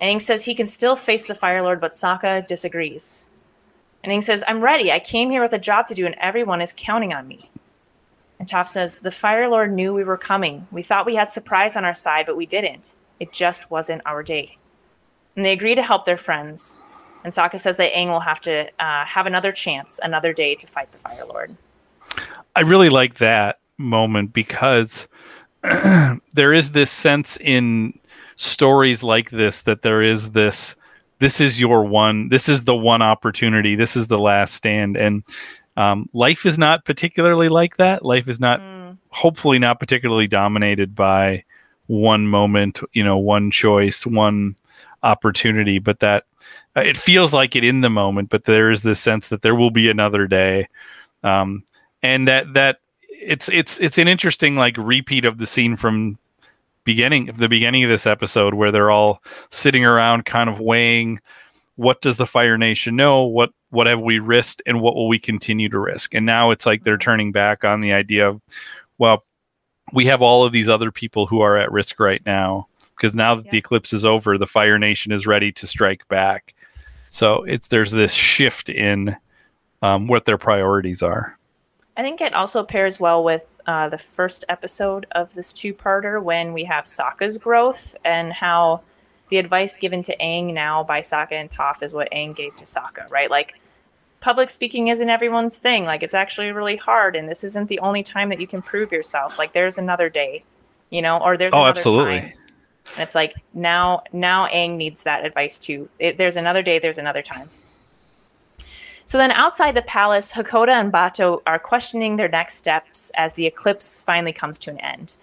[0.00, 3.30] Aang says he can still face the Fire Lord, but Sokka disagrees.
[4.02, 4.90] And Aang says, I'm ready.
[4.90, 7.50] I came here with a job to do, and everyone is counting on me.
[8.38, 10.66] And Toph says, The Fire Lord knew we were coming.
[10.72, 12.96] We thought we had surprise on our side, but we didn't.
[13.20, 14.58] It just wasn't our day.
[15.36, 16.78] And they agree to help their friends.
[17.22, 20.66] And Sokka says that Aang will have to uh, have another chance, another day to
[20.66, 21.56] fight the Fire Lord.
[22.56, 25.08] I really like that moment because
[26.34, 27.98] there is this sense in
[28.36, 30.74] stories like this that there is this
[31.18, 34.96] this is your one this is the one opportunity this is the last stand.
[34.96, 35.22] And
[35.76, 38.04] um, life is not particularly like that.
[38.04, 38.82] Life is not Mm,
[39.12, 41.44] hopefully not particularly dominated by
[41.86, 44.56] one moment, you know, one choice, one
[45.02, 46.24] opportunity, but that
[46.76, 49.54] uh, it feels like it in the moment, but there is this sense that there
[49.54, 50.68] will be another day.
[51.22, 51.64] Um,
[52.02, 52.78] and that, that
[53.22, 56.18] it's, it's, it's an interesting like repeat of the scene from
[56.84, 61.20] beginning of the beginning of this episode where they're all sitting around kind of weighing
[61.76, 65.18] what does the fire nation know what what have we risked and what will we
[65.18, 66.14] continue to risk?
[66.14, 68.40] And now it's like they're turning back on the idea of
[68.98, 69.24] well
[69.92, 72.64] we have all of these other people who are at risk right now
[72.96, 76.54] because now that the eclipse is over the fire nation is ready to strike back.
[77.08, 79.16] So it's there's this shift in
[79.82, 81.38] um, what their priorities are
[82.02, 86.52] I think it also pairs well with uh, the first episode of this two-parter when
[86.52, 88.80] we have Sokka's growth and how
[89.28, 92.64] the advice given to Aang now by Sokka and Toph is what Aang gave to
[92.64, 93.30] Sokka, right?
[93.30, 93.54] Like,
[94.18, 95.84] public speaking isn't everyone's thing.
[95.84, 98.90] Like, it's actually really hard, and this isn't the only time that you can prove
[98.90, 99.38] yourself.
[99.38, 100.42] Like, there's another day,
[100.90, 102.18] you know, or there's Oh, another absolutely.
[102.18, 102.32] time.
[102.96, 105.88] And it's like now, now Aang needs that advice too.
[106.00, 106.80] It, there's another day.
[106.80, 107.46] There's another time.
[109.12, 113.44] So then outside the palace, Hakoda and Bato are questioning their next steps as the
[113.44, 115.16] eclipse finally comes to an end.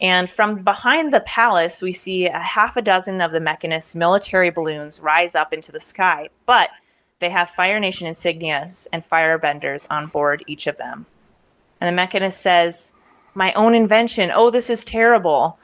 [0.00, 4.48] And from behind the palace, we see a half a dozen of the Mechanist's military
[4.48, 6.70] balloons rise up into the sky, but
[7.18, 11.04] they have Fire Nation insignias and firebenders on board each of them.
[11.78, 12.94] And the Mechanist says,
[13.34, 14.30] My own invention.
[14.34, 15.58] Oh, this is terrible.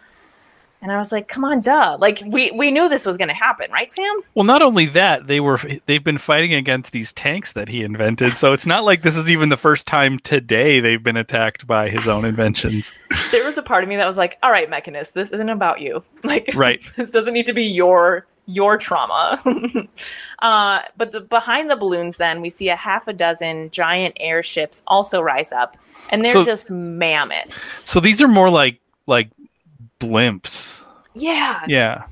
[0.86, 1.96] And I was like, come on, duh.
[1.98, 4.20] Like we we knew this was gonna happen, right, Sam?
[4.36, 8.36] Well, not only that, they were they've been fighting against these tanks that he invented.
[8.36, 11.88] So it's not like this is even the first time today they've been attacked by
[11.88, 12.94] his own inventions.
[13.32, 15.80] There was a part of me that was like, all right, Mechanist, this isn't about
[15.80, 16.04] you.
[16.22, 16.80] Like Right.
[16.96, 19.42] this doesn't need to be your your trauma.
[20.38, 24.84] uh, but the, behind the balloons, then we see a half a dozen giant airships
[24.86, 25.76] also rise up,
[26.10, 27.60] and they're So- just mammoths.
[27.90, 29.30] So these are more like like
[30.00, 30.84] blimps.
[31.14, 32.04] Yeah, Yeah.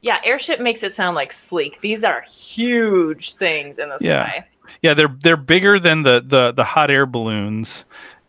[0.00, 0.20] yeah.
[0.24, 1.80] Airship makes it sound like sleek.
[1.80, 4.26] These are huge things in the Yeah.
[4.26, 4.48] sky.
[4.82, 7.84] Yeah, they're they're bigger than the the the hot air balloons.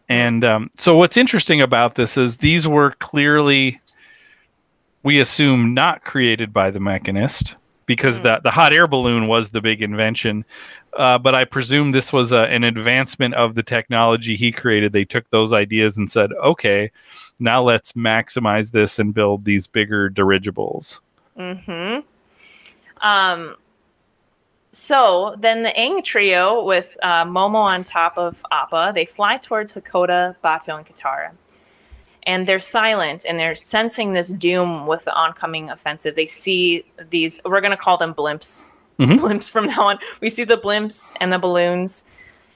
[0.10, 3.80] And um, so what's interesting about this is these were clearly
[5.03, 8.23] we assume not created by the mechanist because Mm.
[8.23, 10.45] the the hot air balloon was the big invention.
[10.97, 14.93] Uh, but I presume this was a, an advancement of the technology he created.
[14.93, 16.91] They took those ideas and said, "Okay,
[17.39, 21.01] now let's maximize this and build these bigger dirigibles."
[21.35, 21.99] Hmm.
[23.01, 23.55] Um.
[24.72, 29.73] So then the Aang trio with uh, Momo on top of Appa, they fly towards
[29.73, 31.31] Hakoda, Bato, and Katara.
[32.25, 36.15] And they're silent and they're sensing this doom with the oncoming offensive.
[36.15, 38.65] They see these, we're going to call them blimps.
[38.99, 39.17] Mhm.
[39.19, 39.99] Blimps from now on.
[40.21, 42.03] We see the blimps and the balloons.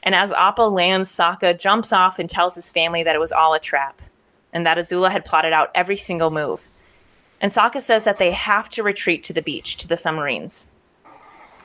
[0.04, 3.54] And as Appa lands, Sokka jumps off and tells his family that it was all
[3.54, 4.02] a trap
[4.54, 6.68] and that Azula had plotted out every single move.
[7.42, 10.68] And Sokka says that they have to retreat to the beach, to the submarines.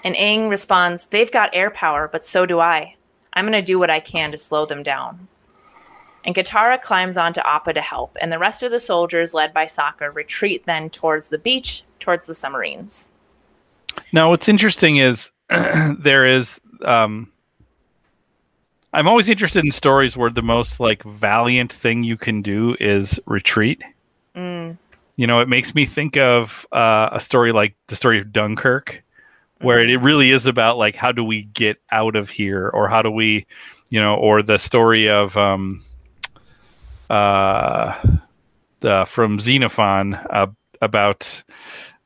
[0.04, 2.96] And Aang responds, They've got air power, but so do I.
[3.34, 5.28] I'm going to do what I can to slow them down.
[6.24, 9.64] And Katara climbs onto Appa to help, and the rest of the soldiers, led by
[9.64, 13.08] Sokka, retreat then towards the beach, towards the submarines.
[14.12, 15.30] Now, what's interesting is
[15.98, 16.60] there is.
[16.84, 17.28] Um,
[18.94, 23.18] I'm always interested in stories where the most like valiant thing you can do is
[23.26, 23.82] retreat.
[24.36, 24.76] Mm,
[25.16, 29.02] You know, it makes me think of uh, a story like the story of Dunkirk,
[29.60, 33.00] where it really is about like how do we get out of here, or how
[33.00, 33.46] do we,
[33.88, 35.80] you know, or the story of um,
[37.10, 38.00] uh,
[38.80, 40.46] the from Xenophon uh,
[40.80, 41.42] about.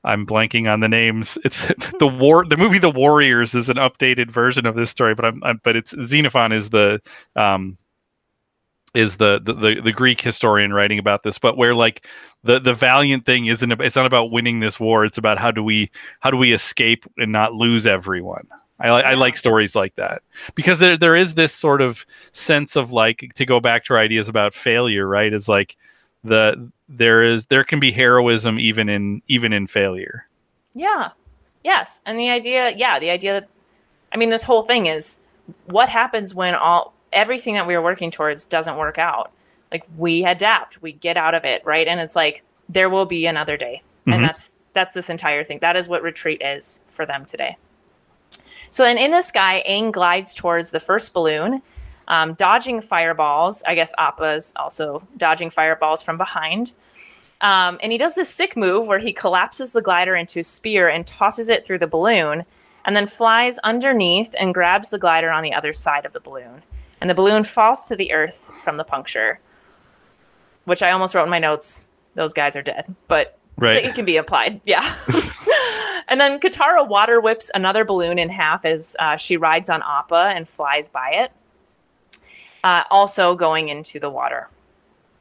[0.04, 1.36] I'm blanking on the names.
[1.44, 1.66] It's
[1.98, 2.44] the war.
[2.44, 5.74] The movie The Warriors is an updated version of this story, but I'm, I'm but
[5.74, 7.00] it's Xenophon is the
[7.34, 7.76] um
[8.94, 12.06] is the, the the the Greek historian writing about this, but where like
[12.44, 15.04] the the valiant thing isn't it's not about winning this war.
[15.04, 15.90] It's about how do we
[16.20, 18.46] how do we escape and not lose everyone.
[18.78, 20.22] I like I like stories like that
[20.54, 24.00] because there there is this sort of sense of like to go back to our
[24.00, 25.32] ideas about failure, right?
[25.32, 25.76] Is like
[26.24, 30.26] the there is there can be heroism even in even in failure.
[30.76, 31.10] yeah.
[31.64, 32.00] Yes.
[32.06, 33.48] And the idea, yeah, the idea that,
[34.12, 35.18] I mean, this whole thing is
[35.64, 39.32] what happens when all, everything that we are working towards doesn't work out?
[39.72, 41.88] Like we adapt, we get out of it, right?
[41.88, 43.82] And it's like, there will be another day.
[44.04, 44.26] And mm-hmm.
[44.26, 45.58] that's, that's this entire thing.
[45.60, 47.56] That is what retreat is for them today.
[48.70, 51.62] So then in the sky, Aang glides towards the first balloon,
[52.08, 53.62] um, dodging fireballs.
[53.66, 56.72] I guess Appa's also dodging fireballs from behind.
[57.40, 60.88] Um, and he does this sick move where he collapses the glider into a spear
[60.88, 62.44] and tosses it through the balloon,
[62.84, 66.62] and then flies underneath and grabs the glider on the other side of the balloon.
[67.00, 69.40] And the balloon falls to the earth from the puncture,
[70.64, 71.88] which I almost wrote in my notes.
[72.14, 73.84] Those guys are dead, but Right.
[73.84, 74.60] it can be applied.
[74.64, 74.80] Yeah.
[76.08, 80.32] and then Katara water whips another balloon in half as uh, she rides on Appa
[80.34, 81.32] and flies by it,
[82.62, 84.48] uh, also going into the water.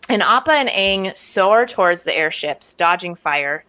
[0.08, 3.66] And Appa and Aang soar towards the airships, dodging fire.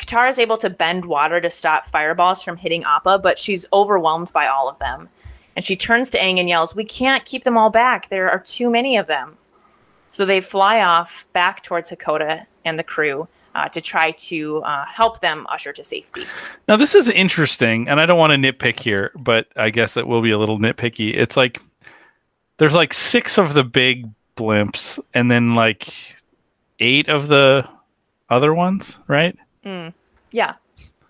[0.00, 4.32] Katara is able to bend water to stop fireballs from hitting Appa, but she's overwhelmed
[4.32, 5.08] by all of them.
[5.54, 8.08] And she turns to Aang and yells, We can't keep them all back.
[8.08, 9.38] There are too many of them.
[10.08, 14.84] So they fly off back towards Hakoda and the crew uh, to try to uh,
[14.86, 16.24] help them usher to safety.
[16.68, 20.06] Now this is interesting, and I don't want to nitpick here, but I guess it
[20.06, 21.14] will be a little nitpicky.
[21.14, 21.60] It's like
[22.58, 25.88] there's like six of the big blimps, and then like
[26.80, 27.68] eight of the
[28.30, 29.36] other ones, right?
[29.64, 29.92] Mm.
[30.30, 30.54] Yeah.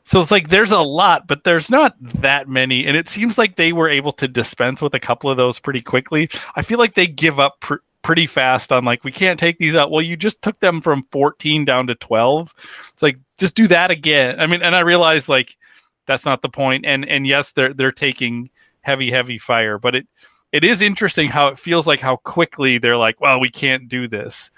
[0.04, 3.56] So it's like there's a lot, but there's not that many, and it seems like
[3.56, 6.30] they were able to dispense with a couple of those pretty quickly.
[6.56, 9.76] I feel like they give up pr- pretty fast on like we can't take these
[9.76, 9.90] out.
[9.90, 12.54] Well, you just took them from 14 down to 12.
[12.94, 14.40] It's like just do that again.
[14.40, 15.58] I mean, and I realize like
[16.06, 16.86] that's not the point.
[16.86, 18.48] And and yes, they're they're taking
[18.80, 20.08] heavy heavy fire, but it
[20.52, 24.08] it is interesting how it feels like how quickly they're like, well, we can't do
[24.08, 24.50] this.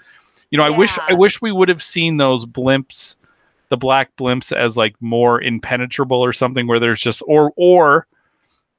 [0.49, 3.17] You know, I wish I wish we would have seen those blimps
[3.67, 8.07] the black blimps as like more impenetrable or something where there's just or or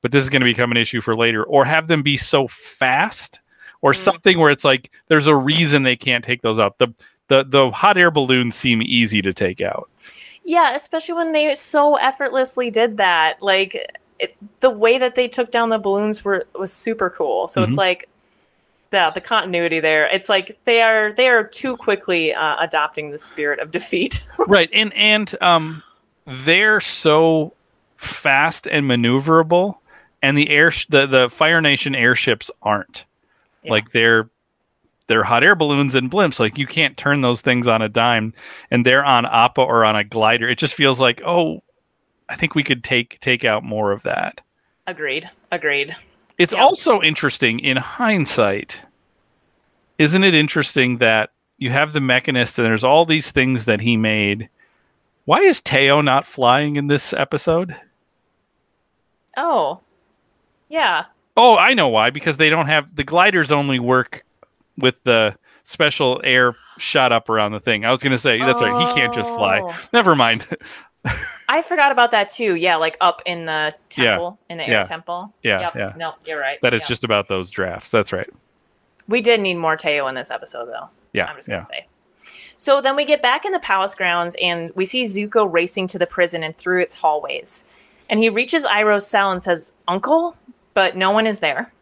[0.00, 2.48] but this is going to become an issue for later or have them be so
[2.48, 3.38] fast
[3.82, 3.96] or Mm.
[3.96, 6.88] something where it's like there's a reason they can't take those out the
[7.28, 9.88] the the hot air balloons seem easy to take out.
[10.44, 13.40] Yeah, especially when they so effortlessly did that.
[13.42, 13.74] Like
[14.18, 17.46] it, the way that they took down the balloons were was super cool.
[17.48, 17.78] So it's Mhm.
[17.78, 18.08] like
[18.92, 20.06] yeah, the continuity there.
[20.12, 24.22] It's like they are they are too quickly uh, adopting the spirit of defeat.
[24.46, 25.82] right and and um
[26.26, 27.52] they're so
[27.96, 29.76] fast and maneuverable
[30.22, 33.04] and the air sh- the the fire nation airships aren't
[33.62, 33.70] Yeah.
[33.72, 34.28] like they're
[35.08, 38.32] they're hot air balloons and blimps like you can't turn those things on a dime
[38.70, 41.62] and they're on appa or on a glider it just feels like oh
[42.28, 44.40] i think we could take take out more of that
[44.86, 45.28] agreed.
[45.50, 45.94] Agreed.
[46.38, 46.60] it's Yeah.
[46.62, 48.80] also interesting in hindsight
[49.98, 53.96] isn't it interesting that you have the mechanist and there's all these things that he
[53.96, 54.48] made
[55.26, 57.76] why is teo not flying in this episode
[59.36, 59.80] Oh.
[60.68, 61.04] Yeah.
[61.36, 62.10] Oh, I know why.
[62.10, 64.24] Because they don't have the gliders only work
[64.78, 67.84] with the special air shot up around the thing.
[67.84, 68.88] I was gonna say that's right.
[68.88, 69.60] He can't just fly.
[69.62, 69.78] Oh.
[69.92, 70.46] Never mind.
[71.48, 72.54] I forgot about that too.
[72.54, 74.10] Yeah, like up in the Yeah.
[74.10, 74.82] temple, in the air Yeah.
[74.82, 75.34] temple.
[75.42, 75.74] Yeah, Yep.
[75.76, 75.92] yeah.
[75.96, 76.58] No, you're right.
[76.62, 76.88] That is Yep.
[76.88, 77.90] just about those drafts.
[77.90, 78.28] That's right.
[79.08, 80.88] We did need more Teo in this episode, though.
[81.12, 81.26] Yeah.
[81.26, 81.86] I'm just gonna say.
[82.56, 85.98] So then we get back in the palace grounds and we see Zuko racing to
[85.98, 87.64] the prison and through its hallways.
[88.08, 90.36] And he reaches Iroh's cell and says, Uncle?
[90.74, 91.72] But no one is there.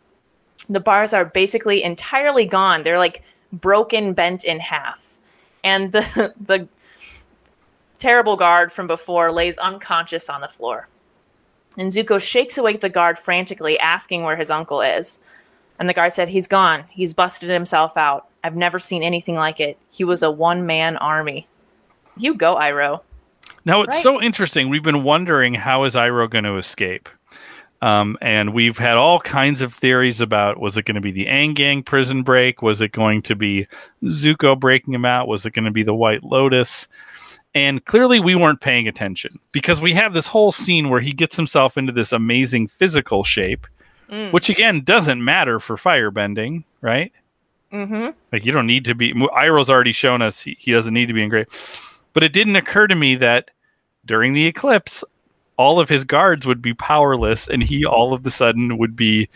[0.68, 2.82] The bars are basically entirely gone.
[2.82, 3.22] They're like
[3.52, 5.18] broken, bent in half.
[5.64, 6.68] And the the
[7.98, 10.88] terrible guard from before lays unconscious on the floor.
[11.78, 15.18] And Zuko shakes awake the guard frantically, asking where his uncle is.
[15.78, 16.84] And the guard said, He's gone.
[16.90, 18.26] He's busted himself out.
[18.42, 19.78] I've never seen anything like it.
[19.90, 21.46] He was a one man army.
[22.16, 23.02] You go, Iroh.
[23.64, 24.02] Now it's Right.
[24.02, 24.68] so interesting.
[24.68, 27.08] We've been wondering how is Iroh going to escape,
[27.82, 31.26] um, and we've had all kinds of theories about was it going to be the
[31.26, 32.62] Aang gang prison break?
[32.62, 33.66] Was it going to be
[34.04, 35.28] Zuko breaking him out?
[35.28, 36.88] Was it going to be the White Lotus?
[37.54, 41.36] And clearly, we weren't paying attention because we have this whole scene where he gets
[41.36, 43.66] himself into this amazing physical shape,
[44.10, 44.32] Mm.
[44.32, 47.12] which again doesn't matter for firebending, right?
[47.72, 48.08] Mm-hmm.
[48.32, 49.12] Like you don't need to be.
[49.12, 51.46] Iroh's already shown us he, he doesn't need to be in great.
[52.12, 53.52] But it didn't occur to me that
[54.04, 55.04] during the eclipse,
[55.60, 59.28] all of his guards would be powerless, and he all of a sudden would be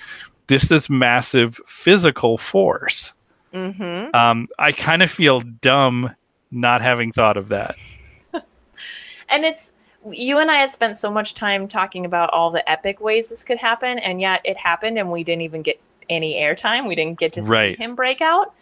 [0.46, 3.12] this this massive physical force.
[3.52, 4.14] Mm-hmm.
[4.16, 6.14] Um, I kind of feel dumb
[6.50, 7.76] not having thought of that.
[9.30, 9.72] And it's
[10.10, 13.42] you and I had spent so much time talking about all the epic ways this
[13.42, 15.80] could happen, and yet it happened, and we didn't even get
[16.10, 16.86] any airtime.
[16.86, 17.76] We didn't get to Right.
[17.76, 18.52] see him break out.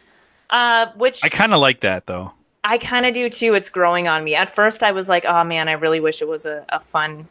[0.51, 2.33] Uh, which I kind of like that though.
[2.63, 3.55] I kind of do too.
[3.55, 4.37] It's growing on me.
[4.37, 7.27] At first, I was like, "Oh man, I really wish it was a, a fun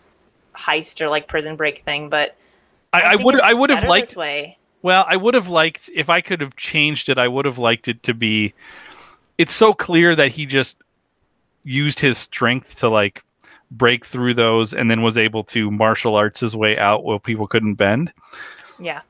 [0.55, 2.35] heist or like prison break thing." But
[2.93, 4.57] I, would I would have liked this way.
[4.81, 7.17] Well, I would have liked if I could have changed it.
[7.17, 8.53] I would have liked it to be.
[9.37, 10.77] It's so clear that he just
[11.63, 13.23] used his strength to like
[13.69, 17.47] break through those, and then was able to martial arts his way out while people
[17.47, 18.11] couldn't bend.
[18.79, 19.01] Yeah.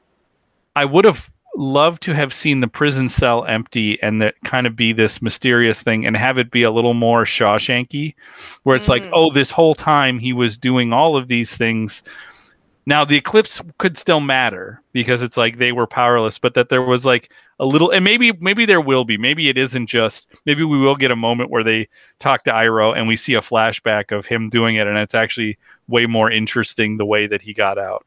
[0.76, 4.76] I would have loved to have seen the prison cell empty and that kind of
[4.76, 8.16] be this mysterious thing and have it be a little more Shawshanky,
[8.64, 9.10] where it's like, Mm.
[9.14, 12.04] oh, this whole time he was doing all of these things.
[12.86, 16.82] Now the eclipse could still matter because it's like they were powerless, but that there
[16.82, 19.18] was like a little, and maybe maybe there will be.
[19.18, 20.34] Maybe it isn't just.
[20.48, 21.88] Maybe we will get a moment where they
[22.18, 25.60] talk to Iroh and we see a flashback of him doing it, and it's actually
[25.88, 28.04] way more interesting the way that he got out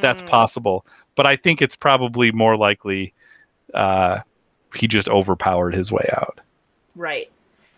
[0.00, 0.28] that's Mm.
[0.28, 0.86] possible.
[1.18, 3.12] But I think it's probably more likely
[3.74, 4.20] uh,
[4.76, 6.38] he just overpowered his way out.
[6.94, 7.28] Right.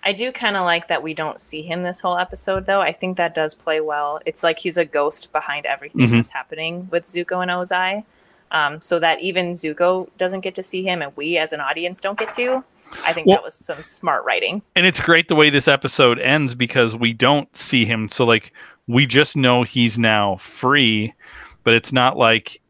[0.05, 2.83] I do kind of like that we don't see him this whole episode, though.
[2.83, 4.21] I think that does play well.
[4.27, 6.11] It's like he's a ghost behind everything Mhm.
[6.13, 8.05] that's happening with Zuko and Ozai.
[8.51, 11.99] Um, so that even Zuko doesn't get to see him, and we as an audience
[11.99, 12.63] don't get to.
[13.07, 14.61] I think Well- that was some smart writing.
[14.77, 18.07] And it's great the way this episode ends because we don't see him.
[18.09, 18.53] So, like,
[18.87, 21.15] we just know he's now free,
[21.65, 22.61] but it's not like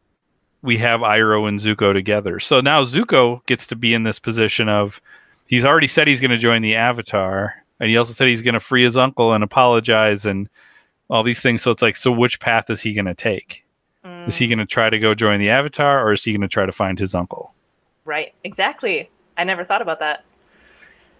[0.61, 2.39] we have Iroh and Zuko together.
[2.39, 5.01] So now Zuko gets to be in this position of
[5.47, 8.53] he's already said he's going to join the Avatar, and he also said he's going
[8.53, 10.47] to free his uncle and apologize and
[11.09, 11.61] all these things.
[11.61, 13.65] So it's like, so which path is he going to take?
[14.27, 16.41] Is he Mm, going to try to go join the Avatar, or is he going
[16.41, 17.53] to try to find his uncle?
[18.05, 18.33] right.
[18.43, 19.09] Exactly.
[19.37, 20.23] I never thought about that.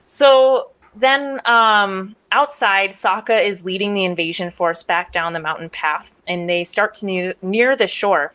[0.03, 6.13] So then um, outside, Sokka is leading the invasion force back down the mountain path,
[6.27, 8.33] and they start to near, near the shore.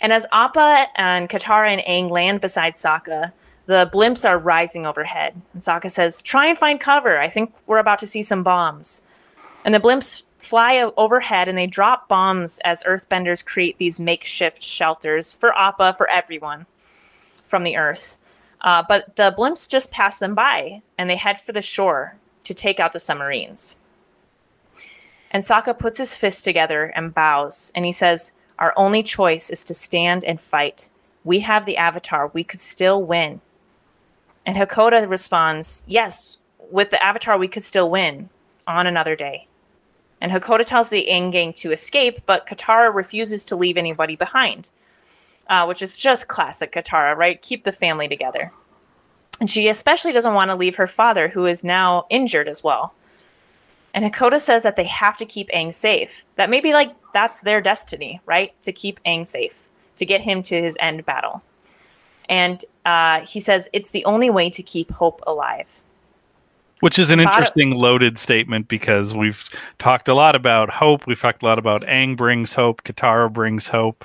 [0.00, 3.32] And as Appa and Katara and Aang land beside Sokka,
[3.66, 5.40] the blimps are rising overhead.
[5.52, 7.18] And Sokka says, Try and find cover.
[7.18, 9.02] I think we're about to see some bombs.
[9.64, 15.32] And the blimps fly overhead and they drop bombs as earthbenders create these makeshift shelters
[15.32, 18.18] for Appa, for everyone from the earth.
[18.60, 22.52] Uh, but the blimps just pass them by and they head for the shore to
[22.52, 23.78] take out the submarines.
[25.30, 29.64] And Sokka puts his fists together and bows, and he says, Our only choice is
[29.64, 30.88] to stand and fight.
[31.24, 32.30] We have the Avatar.
[32.32, 33.40] We could still win.
[34.46, 36.38] And Hakoda responds, Yes,
[36.70, 38.28] with the Avatar, we could still win
[38.66, 39.48] on another day.
[40.20, 44.70] And Hakoda tells the Aang gang to escape, but Katara refuses to leave anybody behind,
[45.48, 47.42] uh, which is just classic Katara, right?
[47.42, 48.52] Keep the family together.
[49.40, 52.94] And she especially doesn't want to leave her father, who is now injured as well.
[53.94, 56.24] And Hakoda says that they have to keep Aang safe.
[56.34, 58.60] That maybe like that's their destiny, right?
[58.62, 61.42] To keep Aang safe, to get him to his end battle.
[62.28, 65.82] And uh, he says it's the only way to keep hope alive.
[66.80, 69.48] Which is an interesting loaded statement because we've
[69.78, 71.06] talked a lot about hope.
[71.06, 74.04] We've talked a lot about Aang brings hope, Katara brings hope.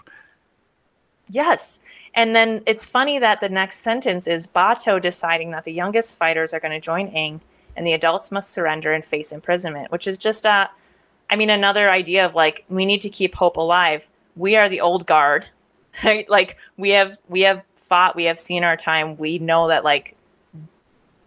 [1.27, 1.79] Yes.
[2.13, 6.53] And then it's funny that the next sentence is Bato deciding that the youngest fighters
[6.53, 7.41] are going to join Aang
[7.79, 10.67] and the adults must surrender and face imprisonment, which is just a, uh,
[11.29, 14.09] I mean, another idea of like we need to keep hope alive.
[14.35, 15.47] We are the old guard,
[16.03, 16.29] right?
[16.29, 19.15] Like we have we have fought, we have seen our time.
[19.15, 20.17] We know that like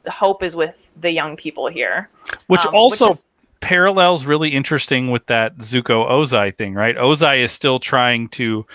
[0.07, 2.11] hope is with the young people here,
[2.49, 3.07] which um, also.
[3.09, 3.27] Which is,
[3.63, 6.97] parallels really interesting with that Zuko Ozai thing, right?
[6.97, 8.67] Ozai is still trying to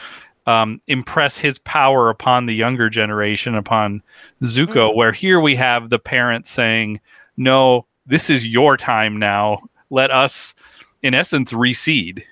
[0.45, 4.02] um, impress his power upon the younger generation, upon
[4.44, 4.98] Zuko, mm-hmm.
[4.98, 7.02] where here we have the parents saying,
[7.38, 9.69] no, this is your time now.
[9.89, 10.55] Let us,
[11.01, 12.23] in essence, reseed.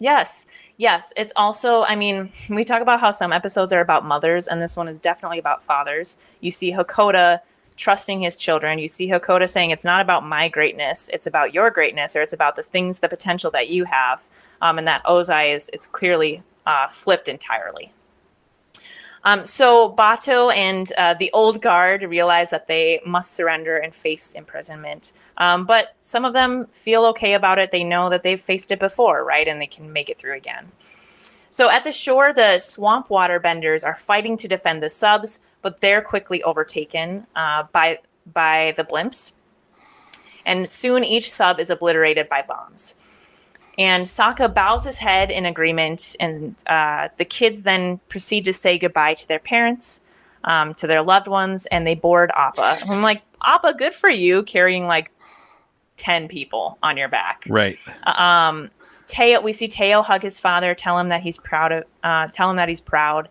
[0.00, 0.46] Yes.
[0.76, 1.12] Yes.
[1.16, 4.76] It's also, I mean, we talk about how some episodes are about mothers, and this
[4.76, 6.16] one is definitely about fathers.
[6.40, 7.40] You see Hakoda
[7.76, 8.78] trusting his children.
[8.78, 12.32] You see Hakoda saying, It's not about my greatness, it's about your greatness, or it's
[12.32, 14.28] about the things, the potential that you have.
[14.60, 17.92] Um, and that Ozai is, it's clearly uh, flipped entirely.
[19.24, 24.32] Um, so Bato and uh, the old guard realize that they must surrender and face
[24.32, 25.12] imprisonment.
[25.36, 27.70] Um, but some of them feel okay about it.
[27.70, 29.46] They know that they've faced it before, right?
[29.46, 30.70] And they can make it through again.
[31.50, 35.80] So at the shore, the swamp water benders are fighting to defend the subs, but
[35.80, 37.98] they're quickly overtaken uh, by
[38.32, 39.32] by the blimps.
[40.44, 43.27] And soon each sub is obliterated by bombs.
[43.78, 48.76] And Sokka bows his head in agreement, and uh, the kids then proceed to say
[48.76, 50.00] goodbye to their parents,
[50.42, 52.78] um, to their loved ones, and they board Appa.
[52.88, 55.12] I'm like, Appa, good for you carrying like
[55.96, 57.44] 10 people on your back.
[57.48, 57.76] Right.
[58.04, 58.70] Um,
[59.06, 62.50] Teo, we see Teo hug his father, tell him that he's proud of, uh, tell
[62.50, 63.28] him that he's proud.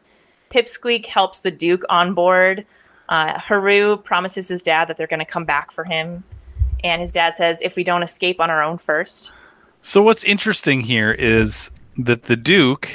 [0.50, 2.66] Pipsqueak helps the Duke on board.
[3.10, 6.24] Uh, Haru promises his dad that they're going to come back for him.
[6.84, 9.32] And his dad says, if we don't escape on our own first,
[9.88, 12.90] so what's interesting here is that the Duke,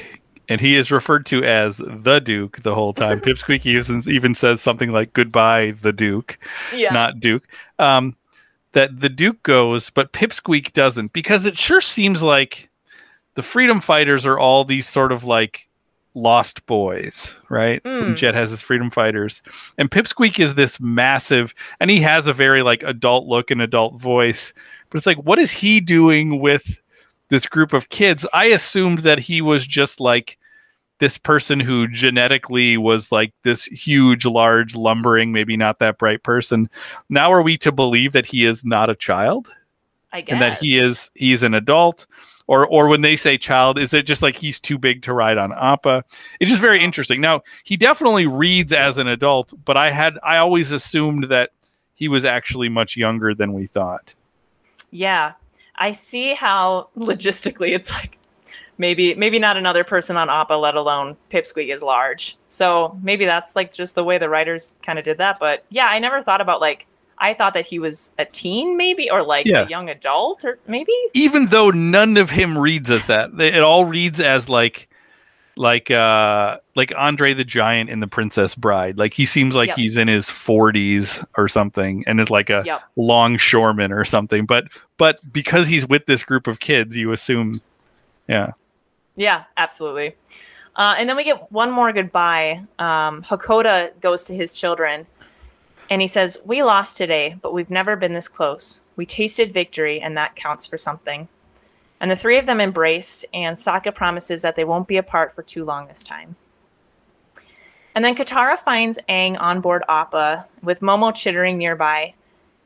[0.50, 3.18] and he is referred to as the Duke the whole time.
[3.22, 6.38] Pipsqueak even, even says something like "Goodbye, the Duke,"
[6.74, 6.92] yeah.
[6.92, 7.44] not Duke.
[7.78, 8.14] Um,
[8.72, 12.68] that the Duke goes, but Pipsqueak doesn't, because it sure seems like
[13.36, 15.66] the Freedom Fighters are all these sort of like
[16.14, 17.82] lost boys, right?
[17.84, 18.16] Mm.
[18.16, 19.42] Jet has his freedom fighters.
[19.78, 23.98] And Pipsqueak is this massive and he has a very like adult look and adult
[23.98, 24.52] voice.
[24.90, 26.81] But it's like what is he doing with
[27.32, 28.26] this group of kids?
[28.34, 30.38] I assumed that he was just like
[30.98, 36.68] this person who genetically was like this huge, large, lumbering, maybe not that bright person.
[37.08, 39.48] Now are we to believe that he is not a child?
[40.12, 40.34] I guess.
[40.34, 42.06] And that he is he's an adult
[42.48, 45.38] or or when they say child is it just like he's too big to ride
[45.38, 46.04] on appa
[46.40, 50.36] it's just very interesting now he definitely reads as an adult but i had i
[50.38, 51.50] always assumed that
[51.94, 54.14] he was actually much younger than we thought
[54.90, 55.32] yeah
[55.82, 58.18] i see how logistically it's like
[58.78, 63.54] maybe maybe not another person on appa let alone pipsqueak is large so maybe that's
[63.54, 66.40] like just the way the writers kind of did that but yeah i never thought
[66.40, 66.86] about like
[67.18, 69.62] I thought that he was a teen, maybe, or like yeah.
[69.62, 70.92] a young adult, or maybe.
[71.14, 74.88] Even though none of him reads as that, it all reads as like,
[75.56, 78.98] like, uh, like Andre the Giant in The Princess Bride.
[78.98, 79.76] Like he seems like yep.
[79.76, 82.82] he's in his forties or something, and is like a yep.
[82.96, 84.46] longshoreman or something.
[84.46, 87.60] But, but because he's with this group of kids, you assume,
[88.28, 88.52] yeah.
[89.16, 90.14] Yeah, absolutely.
[90.76, 92.64] Uh, and then we get one more goodbye.
[92.78, 95.06] Um, Hakoda goes to his children
[95.90, 98.80] and he says, We lost today, but we've never been this close.
[98.96, 101.28] We tasted victory, and that counts for something.
[102.02, 105.44] And the three of them embrace, and Sokka promises that they won't be apart for
[105.44, 106.34] too long this time.
[107.94, 112.14] And then Katara finds Aang on board Appa, with Momo chittering nearby.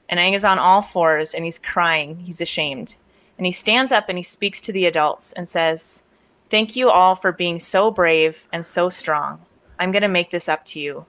[0.08, 2.20] And Aang is on all fours, and he's crying.
[2.20, 2.96] He's ashamed.
[3.36, 6.04] And he stands up and he speaks to the adults and says,
[6.48, 9.44] Thank you all for being so brave and so strong.
[9.78, 11.04] I'm going to make this up to you.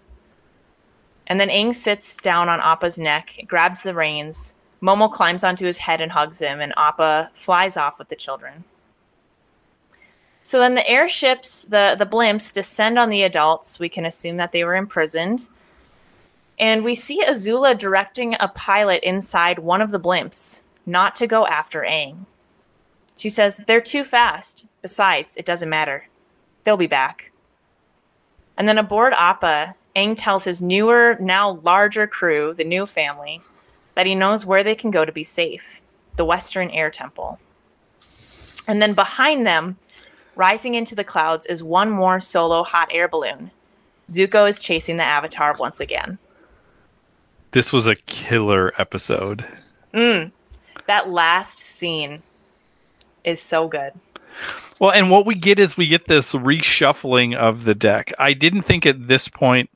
[1.27, 4.53] And then Aang sits down on Appa's neck, grabs the reins.
[4.81, 8.63] Momo climbs onto his head and hugs him, and Appa flies off with the children.
[10.43, 13.79] So then the airships, the, the blimps, descend on the adults.
[13.79, 15.49] We can assume that they were imprisoned.
[16.57, 21.45] And we see Azula directing a pilot inside one of the blimps not to go
[21.45, 22.25] after Aang.
[23.17, 24.65] She says, They're too fast.
[24.81, 26.07] Besides, it doesn't matter.
[26.63, 27.31] They'll be back.
[28.57, 33.41] And then aboard Appa, Aang tells his newer, now larger crew, the new family,
[33.97, 35.81] that he knows where they can go to be safe
[36.17, 37.39] the Western Air Temple.
[38.67, 39.77] And then behind them,
[40.35, 43.49] rising into the clouds, is one more solo hot air balloon.
[44.07, 46.19] Zuko is chasing the Avatar once again.
[47.53, 49.43] This was a killer episode.
[49.95, 50.31] Mm,
[50.85, 52.21] that last scene
[53.23, 53.93] is so good.
[54.77, 58.13] Well, and what we get is we get this reshuffling of the deck.
[58.19, 59.71] I didn't think at this point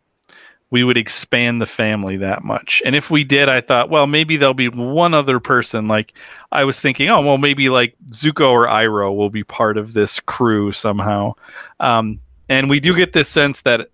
[0.71, 2.81] we would expand the family that much.
[2.85, 5.89] And if we did, I thought, well, maybe there'll be one other person.
[5.89, 6.13] Like
[6.51, 10.19] I was thinking, oh, well, maybe like Zuko or Iroh will be part of this
[10.21, 11.33] crew somehow.
[11.81, 13.89] Um, and we do get this sense that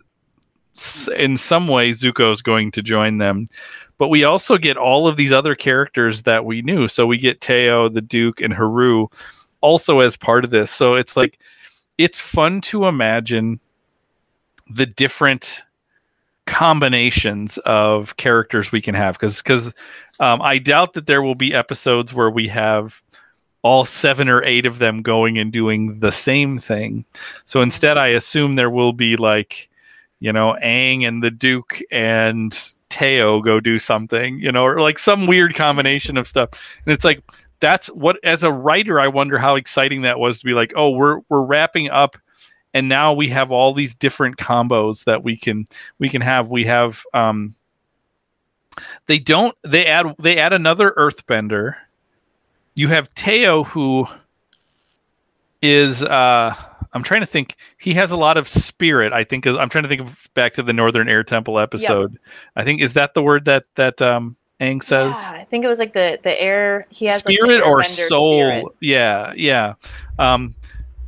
[1.18, 3.48] in some way Zuko is going to join them.
[3.98, 6.88] But we also get all of these other characters that we knew.
[6.88, 9.08] So we get Teo, the Duke, and Haru
[9.62, 10.70] also as part of this.
[10.70, 11.40] So it's like
[11.98, 13.60] it's fun to imagine
[14.70, 15.64] the different
[16.48, 19.74] combinations of characters we can have because because
[20.20, 23.04] um, I doubt that there will be episodes where we have
[23.62, 27.06] all seven or eight of them going and doing the same thing.
[27.46, 29.70] So instead, I assume there will be like,
[30.20, 32.58] you know, Aang and the Duke and
[32.90, 36.50] Teo go do something, you know, or like some weird combination of stuff.
[36.86, 37.22] And it's like
[37.60, 40.92] that's what as a writer I wonder how exciting that was to be like, oh,
[40.92, 42.18] we're we're wrapping up
[42.78, 45.66] and now we have all these different combos that we can
[45.98, 46.50] we can have.
[46.50, 47.56] We have um
[49.08, 51.74] they don't they add they add another earthbender.
[52.76, 54.06] You have Teo who
[55.64, 56.54] is uh
[56.94, 57.56] I'm trying to think.
[57.80, 59.12] He has a lot of spirit.
[59.12, 59.48] I think.
[59.48, 62.12] Is, I'm trying to think of back to the Northern Air Temple episode.
[62.12, 62.22] Yep.
[62.56, 65.16] I think is that the word that that um, Aang says.
[65.16, 66.86] Yeah, I think it was like the the air.
[66.90, 68.40] He has spirit like or soul.
[68.40, 68.66] Spirit.
[68.82, 69.74] Yeah, yeah.
[70.20, 70.56] Um,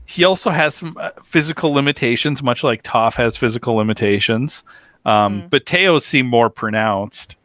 [0.10, 4.64] he also has some uh, physical limitations, much like Toph has physical limitations.
[5.06, 5.50] Um, mm.
[5.52, 7.36] But Teo's seem more pronounced.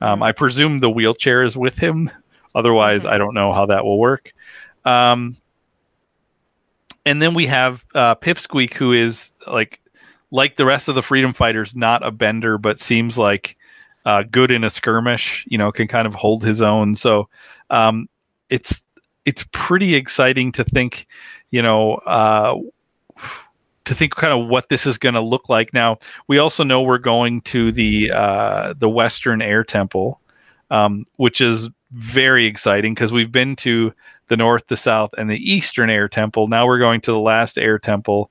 [0.00, 0.22] Um.
[0.22, 2.10] I presume the wheelchair is with him.
[2.56, 3.14] Otherwise, mm-hmm.
[3.14, 4.32] I don't know how that will work.
[4.84, 5.36] Um,
[7.06, 9.80] and then we have uh, Pipsqueak, who is like
[10.32, 13.56] like the rest of the freedom fighters, not a bender, but seems like
[14.04, 15.44] uh, good in a skirmish.
[15.48, 16.96] You know, can kind of hold his own.
[16.96, 17.28] So
[17.70, 18.08] um,
[18.50, 18.82] it's
[19.24, 21.06] it's pretty exciting to think.
[21.50, 21.94] You know.
[21.94, 22.58] Uh,
[23.84, 25.72] to think kind of what this is going to look like.
[25.72, 25.96] Now,
[26.26, 30.20] we also know we're going to the uh, the Western Air Temple,
[30.70, 33.92] um, which is very exciting because we've been to
[34.28, 36.48] the north, the south, and the eastern air temple.
[36.48, 38.30] Now we're going to the last air temple,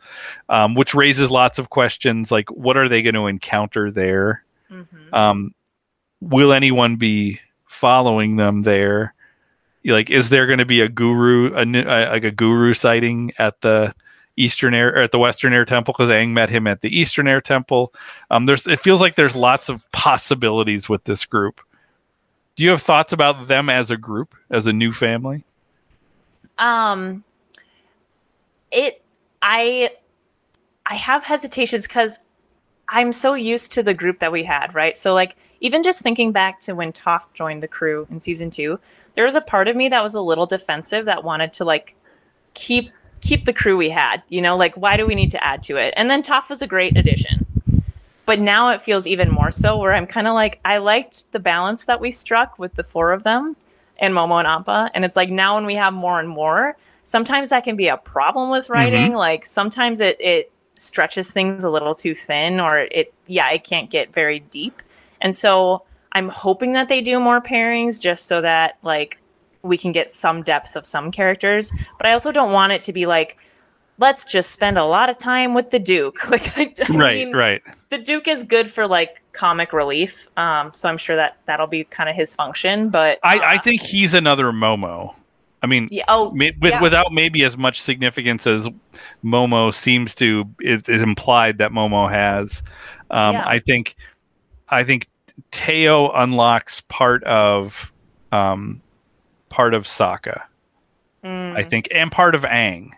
[0.50, 4.44] um, which raises lots of questions like what are they going to encounter there?
[4.72, 5.14] Mm-hmm.
[5.14, 5.56] Um,
[6.22, 9.14] will anyone be following them there?
[9.94, 11.66] Like, is there going to be a guru, a,
[12.10, 13.96] like a guru sighting at the
[14.36, 15.94] Eastern Air or at the Western Air Temple?
[15.94, 17.94] Because Aang met him at the Eastern Air Temple.
[18.30, 21.62] Um, there's, it feels like there's lots of possibilities with this group.
[22.56, 25.44] Do you have thoughts about them as a group, as a new family?
[26.58, 27.24] Um,
[28.72, 29.04] it,
[29.42, 29.92] I,
[30.86, 32.20] I have hesitations because
[32.90, 34.96] I'm so used to the group that we had, right?
[34.96, 38.80] So like even just thinking back to when Toph joined the crew in season two,
[39.16, 41.96] there was a part of me that was a little defensive that wanted to like
[42.54, 45.64] keep keep the crew we had, you know, like why do we need to add
[45.64, 45.94] to it?
[45.98, 47.46] And then Toph was a great addition.
[48.26, 51.40] But now it feels even more so where I'm kind of like I liked the
[51.40, 53.56] balance that we struck with the four of them
[54.00, 54.92] and Momo and Appa.
[54.94, 57.98] And it's like now when we have more and more, sometimes that can be a
[57.98, 59.10] problem with writing.
[59.10, 59.18] Mm-hmm.
[59.18, 63.90] Like sometimes it it stretches things a little too thin or it yeah, it can't
[63.90, 64.82] get very deep.
[65.22, 65.84] And so
[66.14, 69.20] I'm hoping that they do more pairings just so that like
[69.64, 71.72] we can get some depth of some characters.
[71.98, 73.38] But I also don't want it to be like
[74.00, 76.20] let's just spend a lot of time with the Duke.
[76.30, 77.64] Like, I, I right, mean, right.
[77.90, 81.86] The Duke is good for like comic relief, um, so I'm sure that that'll be
[81.86, 82.90] kind of his function.
[82.90, 85.16] But uh, I, I think he's another Momo.
[85.64, 86.82] I mean, yeah, oh, with, yeah.
[86.82, 88.68] without maybe as much significance as
[89.24, 92.62] Momo seems to, it, implied that Momo has.
[93.10, 93.44] Um, yeah.
[93.48, 93.96] I think,
[94.70, 95.08] I think
[95.52, 97.92] Teo unlocks part of,
[98.32, 98.82] um,
[99.50, 100.44] part of Sokka.
[101.24, 101.58] Mm.
[101.58, 102.92] I think, and part of Aang.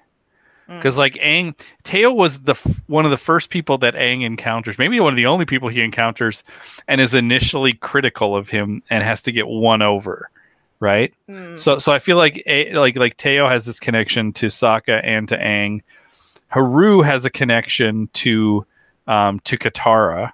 [0.77, 4.77] because like Aang, Teo was the f- one of the first people that Aang encounters,
[4.77, 6.44] maybe one of the only people he encounters,
[6.88, 10.30] and is initially critical of him and has to get won over,
[10.80, 11.14] right?
[11.30, 11.57] Mm.
[11.57, 15.27] So so I feel like A- like like Teo has this connection to Sokka and
[15.30, 15.81] to Aang.
[16.47, 18.65] Haru has a connection to
[19.07, 20.31] um, to Katara,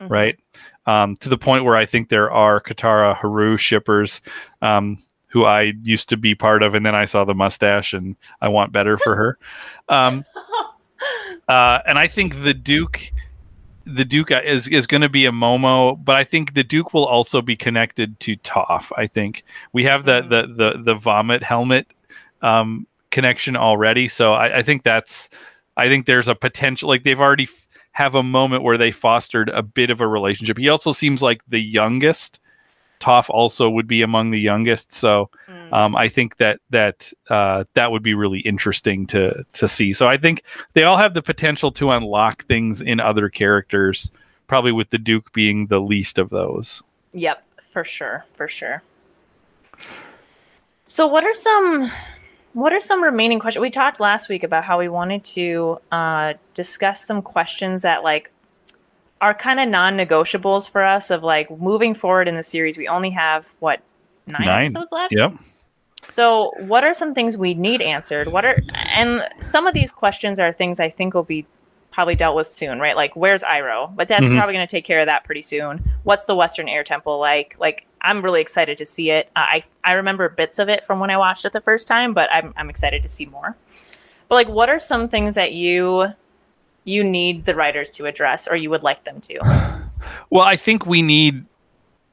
[0.00, 0.10] Mhm.
[0.10, 0.38] right?
[0.86, 4.20] Um, to the point where I think there are Katara Haru shippers
[4.62, 4.96] um,
[5.28, 8.48] who I used to be part of, and then I saw the mustache and I
[8.48, 9.38] want better for her.
[9.88, 10.24] Um,
[11.48, 13.10] uh, and I think the Duke,
[13.86, 17.06] the Duke is is going to be a Momo, but I think the Duke will
[17.06, 18.90] also be connected to Toph.
[18.96, 21.86] I think we have the the the the vomit helmet
[22.42, 25.30] um, connection already, so I, I think that's
[25.76, 29.48] I think there's a potential like they've already f- have a moment where they fostered
[29.50, 30.58] a bit of a relationship.
[30.58, 32.40] He also seems like the youngest.
[33.00, 35.59] Toph also would be among the youngest, so Mm.
[35.72, 39.92] Um, I think that that uh, that would be really interesting to to see.
[39.92, 40.42] So I think
[40.74, 44.10] they all have the potential to unlock things in other characters.
[44.46, 46.82] Probably with the Duke being the least of those.
[47.12, 48.82] Yep, for sure, for sure.
[50.84, 51.88] So what are some
[52.52, 53.60] what are some remaining questions?
[53.62, 58.32] We talked last week about how we wanted to uh, discuss some questions that like
[59.20, 62.76] are kind of non-negotiables for us of like moving forward in the series.
[62.76, 63.82] We only have what
[64.26, 64.64] nine, Nine.
[64.64, 65.12] episodes left.
[65.12, 65.34] Yep.
[66.06, 68.28] So, what are some things we need answered?
[68.28, 71.46] What are and some of these questions are things I think will be
[71.92, 72.94] probably dealt with soon, right?
[72.96, 73.94] Like, where's Iroh?
[73.96, 74.36] But that's Mhm.
[74.36, 75.82] probably going to take care of that pretty soon.
[76.04, 77.56] What's the Western Air Temple like?
[77.58, 79.28] Like, I'm really excited to see it.
[79.36, 82.12] Uh, I I remember bits of it from when I watched it the first time,
[82.14, 83.56] but I'm I'm excited to see more.
[84.28, 86.14] But like, what are some things that you
[86.84, 89.38] you need the writers to address, or you would like them to?
[90.30, 91.44] Well, I think we need.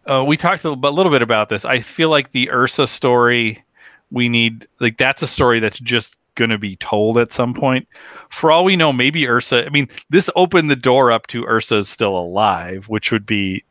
[0.09, 1.64] Uh, we talked a little, a little bit about this.
[1.64, 3.64] I feel like the Ursa story,
[4.11, 7.88] we need like that's a story that's just going to be told at some point.
[8.29, 9.65] For all we know, maybe Ursa.
[9.65, 13.63] I mean, this opened the door up to Ursa's still alive, which would be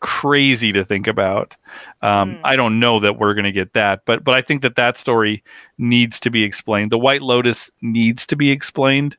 [0.00, 1.56] crazy to think about.
[2.02, 2.40] Um, Mm.
[2.44, 4.96] I don't know that we're going to get that, but but I think that that
[4.96, 5.42] story
[5.78, 6.92] needs to be explained.
[6.92, 9.16] The White Lotus needs to be explained,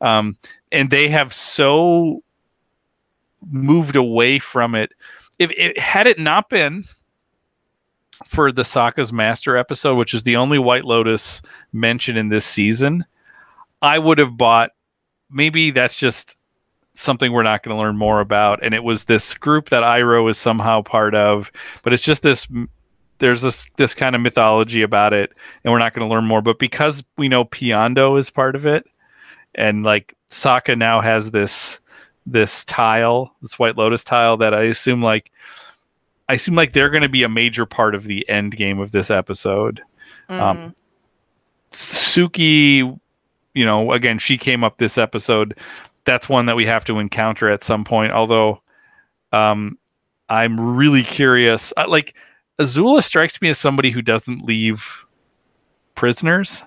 [0.00, 0.36] um,
[0.72, 2.22] and they have so
[3.50, 4.92] moved away from it.
[5.38, 6.84] If it had it not been
[8.24, 11.42] for the Sokka's Master episode, which is the only White Lotus
[11.72, 13.04] mentioned in this season,
[13.82, 14.70] I would have bought.
[15.30, 16.36] Maybe that's just
[16.92, 18.62] something we're not going to learn more about.
[18.62, 21.50] And it was this group that Iroh is somehow part of,
[21.82, 22.46] but it's just this.
[23.18, 25.32] There's this this kind of mythology about it,
[25.62, 26.40] and we're not going to learn more.
[26.40, 28.86] But because we know Piandao is part of it,
[29.54, 31.80] and like Sokka now has this
[32.26, 35.30] this tile, this White Lotus tile that I assume like
[36.30, 38.92] I seem like they're going to be a major part of the end game of
[38.92, 39.82] this episode.
[40.28, 40.74] Um, Mm.
[41.72, 42.98] Suki,
[43.54, 45.58] you know, again, she came up this episode.
[46.04, 48.12] That's one that we have to encounter at some point.
[48.12, 48.62] Although,
[49.32, 49.78] um,
[50.28, 51.72] I'm really curious.
[51.76, 52.14] Uh, like,
[52.60, 55.04] Azula strikes me as somebody who doesn't leave
[55.94, 56.64] prisoners.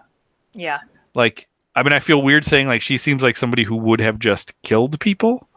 [0.54, 0.80] yeah.
[1.16, 4.20] Like, I mean, I feel weird saying like she seems like somebody who would have
[4.20, 5.48] just killed people.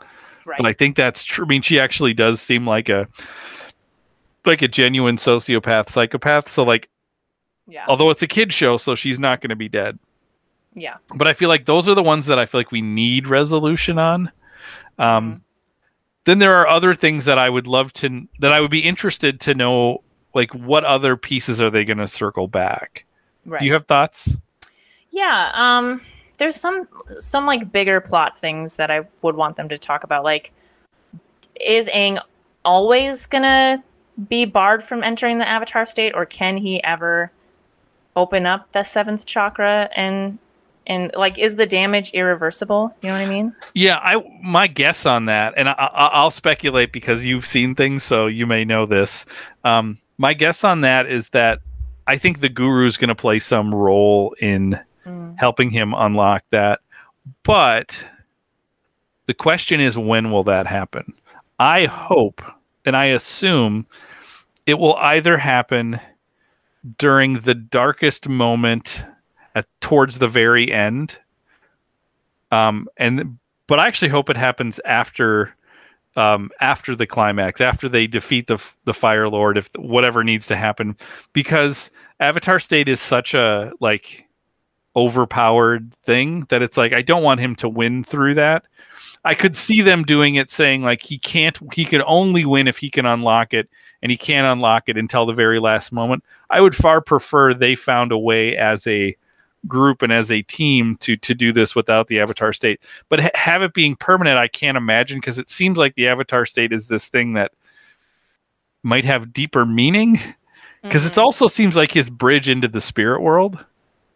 [0.44, 0.58] Right.
[0.58, 1.44] But I think that's true.
[1.44, 3.08] I mean, she actually does seem like a
[4.46, 6.48] like a genuine sociopath, psychopath.
[6.48, 6.88] So like,
[7.66, 7.84] yeah.
[7.88, 9.98] although it's a kid show, so she's not going to be dead.
[10.74, 10.96] Yeah.
[11.14, 13.98] But I feel like those are the ones that I feel like we need resolution
[13.98, 14.30] on.
[14.98, 15.40] Um, Mhm.
[16.24, 19.38] Then there are other things that I would love to that I would be interested
[19.42, 20.02] to know.
[20.34, 23.04] Like, what other pieces are they going to circle back?
[23.44, 23.60] Right.
[23.60, 24.36] Do you have thoughts?
[25.10, 26.00] Yeah, um
[26.38, 30.24] there's some some like bigger plot things that I would want them to talk about
[30.24, 30.52] like
[31.64, 32.18] is Aang
[32.64, 33.82] always going to
[34.28, 37.30] be barred from entering the avatar state or can he ever
[38.14, 40.38] open up the 7th chakra and
[40.88, 42.94] and like is the damage irreversible?
[43.02, 43.52] You know what I mean?
[43.74, 48.04] Yeah, I my guess on that, and I, I, I'll speculate because you've seen things,
[48.04, 49.26] so you may know this.
[49.64, 51.58] Um, my guess on that is that
[52.06, 55.38] I think the guru is going to play some role in Mm.
[55.38, 56.80] helping him unlock that.
[57.44, 58.02] But
[59.26, 61.12] the question is, when will that happen?
[61.60, 62.42] I hope
[62.84, 63.86] and I assume
[64.66, 66.00] it will either happen
[66.98, 69.04] during the darkest moment
[69.54, 71.16] at, towards the very end.
[72.52, 75.54] Um, and but I actually hope it happens after
[76.16, 80.56] um, after the climax, after they defeat the the Fire Lord, if whatever needs to
[80.56, 80.96] happen,
[81.32, 81.90] because
[82.20, 84.26] Avatar State is such a like
[84.94, 88.64] overpowered thing that it's like I don't want him to win through that.
[89.24, 92.78] I could see them doing it saying like he can't he can only win if
[92.78, 93.68] he can unlock it
[94.06, 96.22] and he can't unlock it until the very last moment.
[96.48, 99.16] I would far prefer they found a way as a
[99.66, 103.30] group and as a team to to do this without the avatar state but ha-
[103.34, 106.86] have it being permanent i can't imagine because it seems like the avatar state is
[106.86, 107.50] this thing that
[108.84, 110.20] might have deeper meaning
[110.82, 111.22] because it Mhm.
[111.22, 113.58] also seems like his bridge into the spirit world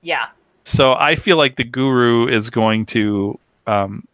[0.02, 0.26] yeah.
[0.62, 3.36] so I feel like the guru is going to,
[3.66, 4.06] um,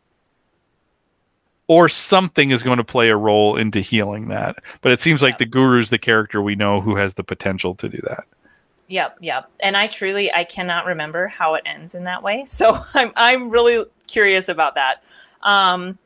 [1.68, 4.56] or something is going to play a role into healing that.
[4.82, 7.74] But it seems like the guru is the character we know who has the potential
[7.76, 8.24] to do that.
[8.88, 9.50] Yep, yep.
[9.62, 12.44] And I truly I cannot remember how it ends in that way.
[12.56, 15.02] So I'm I'm really curious about that.
[15.42, 15.98] Um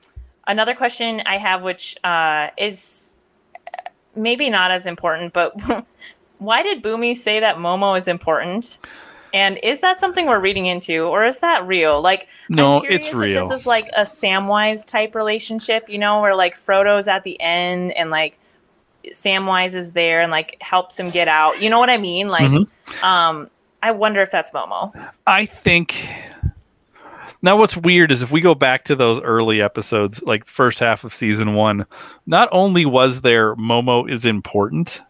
[0.46, 3.20] another question I have which uh is
[4.16, 5.54] maybe not as important, but
[6.38, 8.80] why did Bumi say that Momo is important?
[9.32, 12.00] And is that something we're reading into or is that real?
[12.02, 13.40] Like No, it's real.
[13.40, 17.92] This is like a Samwise type relationship, you know, where like Frodo's at the end
[17.92, 18.38] and like
[19.12, 21.62] Samwise is there and like helps him get out.
[21.62, 22.28] You know what I mean?
[22.28, 22.66] Like, Mhm.
[23.02, 23.48] um,
[23.82, 24.92] I wonder if that's Momo.
[25.26, 26.06] I think.
[27.42, 31.04] Now, what's weird is if we go back to those early episodes, like first half
[31.04, 31.86] of season one,
[32.26, 35.00] not only was there Momo is important,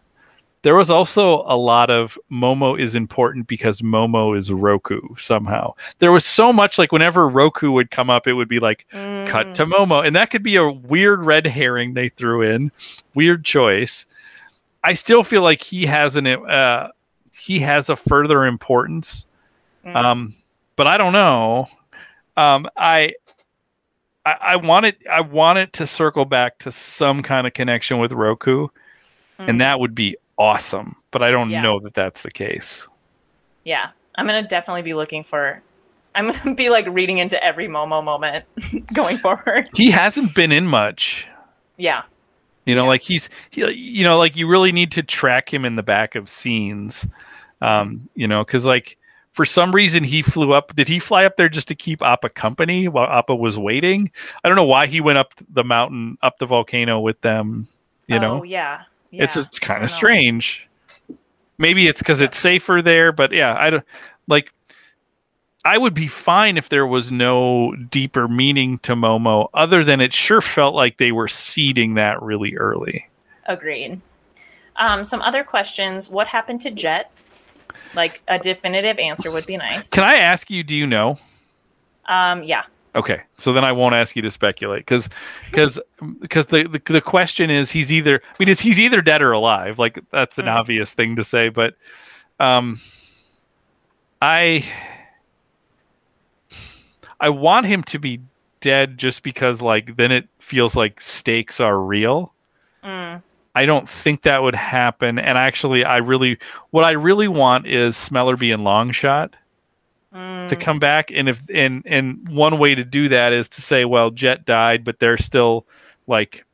[0.63, 5.73] there was also a lot of Momo is important because Momo is Roku somehow.
[5.99, 8.85] There was so much like whenever Roku would come up, it would be like
[9.25, 10.05] cut Mm, to Momo.
[10.05, 12.71] And that could be a weird red herring they threw in.
[13.15, 14.05] Weird choice.
[14.83, 16.89] I still feel like he has an uh
[17.35, 19.27] he has a further importance.
[19.85, 20.35] mm, Um
[20.75, 21.67] but I don't know.
[22.37, 23.13] Um I
[24.25, 27.97] I, I want it I want it to circle back to some kind of connection
[27.99, 28.67] with Roku,
[29.39, 29.49] mm.
[29.49, 30.95] and that would be awesome.
[31.11, 31.61] But I don't Yeah.
[31.61, 32.87] know that that's the case.
[33.63, 35.61] yeah, I'm gonna definitely be looking for.
[36.15, 38.45] I'm gonna be like reading into every Momo moment
[38.93, 39.69] going forward.
[39.75, 41.27] He hasn't been in much.
[41.77, 42.03] Yeah,
[42.65, 45.75] You know, like he's, he, you know, like you really need to track him in
[45.77, 47.07] the back of scenes.
[47.61, 48.97] Um, you know, because like
[49.31, 50.75] for some reason he flew up.
[50.75, 54.11] Did he fly up there just to keep Appa company while Appa was waiting?
[54.43, 57.67] I don't know why he went up the mountain, up the volcano with them.
[58.07, 59.23] You oh, know, yeah, yeah.
[59.23, 60.67] it's it's kind of strange.
[61.57, 63.85] Maybe it's because it's safer there, but yeah, I don't
[64.27, 64.51] like.
[65.63, 70.11] I would be fine if there was no deeper meaning to Momo, other than it
[70.11, 73.07] sure felt like they were seeding that really early.
[73.45, 74.01] Agreed.
[74.77, 76.09] Um, some other questions.
[76.09, 77.11] What happened to Jet?
[77.93, 79.89] Like a definitive answer would be nice.
[79.89, 80.63] Can I ask you?
[80.63, 81.17] Do you know?
[82.05, 82.63] Um, yeah.
[82.93, 85.07] Okay, so then I won't ask you to speculate because
[85.49, 85.79] because
[86.19, 89.31] because the, the the question is he's either I mean it's he's either dead or
[89.31, 89.79] alive.
[89.79, 90.55] Like that's an Mhm.
[90.59, 91.75] obvious thing to say, but
[92.39, 92.77] um,
[94.21, 94.65] I
[97.19, 98.19] I want him to be
[98.59, 102.33] dead just because like then it feels like stakes are real.
[102.83, 103.21] Mm,
[103.55, 106.37] I don't think that would happen, and actually, I really
[106.71, 109.33] what I really want is Smellerbee and Longshot
[110.13, 113.61] mm, to come back and if and and one way to do that is to
[113.61, 115.65] say well jet died but they're still
[116.07, 116.45] like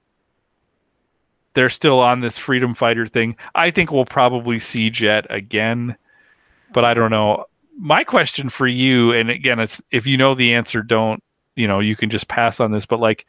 [1.53, 3.35] they're still on this freedom fighter thing.
[3.55, 5.97] I think we'll probably see jet again
[6.73, 7.45] but i don't know.
[7.79, 11.23] My question for you and again it's if you know the answer don't
[11.55, 13.25] you know you can just pass on this but like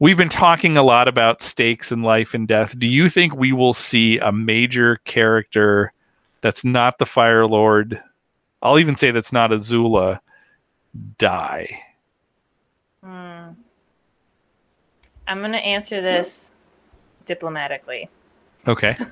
[0.00, 2.78] we've been talking a lot about stakes in life and death.
[2.78, 5.92] Do you think we will see a major character
[6.40, 8.02] that's not the fire lord
[8.64, 10.20] I'll even say that's not Azula
[11.18, 11.80] die.
[13.04, 13.54] mm.
[15.26, 16.52] I'm gonna answer this
[17.24, 18.08] diplomatically.
[18.66, 18.96] Okay.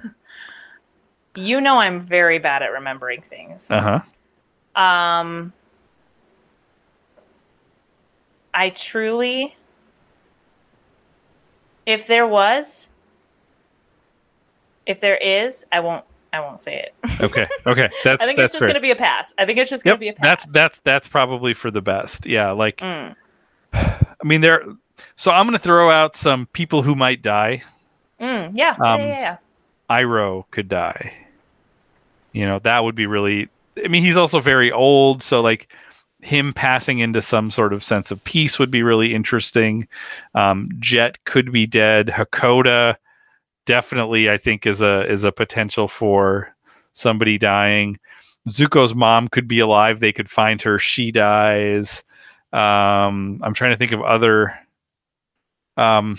[1.35, 3.70] You know I'm very bad at remembering things.
[3.70, 4.03] Uh
[4.77, 4.81] huh.
[4.81, 5.53] Um,
[8.53, 9.57] I truly,
[11.87, 12.91] if there was,
[14.85, 16.05] if there is, I won't.
[16.33, 16.95] I won't say it.
[17.23, 17.47] Okay.
[17.67, 17.89] Okay.
[18.05, 18.69] That's I think that's it's just fair.
[18.69, 19.35] gonna be a pass.
[19.39, 20.43] I think it's just gonna be a pass.
[20.43, 22.27] That's that's that's probably for the best.
[22.27, 22.51] Yeah.
[22.53, 23.15] Like Mm,
[23.73, 24.65] I mean there.
[25.17, 27.63] So I'm gonna throw out some people who might die.
[28.21, 29.37] mm, yeah, Um, yeah, yeah, yeah.
[29.91, 31.13] Iroh could die.
[32.33, 33.49] You know that would be really.
[33.85, 35.73] I mean he's also very old, so like
[36.21, 39.87] him passing into some sort of sense of peace would be really interesting.
[40.35, 42.07] Um, Jet could be dead.
[42.09, 42.97] Hakoda
[43.67, 46.55] definitely I think is a is a potential for
[46.93, 47.99] somebody dying.
[48.49, 50.01] Zuko's mom could be alive.
[50.01, 50.79] They could find her.
[50.79, 52.05] She dies.
[52.53, 54.59] Um, I'm trying to think of other.
[55.77, 56.19] Um,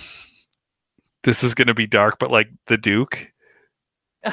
[1.23, 3.31] this is going to be dark, but like the Duke,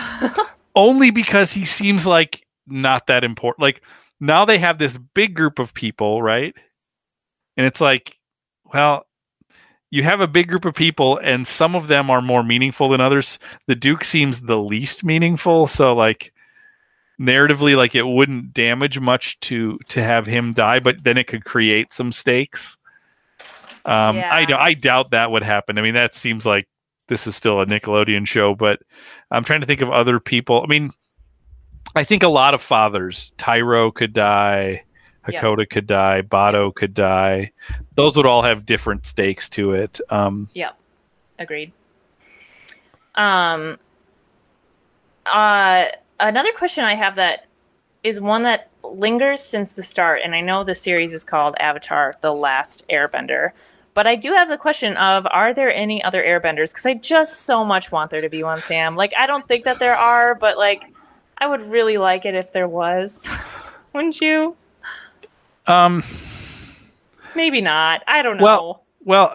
[0.75, 3.63] only because he seems like not that important.
[3.63, 3.83] Like
[4.21, 6.55] now they have this big group of people, right?
[7.57, 8.17] And it's like,
[8.73, 9.05] well,
[9.91, 13.01] you have a big group of people, and some of them are more meaningful than
[13.01, 13.39] others.
[13.67, 16.33] The Duke seems the least meaningful, so like
[17.21, 21.45] narratively like it wouldn't damage much to to have him die, but then it could
[21.45, 22.79] create some stakes.
[23.85, 24.57] Um, I Yeah.
[24.59, 25.79] I doubt that would happen.
[25.79, 26.69] I mean, that seems like
[27.09, 28.81] this is still a Nickelodeon show, but
[29.31, 30.63] I'm trying to think of other people.
[30.63, 30.93] I mean,
[31.97, 34.85] I think a lot of fathers, Tyro could die,
[35.29, 35.43] Yeah.
[35.43, 37.53] Hakoda could die, Bato could die.
[37.95, 40.01] Those would all have different stakes to it.
[40.11, 40.49] Um,
[41.39, 41.73] Agreed.
[43.15, 43.79] Um
[45.27, 45.87] uh
[46.19, 47.47] another question I have that
[48.03, 52.15] is one that lingers since the start and I know the series is called Avatar
[52.21, 53.51] The Last Airbender.
[53.93, 57.43] But I do have the question of are there any other airbenders cuz I just
[57.43, 58.97] so much want there to be one Sam.
[58.97, 60.85] Like I don't think that there are, but like
[61.39, 63.29] I would really like it if there was.
[63.93, 64.57] Wouldn't you?
[65.71, 66.03] Um,
[67.37, 68.03] Maybe not.
[68.07, 68.45] I don't know.
[68.45, 69.35] Well- Well,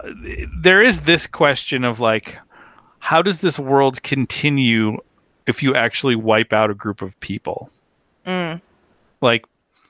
[0.62, 2.38] there is this question of like,
[2.99, 4.98] how does this world continue
[5.48, 7.70] if you actually wipe out a group of people?
[8.28, 8.62] Mm,
[9.22, 9.45] Like,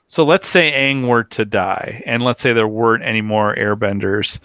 [0.06, 4.38] so let's say Aang were to die, and let's say there weren't any more airbenders.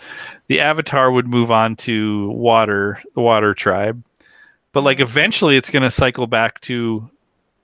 [0.48, 4.04] The Avatar would move on to water, the water tribe.
[4.74, 7.10] But like eventually it's gonna cycle back to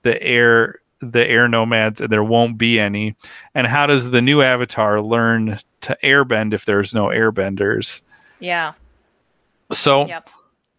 [0.02, 3.14] the air the air nomads and there won't be any.
[3.54, 8.02] And how does the new avatar learn to airbend if there's no airbenders?
[8.40, 8.72] yeah.
[9.70, 10.30] So, Yep.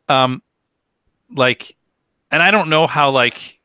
[0.08, 0.42] um,
[1.36, 1.76] like,
[2.32, 3.60] and I don't know how like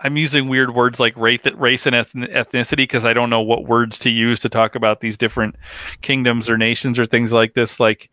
[0.00, 3.98] I'm using weird words like race, race and ethnicity because I don't know what words
[4.00, 5.56] to use to talk about these different
[6.02, 7.78] kingdoms or nations or things like this.
[7.78, 8.10] Like,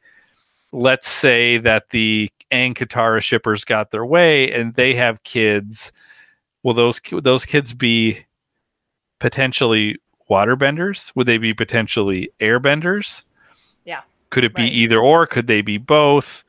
[0.71, 5.91] let's say that the Aang Katara shippers got their way and they have kids.
[6.63, 8.25] Will those those kids be
[9.19, 9.97] potentially
[10.29, 11.11] waterbenders?
[11.15, 13.23] Would they be potentially airbenders?
[13.85, 14.01] Yeah.
[14.29, 14.71] Could it be Right.
[14.71, 15.27] either or?
[15.27, 16.43] Could they be both?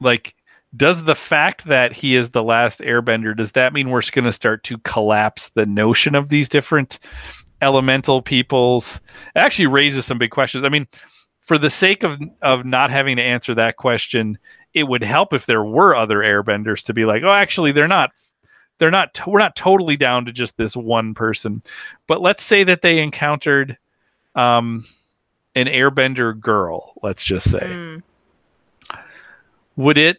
[0.00, 0.34] Like,
[0.76, 4.32] does the fact that he is the last airbender, does that mean we're going to
[4.32, 6.98] start to collapse the notion of these different
[7.62, 9.00] elemental peoples?
[9.36, 10.64] It actually raises some big questions.
[10.64, 10.86] I mean,
[11.40, 14.38] for the sake of of not having to answer that question,
[14.72, 18.12] it would help if there were other airbenders to be like, oh, actually, they're not.
[18.78, 19.20] They're not.
[19.26, 21.62] We're not totally down to just this one person.
[22.06, 23.78] But let's say that they encountered
[24.34, 24.84] um,
[25.54, 26.94] an airbender girl.
[27.02, 28.02] Let's just say Mm,
[29.76, 30.18] would it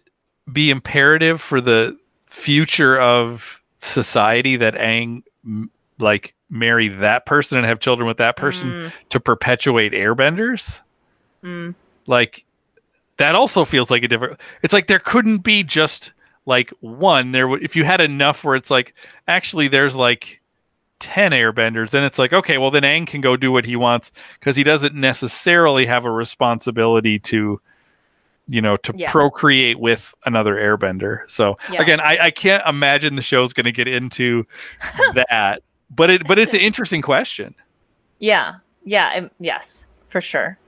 [0.52, 5.24] be imperative for the future of society that Aang
[6.00, 10.82] like marry that person and have children with that person mm, to perpetuate airbenders?
[11.44, 11.76] mm.
[12.08, 12.46] Like
[13.18, 16.12] that also feels like a different it's like there couldn't be just
[16.46, 18.94] like one there would if you had enough where it's like
[19.28, 20.42] actually there's like
[21.00, 24.12] 10 airbenders then it's like okay well then Aang can go do what he wants
[24.40, 27.60] because he doesn't necessarily have a responsibility to
[28.48, 29.12] you know to Yeah.
[29.12, 31.82] procreate with another airbender so Yeah.
[31.82, 34.46] again I, I can't imagine the show's going to get into
[35.16, 37.56] that but it but it's an interesting question
[38.20, 38.56] Yeah.
[38.84, 39.30] Yeah.
[39.40, 40.60] yes, for sure.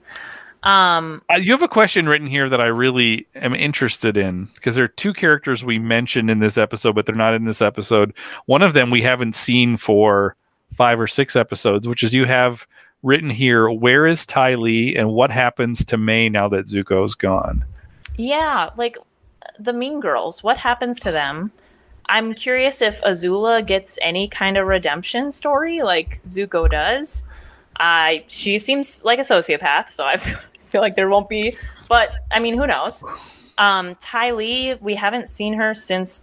[0.62, 4.74] Um, Uh, you have a question written here that I really am interested in because
[4.74, 8.12] there are two characters we mentioned in this episode, but they're not in this episode.
[8.46, 10.34] One of them we haven't seen for
[10.74, 12.66] five or six episodes, which is you have
[13.02, 17.64] written here where is Ty Lee and what happens to Mai now that Zuko's gone?
[18.16, 18.98] yeah, like
[19.60, 21.52] the Mean Girls, what happens to them?
[22.06, 27.22] I'm curious if Azula gets any kind of redemption story like Zuko does.
[27.80, 30.16] I she seems like a sociopath, so I
[30.62, 31.56] feel like there won't be.
[31.88, 33.04] But I mean, who knows?
[33.58, 36.22] Um, Ty Lee, we haven't seen her since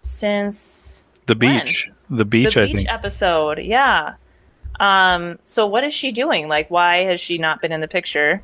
[0.00, 1.64] since The When?
[1.64, 1.90] beach.
[2.08, 2.88] The beach, the I beach think.
[2.88, 3.58] episode.
[3.58, 4.14] Yeah.
[4.78, 6.48] Um, so what is she doing?
[6.48, 8.42] Like, why has she not been in the picture?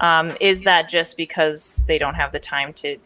[0.00, 2.96] Um, is that just because they don't have the time to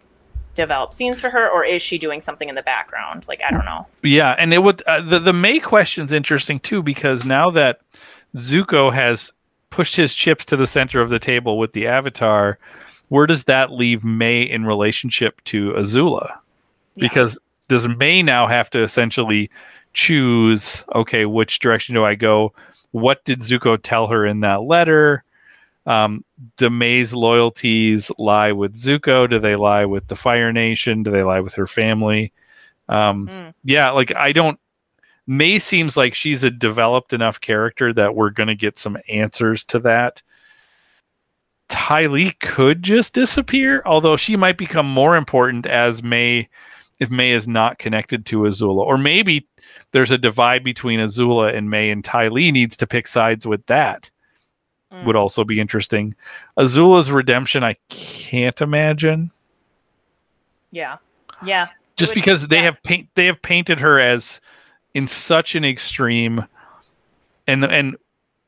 [0.54, 3.26] develop scenes for her, or is she doing something in the background?
[3.26, 3.86] Like, I don't know.
[4.04, 7.80] Yeah, and it would uh, the the Mai question's interesting too because now that
[8.36, 9.32] Zuko has
[9.70, 12.58] pushed his chips to the center of the table with the Avatar,
[13.08, 16.28] where does that leave Mai in relationship to Azula?
[16.94, 17.08] Yeah.
[17.08, 17.38] Because
[17.68, 19.50] does Mai now have to essentially
[19.92, 20.84] choose?
[20.94, 22.52] Okay, which direction do I go?
[22.92, 25.22] What did Zuko tell her in that letter?
[25.86, 26.24] Um,
[26.56, 29.28] do Mai's loyalties lie with Zuko?
[29.28, 31.02] Do they lie with the Fire Nation?
[31.02, 32.32] Do they lie with her family?
[32.88, 33.54] Um, Mm.
[33.64, 34.58] yeah, like I don't.
[35.26, 39.64] Mai seems like she's a developed enough character that we're going to get some answers
[39.66, 40.22] to that.
[41.68, 46.48] Ty Lee could just disappear, although she might become more important as Mai,
[46.98, 49.46] if Mai is not connected to Azula, or maybe
[49.92, 53.64] there's a divide between Azula and Mai, and Ty Lee needs to pick sides with
[53.66, 54.10] that.
[54.92, 55.04] Mm.
[55.04, 56.16] Would also be interesting.
[56.58, 59.30] Azula's redemption, I can't imagine
[60.72, 60.96] Yeah.
[61.44, 61.68] Yeah.
[61.96, 62.62] just would- because they yeah.
[62.62, 64.40] have paint they have painted her as
[64.94, 66.44] in such an extreme
[67.46, 67.96] and and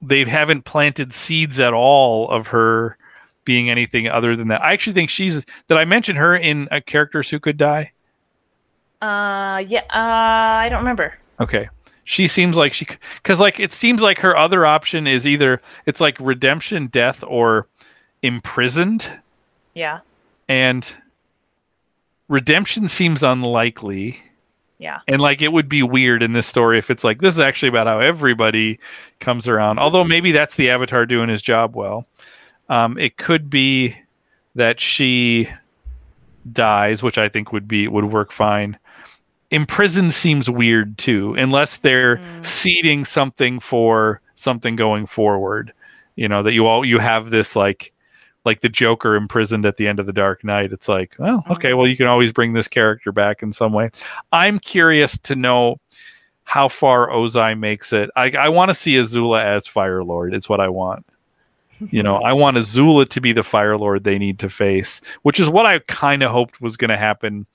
[0.00, 2.96] they haven't planted seeds at all of her
[3.44, 4.62] being anything other than that.
[4.62, 7.92] I actually think she's did I mention her in a characters who could die?
[9.00, 9.80] Uh, yeah.
[9.90, 11.14] Uh, I don't remember.
[11.40, 11.68] Okay.
[12.04, 12.86] She seems like she
[13.22, 17.66] cuz like it seems like her other option is either it's like redemption, death or
[18.22, 19.08] imprisoned
[19.74, 20.00] Yeah.
[20.48, 20.92] and
[22.28, 24.18] redemption seems unlikely.
[24.82, 24.98] Yeah.
[25.06, 27.68] And like it would be weird in this story if it's like this is actually
[27.68, 28.80] about how everybody
[29.20, 29.78] comes around.
[29.78, 32.04] Although maybe that's the Avatar doing his job well.
[32.68, 33.96] Um, it could be
[34.56, 35.48] that she
[36.52, 38.76] dies, which I think would be would work fine.
[39.52, 42.44] Imprisoned seems weird too, unless they're Mm.
[42.44, 45.72] seeding something for something going forward.
[46.16, 47.91] You know that you all you have this like
[48.44, 50.72] like the Joker imprisoned at the end of the Dark Knight.
[50.72, 53.90] It's like, well, okay, well you can always bring this character back in some way.
[54.32, 55.78] I'm curious to know
[56.44, 58.10] how far Ozai makes it.
[58.16, 60.34] I, I want to see Azula as Fire Lord.
[60.34, 61.06] It's what I want.
[61.90, 65.40] You know, I want Azula to be the Fire Lord they need to face, which
[65.40, 67.46] is what I kind of hoped was going to happen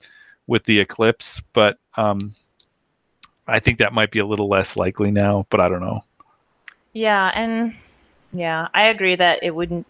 [0.46, 1.40] with the eclipse.
[1.52, 2.32] But um,
[3.46, 5.46] I think that might be a little less likely now.
[5.48, 6.04] But I don't know.
[6.92, 7.74] Yeah, and
[8.32, 9.86] yeah, I agree that it wouldn't.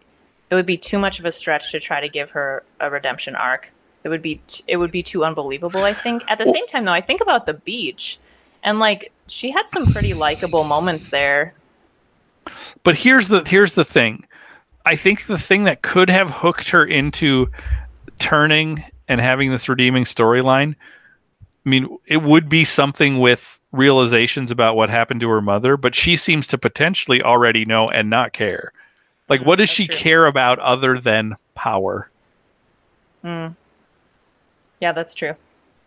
[0.50, 3.36] It would be too much of a stretch to try to give her a redemption
[3.36, 3.72] arc.
[4.04, 4.40] It would be.
[4.46, 5.84] T- it would be too unbelievable.
[5.84, 6.22] I think.
[6.28, 8.18] At the same time, though, I think about the beach,
[8.62, 11.54] and like she had some pretty likable moments there.
[12.82, 14.24] But here's the here's the thing.
[14.86, 17.50] I think the thing that could have hooked her into
[18.18, 20.74] turning and having this redeeming storyline.
[21.66, 25.94] I mean, it would be something with realizations about what happened to her mother, but
[25.94, 28.72] she seems to potentially already know and not care.
[29.28, 29.96] Like, what does That's she true.
[29.96, 32.10] care about other than power?
[33.24, 33.56] Mm.
[34.80, 35.34] Yeah, that's true.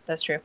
[0.06, 0.38] That's true.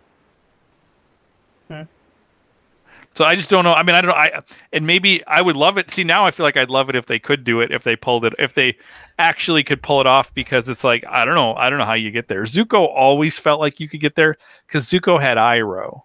[3.18, 3.74] So I just don't know.
[3.74, 4.16] I mean, I don't know.
[4.16, 4.42] I
[4.72, 5.90] and maybe I would love it.
[5.90, 7.96] See, now I feel like I'd love it if they could do it, if they
[7.96, 8.78] pulled it, if they
[9.18, 10.32] actually could pull it off.
[10.36, 11.56] Because it's like I don't know.
[11.56, 12.44] I don't know how you get there.
[12.44, 14.36] Zuko always felt like you could get there
[14.68, 16.04] because Zuko had Iroh.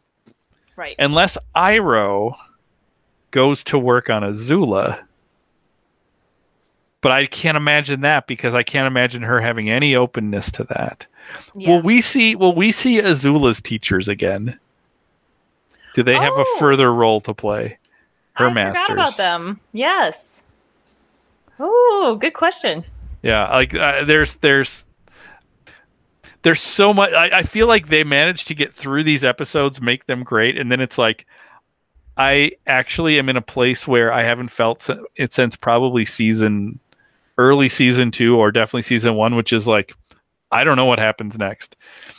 [0.74, 0.96] Right.
[0.98, 2.34] Unless Iroh
[3.30, 4.98] goes to work on Azula.
[7.02, 11.06] But I can't imagine that because I can't imagine her having any openness to that.
[11.54, 11.68] Yeah.
[11.70, 12.34] Will we see?
[12.36, 14.58] Will we see Azula's teachers again?
[15.94, 16.56] Do they have a Oh.
[16.58, 17.76] further role to play?
[18.34, 18.84] Her I masters.
[18.86, 19.60] forgot about them.
[19.72, 20.46] Yes.
[21.60, 22.84] Oh, good question.
[23.22, 24.86] Yeah, like uh, there's there's
[26.42, 27.12] there's so much.
[27.12, 30.72] I, I feel like they managed to get through these episodes, make them great, and
[30.72, 31.26] then it's like
[32.16, 36.78] I actually am in a place where I haven't felt it since probably season
[37.38, 39.94] early season two or definitely season one, which is like
[40.50, 41.76] I don't know what happens next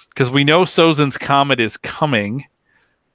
[0.10, 2.45] because we know Sozin's comet is coming,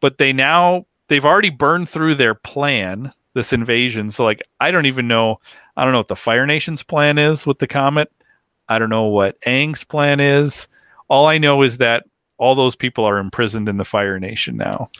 [0.00, 4.10] but they now they've already burned through their plan, this invasion.
[4.10, 5.40] So like I don't even know.
[5.76, 8.10] I don't know what the Fire Nation's plan is with the comet.
[8.68, 10.68] I don't know what Aang's plan is.
[11.08, 12.04] All I know is that
[12.36, 14.90] all those people are imprisoned in the Fire Nation now,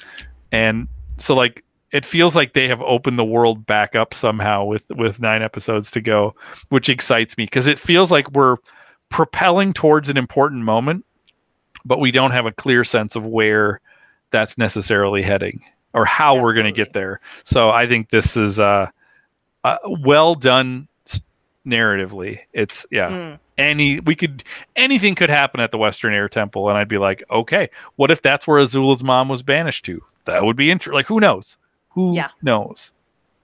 [0.53, 4.83] and so like it feels like they have opened the world back up somehow with
[4.91, 6.35] with nine episodes to go,
[6.69, 8.57] which excites me because it feels like we're
[9.09, 11.05] propelling towards an important moment,
[11.85, 13.81] but we don't have a clear sense of where
[14.31, 15.63] that's necessarily heading
[15.95, 17.21] or how we're going to get there.
[17.45, 18.89] So I think this is uh,
[19.65, 20.89] uh well done
[21.69, 22.41] narratively.
[22.53, 23.11] It's yeah.
[23.11, 23.39] Mm.
[23.57, 24.45] Any we could
[24.77, 28.23] anything could happen at the Western Air Temple, and I'd be like, okay, what if
[28.23, 30.03] that's where Azula's mom was banished to?
[30.27, 30.95] That would be interesting.
[30.95, 31.59] Like, who knows?
[31.91, 32.29] Who Yeah.
[32.43, 32.93] knows?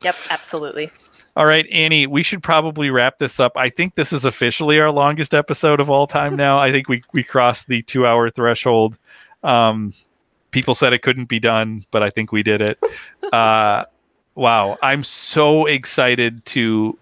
[0.02, 0.90] Yep, absolutely.
[1.36, 3.52] All right, Annie, we should probably wrap this up.
[3.56, 6.58] I think this is officially our longest episode of all time now.
[6.60, 8.96] I think we we crossed the two hour threshold.
[9.42, 9.92] Um,
[10.52, 12.78] people said it couldn't be done, but I think we did it.
[13.32, 13.84] Uh,
[14.36, 16.96] wow, I'm so excited to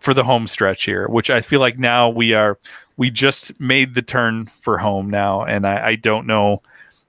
[0.00, 2.58] for the home stretch here, which I feel like now we are
[2.98, 6.60] we just made the turn for home now, and I, I don't know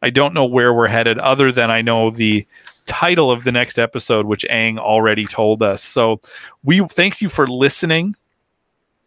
[0.01, 2.45] I don't know where we're headed other than I know the
[2.85, 5.83] title of the next episode, which Aang already told us.
[5.83, 6.21] So
[6.63, 8.15] we thanks you for listening.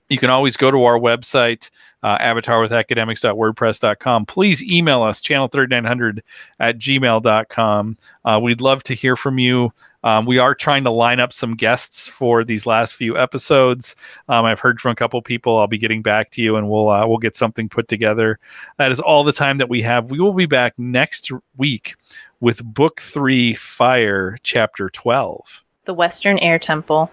[0.09, 1.69] You can always go to our website,
[2.03, 4.27] uh, avatarwithacademics.wordpress.com.
[4.27, 6.21] Please email us, channel3900
[6.61, 7.97] at gmail.com.
[8.25, 9.71] Uh, we'd love to hear from you.
[10.05, 13.97] Um, we are trying to line up some guests for these last few episodes.
[14.29, 15.59] Um, I've heard from a couple people.
[15.59, 18.39] I'll be getting back to you, and we'll uh, we'll get something put together.
[18.79, 20.11] That is all the time that we have.
[20.11, 21.97] We will be back next week
[22.41, 25.63] with Book Three, Fire, Chapter Twelve.
[25.85, 27.11] The Western Air Temple.